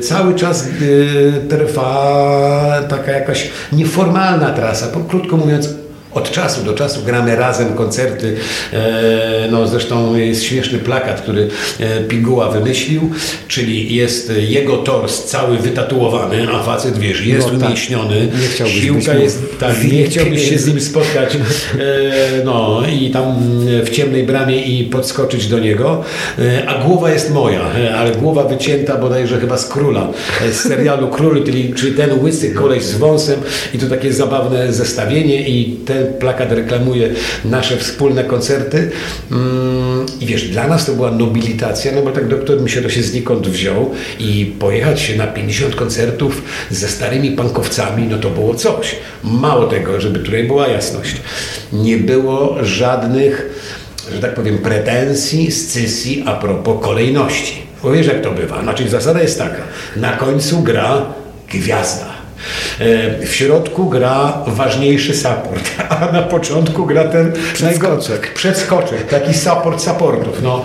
[0.00, 0.68] cały czas e,
[1.48, 4.86] trwa taka jakaś nieformalna trasa.
[5.08, 5.68] Krótko mówiąc,
[6.14, 8.36] od czasu do czasu gramy razem koncerty.
[8.72, 11.48] E, no zresztą jest śmieszny plakat, który
[11.80, 13.10] e, Piguła wymyślił,
[13.48, 17.68] czyli jest jego tors cały wytatuowany, a facet wiesz, jest No tak.
[17.68, 18.28] umieśniony.
[18.66, 21.38] Siłka jest, tak, nie chciałbyś się z nim spotkać e,
[22.44, 23.34] no i tam
[23.84, 26.04] w ciemnej bramie i podskoczyć do niego,
[26.66, 27.60] a głowa jest moja,
[27.98, 30.08] ale głowa wycięta bodajże chyba z króla,
[30.52, 33.40] z serialu Król, czyli, czyli ten łysy koleś z wąsem
[33.74, 37.10] i to takie zabawne zestawienie i ten plakat reklamuje
[37.44, 38.90] nasze wspólne koncerty
[39.30, 42.88] Mm, i wiesz, dla nas to była nobilitacja, no bo tak doktor mi się to
[42.88, 48.54] się znikąd wziął i pojechać się na 50 koncertów ze starymi pankowcami, no to było
[48.54, 48.96] coś.
[49.24, 51.16] Mało tego, żeby tutaj była jasność,
[51.72, 53.46] nie było żadnych,
[54.14, 57.62] że tak powiem, pretensji, scysji a propos kolejności.
[57.82, 59.62] Bo wiesz jak to bywa, znaczy zasada jest taka,
[59.96, 61.06] na końcu gra
[61.52, 62.07] gwiazda.
[62.80, 65.70] E, W środku gra ważniejszy support,
[66.00, 68.34] a na początku gra ten Przedskoczek.
[68.34, 70.42] Przedskoczek, taki support supportów.
[70.42, 70.64] No.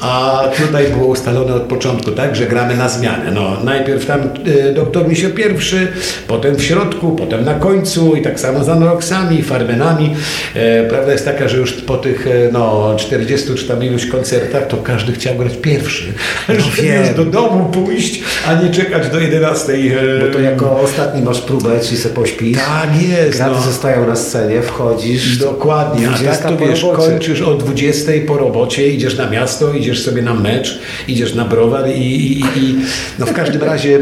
[0.00, 3.30] A tutaj było ustalone od początku, tak, że gramy na zmianę.
[3.30, 5.88] No, najpierw tam e, doktor Misio pierwszy,
[6.28, 10.16] potem w środku, potem na końcu i tak samo z anoroksami, farbenami.
[10.54, 14.76] E, prawda jest taka, że już po tych no, 40 czy tam iluś koncertach, to
[14.76, 16.12] każdy chciał grać pierwszy.
[16.48, 17.06] żeby wiem.
[17.06, 19.72] już do domu pójść, a nie czekać do 11.
[19.72, 22.58] E, Bo to jako ostatni masz próbę, czyli se pośpisz.
[22.58, 23.62] Tak jest, Graty no.
[23.62, 25.38] zostają na scenie, wchodzisz.
[25.38, 27.08] Dokładnie, a 20 tak to wiesz, robocie.
[27.08, 30.78] kończysz o 20 po robocie, idziesz na miasto, idziesz sobie na mecz,
[31.08, 32.74] idziesz na browar i, i, i
[33.18, 34.00] no w każdym razie e,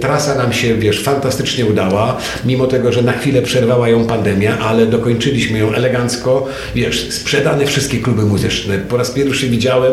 [0.00, 4.86] trasa nam się, wiesz, fantastycznie udała, mimo tego, że na chwilę przerwała ją pandemia, ale
[4.86, 8.78] dokończyliśmy ją elegancko, wiesz, sprzedane wszystkie kluby muzyczne.
[8.78, 9.92] Po raz pierwszy widziałem,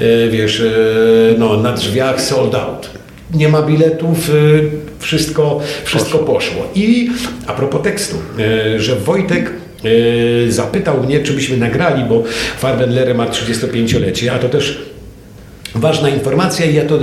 [0.00, 0.64] e, wiesz, e,
[1.38, 2.90] no na drzwiach sold out.
[3.34, 4.30] Nie ma biletów,
[5.00, 6.68] wszystko, wszystko poszło.
[6.74, 7.10] I
[7.46, 8.16] a propos tekstu,
[8.76, 9.50] y, że Wojtek
[9.84, 12.22] y, zapytał mnie, czy byśmy nagrali, bo
[12.58, 14.90] Farbenlere ma 35-lecie, a to też
[15.74, 16.98] Ważna informacja i ja to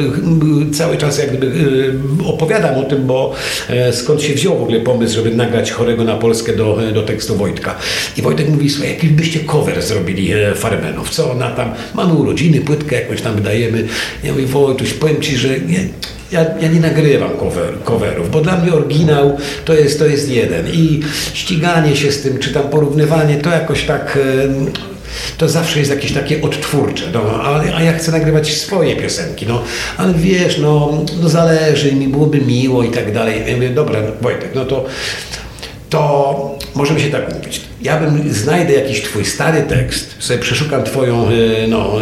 [0.73, 3.33] cały czas jak gdyby y, opowiadam o tym, bo
[3.69, 7.35] e, skąd się wziął w ogóle pomysł, żeby nagrać chorego na Polskę do, do tekstu
[7.35, 7.75] Wojtka.
[8.17, 12.61] I Wojtek mówi, słuchaj, jakiś byście cover zrobili e, Farbenów, co ona tam, mamy urodziny,
[12.61, 13.87] płytkę jakąś tam wydajemy.
[14.23, 15.79] Ja mówię, Wojtuś, powiem Ci, że nie,
[16.31, 20.67] ja, ja nie nagrywam cover, coverów, bo dla mnie oryginał to jest, to jest jeden
[20.67, 21.01] i
[21.33, 24.19] ściganie się z tym, czy tam porównywanie, to jakoś tak...
[25.37, 29.63] to zawsze jest jakieś takie odtwórcze, no, a, a ja chcę nagrywać swoje piosenki, no,
[29.97, 33.43] ale wiesz, no, no zależy mi, byłoby miło i tak dalej.
[33.47, 34.85] Ja mówię, dobra, Wojtek, no to,
[35.89, 37.61] to możemy się tak mówić.
[37.81, 41.93] Ja bym znajdę jakiś twój stary tekst, sobie przeszukam twoją, y, no,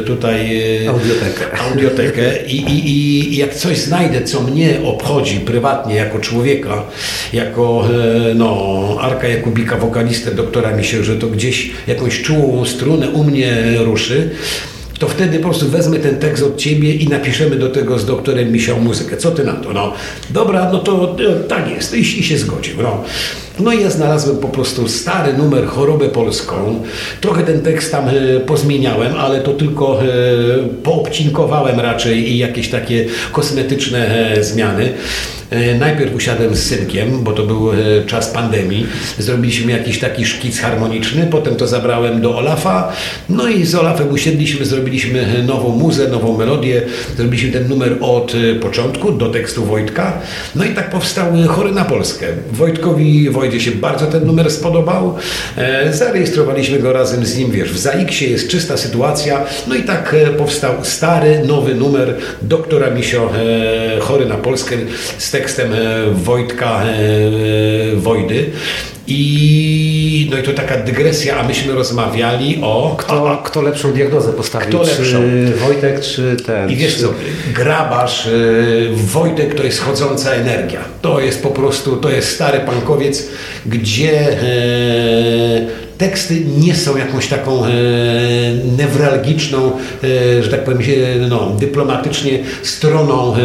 [0.00, 1.58] y, tutaj y, Audiotekę.
[1.70, 6.82] audiotekę i, i, i- jak coś znajdę, co mnie obchodzi prywatnie jako człowieka,
[7.32, 7.84] jako
[8.30, 13.24] e, no, Arka Jakubika, wokalistę doktora mi się, że to gdzieś jakąś czułą strunę u
[13.24, 14.30] mnie ruszy,
[14.98, 18.52] to wtedy po prostu wezmę ten tekst od ciebie i napiszemy do tego z doktorem
[18.52, 19.16] Misią muzykę.
[19.16, 19.72] Co ty na to?
[19.72, 19.92] No,
[20.30, 21.94] dobra, no to e, tak jest.
[21.94, 22.82] I, i się zgodził.
[22.82, 23.04] No.
[23.60, 26.82] No i ja znalazłem po prostu stary numer Chorobę Polską.
[27.20, 30.06] Trochę ten tekst tam e, pozmieniałem, ale to tylko e,
[30.82, 34.92] poobcinkowałem raczej i jakieś takie kosmetyczne e, zmiany.
[35.78, 37.70] Najpierw usiadłem z synkiem, bo to był
[38.06, 38.86] czas pandemii.
[39.18, 42.92] Zrobiliśmy jakiś taki szkic harmoniczny, potem to zabrałem do Olafa.
[43.28, 46.82] No i z Olafem usiedliśmy, zrobiliśmy nową muzę, nową melodię.
[47.16, 50.18] Zrobiliśmy ten numer od początku do tekstu Wojtka.
[50.56, 52.26] No i tak powstał Chory na Polskę.
[52.52, 55.14] Wojtkowi Wojdzie się bardzo ten numer spodobał.
[55.56, 59.44] E, Zarejestrowaliśmy go razem z nim, wiesz, w Zaiksie jest czysta sytuacja.
[59.66, 64.76] No i tak e, powstał stary, nowy numer doktora Misio e, Chory na Polskę
[65.18, 65.70] z tekstem
[66.12, 66.82] Wojtka
[67.96, 68.50] Wojdy.
[69.08, 72.94] I no i to taka dygresja, a myśmy rozmawiali o.
[72.98, 74.68] Kto, kto lepszą diagnozę postawił?
[74.68, 75.02] Kto lepszą?
[75.02, 76.70] Czy Wojtek, czy ten?
[76.70, 77.00] I wiesz czy...
[77.00, 77.08] co,
[77.54, 78.30] grabarz, e,
[78.92, 80.80] Wojtek to jest chodząca energia.
[81.02, 83.28] To jest po prostu, to jest stary pankowiec,
[83.66, 87.70] gdzie e, teksty nie są jakąś taką e,
[88.78, 89.72] newralgiczną,
[90.04, 93.38] e, że tak powiem, e, no, dyplomatycznie stroną e,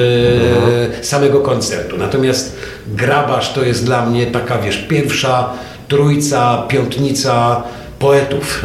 [1.04, 1.98] samego koncertu.
[1.98, 2.56] Natomiast
[2.88, 5.54] grabarz to jest dla mnie taka, wiesz, pierwsza
[5.88, 7.64] trójca, piątnica
[8.02, 8.64] poetów,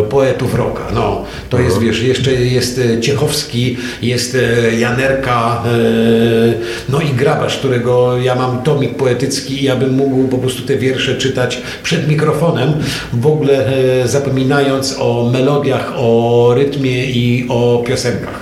[0.00, 0.82] e, poetów rocka.
[0.94, 5.62] No, to jest, wiesz, jeszcze jest e, Ciechowski, jest e, Janerka,
[6.88, 10.76] no i Grabarz, którego ja mam tomik poetycki i ja bym mógł po prostu te
[10.76, 12.72] wiersze czytać przed mikrofonem,
[13.12, 13.72] w ogóle
[14.04, 18.40] zapominając o melodiach, o rytmie i o piosenkach.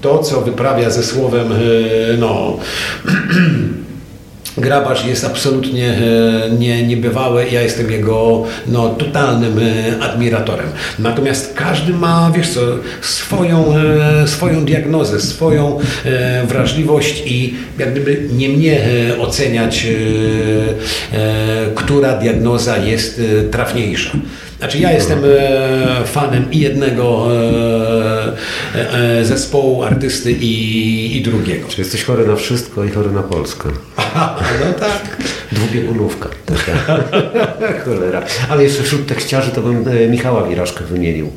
[0.00, 1.48] To, co wyprawia ze słowem,
[2.18, 2.56] no...
[4.56, 7.48] Grabarz jest absolutnie e, nie, niebywałe.
[7.48, 10.66] Ja jestem jego no, totalnym e, admiratorem.
[10.98, 12.60] Natomiast każdy ma, wiesz co,
[13.00, 15.78] swoją, e, swoją diagnozę, swoją
[16.44, 18.80] wrażliwość i jak gdyby nie mnie
[19.18, 19.86] oceniać,
[21.74, 23.20] która diagnoza jest
[23.50, 24.10] trafniejsza.
[24.58, 25.18] Znaczy ja jestem
[26.04, 27.28] fanem i jednego
[29.22, 31.68] zespołu, artysty i, i drugiego.
[31.68, 33.68] Czy jesteś chory na wszystko i chory na Polskę?
[34.60, 35.16] no tak.
[35.52, 36.28] Dwubiegunówka.
[37.84, 38.22] Cholera.
[38.48, 41.30] Ale jeszcze wśród tekściarzy to bym e, Michała Wiraszkę wymienił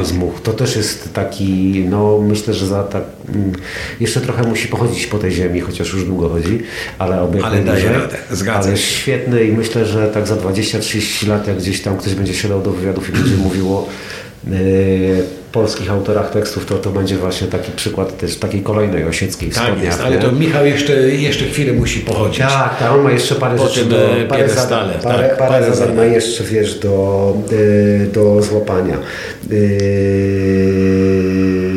[0.00, 0.40] e, z Much.
[0.42, 3.02] To też jest taki, no myślę, że za tak,
[3.34, 3.52] mm,
[4.00, 6.62] jeszcze trochę musi pochodzić po tej ziemi, chociaż już długo chodzi,
[6.98, 8.16] ale jak Ale daje radę,
[8.54, 12.62] Ale świetny i myślę, że tak za 20-30 lat, jak gdzieś tam ktoś będzie siadał
[12.62, 13.88] do wywiadów i będzie mówił o
[14.46, 14.50] e,
[15.56, 19.86] polskich autorach tekstów, to to będzie właśnie taki przykład też takiej kolejnej osieckiej Tak wschodniej.
[19.86, 22.38] jest, ale to Michał jeszcze, jeszcze chwilę musi pochodzić.
[22.38, 25.72] Tak, tak, on ma jeszcze parę Po rzeczy do, e, parę, zadań, parę, tak, parę,
[25.78, 28.98] parę ma jeszcze, wiesz, do, y, do złapania.
[29.50, 31.72] Y,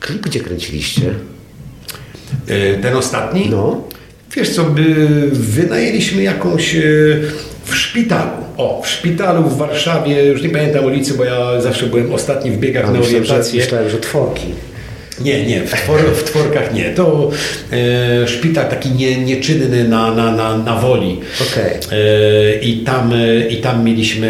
[0.00, 1.14] klip gdzie kręciliście?
[2.48, 3.48] E, Ten ostatni?
[3.50, 3.84] No.
[4.36, 4.64] Wiesz co,
[5.32, 6.80] wynajęliśmy jakąś e,
[7.66, 8.30] w szpitalu.
[8.56, 12.58] O, w szpitalu w Warszawie, już nie pamiętam ulicy, bo ja zawsze byłem ostatni w
[12.58, 13.60] biegach A na myślałem, że, orientację.
[13.60, 14.46] myślałem, że tworki.
[15.20, 16.84] Nie, nie, w, twor, w tworkach nie.
[16.90, 17.30] To
[17.72, 21.20] e, szpital taki nie, nieczynny na, na, na, na woli.
[21.52, 21.72] Okej.
[21.92, 24.26] E, I, tam, e, I tam mieliśmy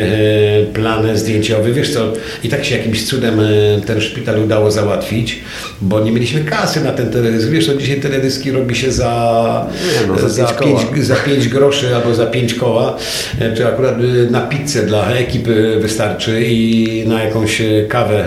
[0.71, 1.73] e, plan zdjęciowy.
[1.73, 2.13] Wiesz co,
[2.45, 5.41] i tak się jakimś cudem e, ten szpital udało załatwić,
[5.81, 7.49] bo nie mieliśmy kasy na ten teledysk.
[7.49, 9.67] Wiesz, to dzisiaj teledyski robi się za,
[10.01, 12.97] Nie, no, za za, pięć pięć, za pięć groszy albo za pięć koła.
[13.41, 13.95] E, Czy akurat
[14.31, 18.25] na pizzę dla ekipy wystarczy i na jakąś kawę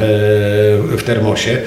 [0.98, 1.58] w termosie.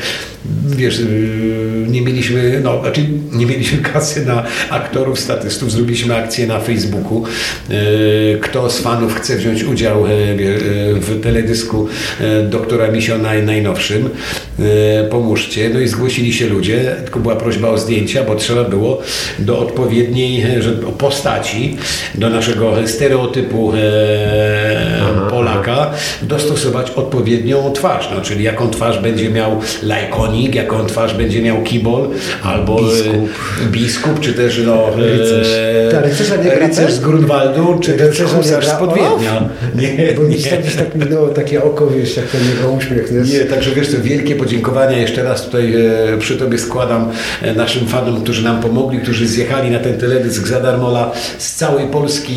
[0.66, 3.00] Wiesz, y, nie mieliśmy, no, znaczy
[3.32, 5.72] nie mieliśmy kasy na aktorów, statystów.
[5.72, 7.24] Zrobiliśmy akcję na Facebooku.
[7.70, 10.14] Y, Kto z fanów chce wziąć udział e, e,
[10.94, 11.88] w teledysku
[12.20, 14.10] e, doktora Misio naj, najnowszym,
[15.10, 15.70] pomóżcie.
[15.74, 19.02] No i zgłosili się ludzie, tylko była prośba o zdjęcia, bo trzeba było
[19.38, 20.46] do odpowiedniej
[20.98, 21.76] postaci,
[22.14, 23.72] do naszego stereotypu
[25.30, 25.90] Polaka
[26.22, 28.08] dostosować odpowiednią twarz.
[28.14, 29.60] No, czyli jaką twarz będzie miał
[30.32, 32.08] lajkonik, jaką twarz będzie miał Kibol,
[32.42, 33.70] albo e, Biskup.
[33.70, 35.48] biskup czy też no, Rycerz.
[35.58, 36.94] e, Ta, rycerza nie rycerz ten?
[36.94, 39.48] z Grunwaldu, czy husarz gra z Podwiednia.
[39.80, 40.42] Nie, Bo mi nie.
[40.50, 43.12] tam gdzieś tak minęło takie oko, wiesz, jak ten jego uśmiech.
[43.12, 43.38] Nie?
[43.38, 45.74] Nie, także wiesz co, wielkie podziękowania jeszcze raz tutaj
[46.14, 47.10] e, przy Tobie składam
[47.42, 51.86] e, naszym fanom, którzy nam pomogli, którzy zjechali na ten teledysk za darmola z całej
[51.86, 52.32] Polski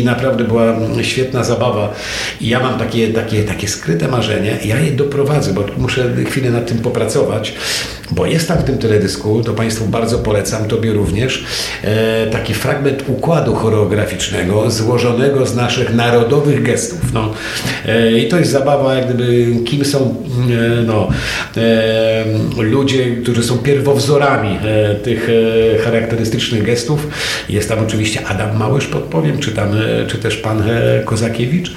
[0.00, 1.94] i naprawdę była świetna zabawa.
[2.40, 6.66] I ja mam takie, takie, takie skryte marzenie, ja je doprowadzę, bo muszę chwilę nad
[6.66, 7.95] tym popracować, much.
[8.10, 11.44] Bo jest tam w tym teledysku, to Państwu bardzo polecam, Tobie również,
[11.82, 17.12] e, taki fragment układu choreograficznego złożonego z naszych narodowych gestów.
[17.12, 17.32] No,
[17.86, 20.14] e, I to jest zabawa, jak gdyby, kim są
[20.50, 21.08] e, no,
[21.56, 22.24] e,
[22.62, 25.30] ludzie, którzy są pierwowzorami e, tych
[25.74, 27.08] e, charakterystycznych gestów.
[27.48, 29.68] Jest tam oczywiście Adam Małysz, podpowiem, czy, tam,
[30.06, 30.62] czy też pan
[31.04, 31.72] Kozakiewicz.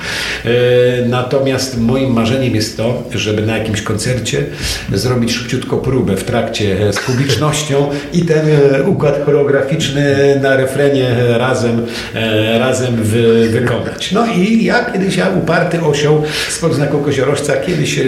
[1.07, 4.45] Natomiast moim marzeniem jest to, żeby na jakimś koncercie
[4.93, 11.15] zrobić szybciutko próbę w trakcie e, z publicznością i ten e, układ choreograficzny na refrenie
[11.37, 11.85] razem,
[12.15, 14.11] e, razem wy, wykonać.
[14.11, 17.99] No i ja kiedyś, ja uparty osioł z podznaku koziorożca, kiedyś,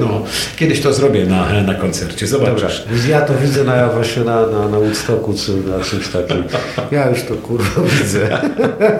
[0.00, 0.24] no,
[0.56, 2.26] kiedyś to zrobię na, na koncercie.
[2.26, 2.84] Zobaczysz.
[3.08, 6.44] Ja to widzę na, właśnie na, na, na Woodstocku czy na czymś takim.
[6.90, 8.28] Ja już to kurwa widzę.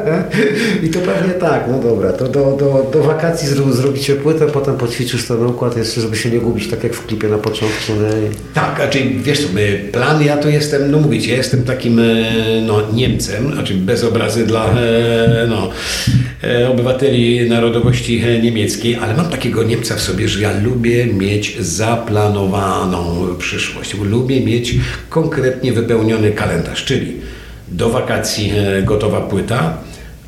[0.86, 4.76] I to pewnie tak, no dobra, to do, do, do wakacji zro, zrobicie płytę, potem
[4.76, 7.92] poćwiczysz ten układ jeszcze, żeby się nie gubić, tak jak w klipie na początku.
[7.92, 8.30] Nie?
[8.54, 9.48] Tak, a czyli wiesz co,
[9.92, 12.04] plan ja to jestem, no mówicie, ja jestem takim e,
[12.66, 15.70] no, Niemcem, znaczy bez obrazy dla e, no,
[16.44, 23.26] e, obywateli narodowości niemieckiej, ale mam takiego Niemca w sobie, że ja lubię mieć zaplanowaną
[23.38, 23.94] przyszłość.
[23.94, 24.74] Lubię mieć
[25.08, 27.12] konkretnie wypełniony kalendarz, czyli
[27.68, 28.52] do wakacji
[28.84, 29.78] gotowa płyta,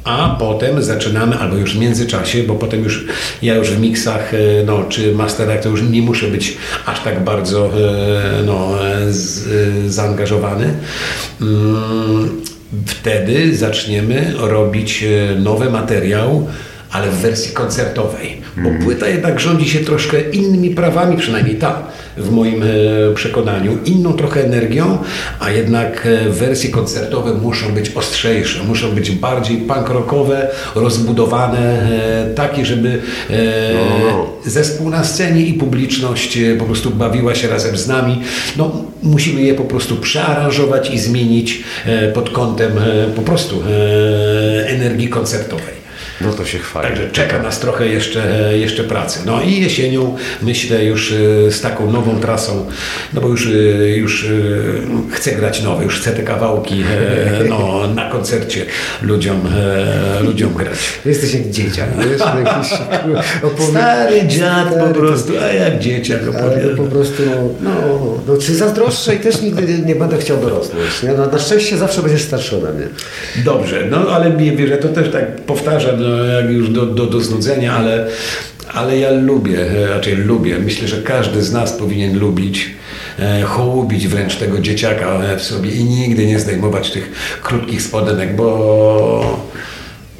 [0.04, 3.06] a potem zaczynamy, albo już w międzyczasie, bo potem już
[3.42, 6.56] ja już w miksach e, no, czy masterach to już nie muszę być
[6.86, 10.74] aż tak bardzo e, no, e, z, zaangażowany.
[11.40, 12.40] Mm,
[12.86, 15.04] Wtedy zaczniemy robić
[15.38, 16.48] nowy materiał,
[16.90, 21.82] ale w wersji koncertowej, bo płyta jednak rządzi się troszkę innymi prawami, przynajmniej ta
[22.16, 22.66] w moim e,
[23.14, 24.98] przekonaniu, inną trochę energią,
[25.40, 31.82] a jednak e, wersje koncertowe muszą być ostrzejsze, muszą być bardziej punk rockowe, rozbudowane,
[32.30, 33.40] e, takie, żeby e,
[34.46, 38.22] zespół na scenie i publiczność po prostu bawiła się razem z nami.
[38.56, 38.72] No,
[39.02, 41.64] musimy je po prostu przearanżować i zmienić
[42.14, 42.72] pod kątem
[43.16, 43.62] po prostu
[44.66, 45.79] energii koncertowej.
[46.20, 46.88] No to się chwali.
[46.88, 49.20] Także czeka nas trochę jeszcze, jeszcze pracy.
[49.26, 52.66] No i jesienią myślę już e, z taką nową trasą,
[53.14, 53.50] no bo już, e,
[53.96, 54.28] już e,
[55.12, 56.84] chcę grać nowe, już chcę te kawałki
[57.48, 58.66] no, na koncercie
[59.02, 59.40] ludziom,
[60.20, 60.78] ludziom grać.
[61.06, 62.20] Jesteś jak dzieciak, wiesz?
[62.20, 62.72] Jakiś,
[63.42, 66.68] opowie- Stary dziad po prostu, a jak dzieciak Ale opowiada.
[66.68, 67.22] to po prostu,
[67.60, 67.70] no,
[68.26, 71.02] no czy zazdroszczę i też nigdy nie, będę chciał dorosnąć.
[71.02, 71.12] Nie?
[71.12, 72.86] No, na szczęście zawsze będziesz starszy ode mnie.
[73.44, 74.32] Dobrze, no ale
[74.70, 78.06] ja to też tak powtarzam, no, jak już do, do, do znudzenia, ale,
[78.74, 82.70] ale ja lubię, e, raczej lubię, myślę, że każdy z nas powinien lubić,
[83.18, 87.10] e, hołubić wręcz tego dzieciaka e, w sobie i nigdy nie zdejmować tych
[87.42, 89.50] krótkich spodenek, bo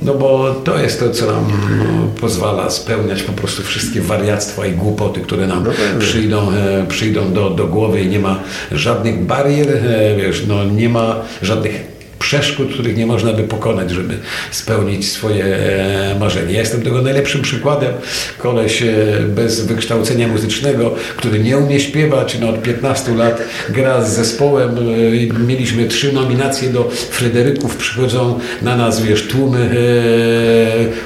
[0.03, 1.45] no bo to jest to, co nam
[1.79, 1.85] no,
[2.21, 5.65] pozwala spełniać po prostu wszystkie wariactwa i głupoty, które nam
[5.99, 8.43] przyjdą, e, przyjdą do, do głowy i nie ma
[8.73, 11.90] żadnych barier, e, wiesz, no nie ma żadnych
[12.21, 14.15] przeszkód, których nie można by pokonać, żeby
[14.51, 16.53] spełnić swoje e, marzenie.
[16.53, 17.93] Ja jestem tego najlepszym przykładem.
[18.39, 18.87] Koleś e,
[19.29, 24.71] bez wykształcenia muzycznego, który nie umie śpiewać, no od 15 lat gra z zespołem.
[24.79, 27.77] e, Mieliśmy trzy nominacje do Fryderyków.
[27.77, 29.71] Przychodzą na nas, wiesz, tłumy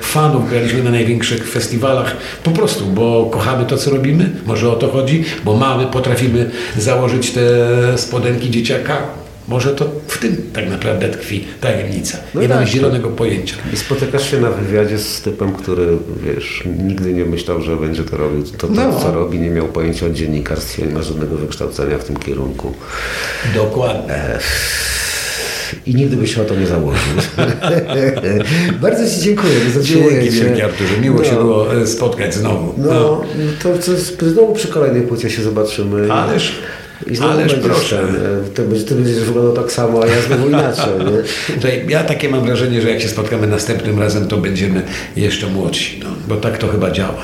[0.00, 0.50] fanów.
[0.50, 2.16] Graliśmy na największych festiwalach.
[2.42, 4.30] Po prostu, bo kochamy to, co robimy.
[4.46, 7.40] Może o to chodzi, bo mamy, potrafimy założyć te
[7.96, 9.23] spodenki dzieciaka.
[9.48, 12.18] Może to w tym tak naprawdę tkwi tajemnica.
[12.34, 12.74] No nie tak, mamy tak.
[12.76, 13.56] zielonego pojęcia.
[13.72, 15.86] I spotykasz się na wywiadzie z typem, który,
[16.22, 18.42] wiesz, nigdy nie myślał, że będzie to robił.
[18.58, 19.00] To, to No.
[19.00, 22.72] co robi, nie miał pojęcia o dziennikarstwie, nie ma żadnego wykształcenia w tym kierunku.
[23.54, 24.14] Dokładnie.
[25.86, 27.00] I nigdy by się o to nie założył.
[28.82, 29.52] Bardzo Ci dziękuję.
[29.82, 30.96] Dzięki wielkie Arturze.
[31.00, 31.24] Miło No.
[31.24, 32.74] się było e, spotkać znowu.
[32.76, 33.24] No,
[33.62, 33.92] to co,
[34.26, 36.12] znowu przy kolejnej płycie się zobaczymy.
[36.12, 36.52] Ależ,
[37.06, 37.96] I znowu ależ będziesz proszę.
[38.06, 40.84] ten, e, Ty, będziesz- ty będziesz wyglądał tak samo, a ja znowu inaczej.
[41.64, 41.90] Nie?
[41.94, 44.82] Ja takie mam wrażenie, że jak się spotkamy następnym razem, to będziemy
[45.16, 46.00] jeszcze młodsi.
[46.04, 47.14] No, bo tak to chyba działa.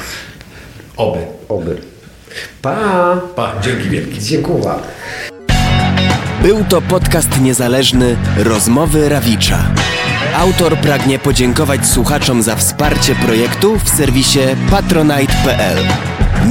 [0.96, 1.18] Oby.
[1.48, 1.76] Oby.
[2.62, 3.20] Pa!
[3.36, 4.18] Pa, dzięki wielkie.
[4.20, 4.64] Dziękuję.
[6.42, 9.58] Był to podcast niezależny Rozmowy Rawicza.
[10.36, 14.40] Autor pragnie podziękować słuchaczom za wsparcie projektu w serwisie
[14.70, 15.78] patronite.pl.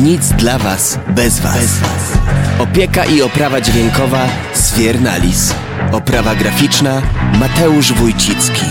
[0.04, 1.56] Nic dla Was bez Was.
[1.58, 2.39] Bez was.
[2.60, 5.54] Opieka i oprawa dźwiękowa Sfiernalis.
[5.92, 7.02] Oprawa graficzna
[7.40, 8.62] Mateusz Wójcicki.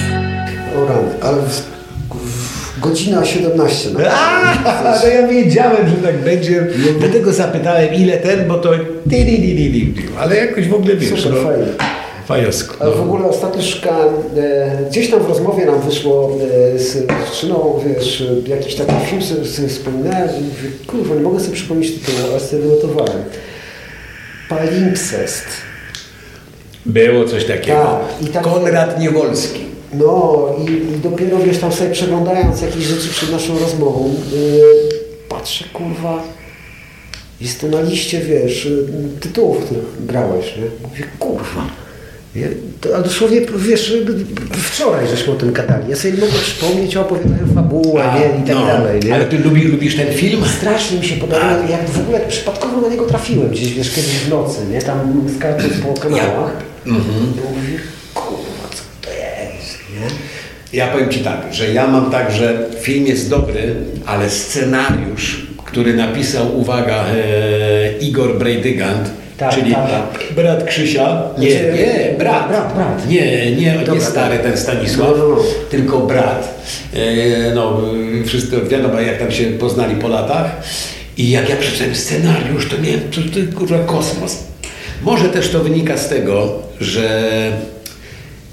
[0.77, 1.63] O rany, ale w,
[2.17, 6.67] w, godzina 17 na A, no ja wiedziałem, że tak będzie.
[6.99, 8.71] Dlatego zapytałem, ile ten, bo to...
[10.19, 11.67] Ale jakoś w ogóle wiesz, Super no, fajnie.
[12.27, 12.75] Fajosko.
[12.81, 13.03] Ale w No.
[13.03, 16.31] ogóle ostatnio szukałem, e, gdzieś tam w rozmowie nam wyszło
[16.75, 21.41] e, z dziewczyną, wiesz, jakiś taki film sobie, sobie wspominałem i mówię, kurwa, nie mogę
[21.41, 23.23] sobie przypomnieć tytułu, ale sobie wynotowałem.
[24.49, 25.45] Palimpsest.
[26.87, 28.01] Było coś takiego.
[28.33, 29.61] Tak, Konrad Niewolski.
[29.93, 35.65] No i, i dopiero, wiesz, tam sobie przeglądając jakieś rzeczy przed naszą rozmową, e, patrzę,
[35.73, 36.23] kurwa,
[37.41, 40.89] jest to na liście, wiesz, e, tytułów, w których grałeś, nie?
[40.89, 41.67] Mówię, kurwa.
[42.37, 42.47] Ja,
[42.81, 43.93] to, a dosłownie, wiesz,
[44.53, 45.91] wczoraj żeśmy o tym gadali.
[45.91, 48.43] Ja sobie mogę przypomnieć, opowiadają fabułę, nie?
[48.43, 49.15] I tak no, dalej, nie?
[49.15, 50.43] Ale ty lubi, lubisz ten film?
[50.59, 54.29] Strasznie mi się podobało, jak w ogóle przypadkowo na niego trafiłem gdzieś, wiesz, kiedyś w
[54.29, 54.83] nocy, nie?
[54.83, 56.53] Tam skacząc po kanałach.
[56.87, 57.05] Mhm.
[57.17, 57.79] I mówię,
[58.15, 60.09] kurwa, co to jest, nie?
[60.79, 63.75] Ja powiem Ci tak, że ja mam tak, że film jest dobry,
[64.07, 70.33] ale scenariusz, który napisał, uwaga, e, Igor Brejdygant, Tak, czyli tak, tak.
[70.37, 73.09] brat Krzysia, nie, Znaczy, nie, brat, brat, brat.
[73.09, 75.43] nie, nie, nie stary ten Stanisław, No, no, no.
[75.71, 76.61] tylko brat.
[76.95, 77.81] E, no,
[78.27, 80.57] wszyscy wiadomo, jak tam się poznali po latach.
[81.17, 84.45] I jak ja przeczytałem scenariusz, to miałem, to, to kurwa kosmos.
[85.03, 87.31] Może też to wynika z tego, że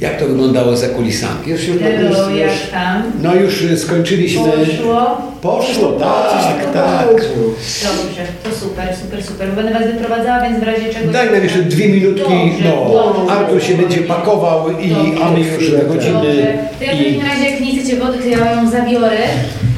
[0.01, 1.47] jak to wyglądało za kulisami.
[1.47, 3.03] Już, już, Hello, już, jak tam?
[3.21, 4.43] No już y, skończyliśmy.
[4.43, 5.17] Poszło?
[5.41, 7.07] Poszło, tak, tak.
[7.11, 9.51] Dobrze, to super, super, super.
[9.51, 11.11] Będę Was wyprowadzała, więc w razie czego...
[11.11, 12.93] Daj nam jeszcze dwie minutki, Dobrze, no.
[12.93, 13.31] dobrze.
[13.33, 15.23] Artur się będzie pakował i Dobrze.
[15.23, 15.85] Ani już Dobrze.
[15.87, 16.13] godziny.
[16.13, 16.57] Dobrze.
[16.79, 19.17] To ja w takim razie, jak nie chcecie wody, to ja ją zabiorę,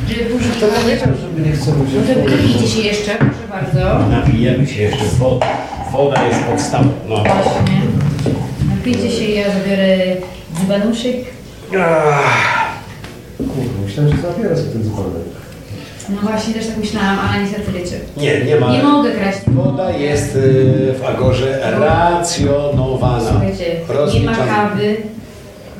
[0.09, 0.51] żeby później...
[0.59, 4.09] To ja żeby nie chcę Może wypijcie się jeszcze, proszę bardzo.
[4.09, 5.45] Napijemy się jeszcze wody.
[5.91, 6.89] Woda jest podstawą.
[7.09, 7.15] No.
[7.15, 7.86] Właśnie.
[8.87, 9.97] Napijcie się, ja zabiorę
[10.63, 11.15] dzbanuszek.
[13.37, 15.27] Kurwa, myślałem, że zabiorę sobie ten dzbanek.
[16.09, 17.99] No właśnie, też tak myślałam, ale niestety wiecie.
[18.17, 18.71] Nie, nie ma.
[18.71, 19.37] Nie mogę kraść.
[19.47, 23.29] Woda jest y, w Agorze racjonowana.
[23.29, 24.45] Słuchajcie, nie ma rozliczana.
[24.45, 24.97] kawy,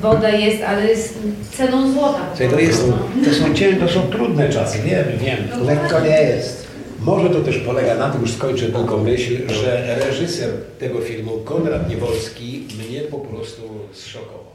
[0.01, 1.19] woda jest, ale jest
[1.57, 2.19] ceną złota.
[2.37, 2.97] Słuchaj, To, jest, no.
[3.25, 5.65] to, są, cię- to są trudne czasy, wiem, wiem.
[5.65, 6.66] Lekko nie jest.
[7.07, 11.89] Może to też polega na tym, już skończę tylko myśl, że reżyser tego filmu, Konrad
[11.89, 13.61] Niewolski, mnie po prostu
[13.93, 14.45] zszokował.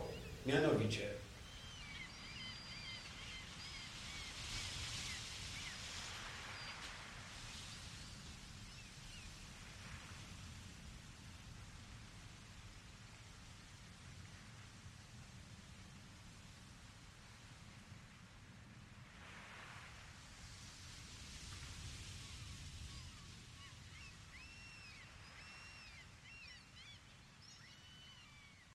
[0.47, 1.12] Mianowicie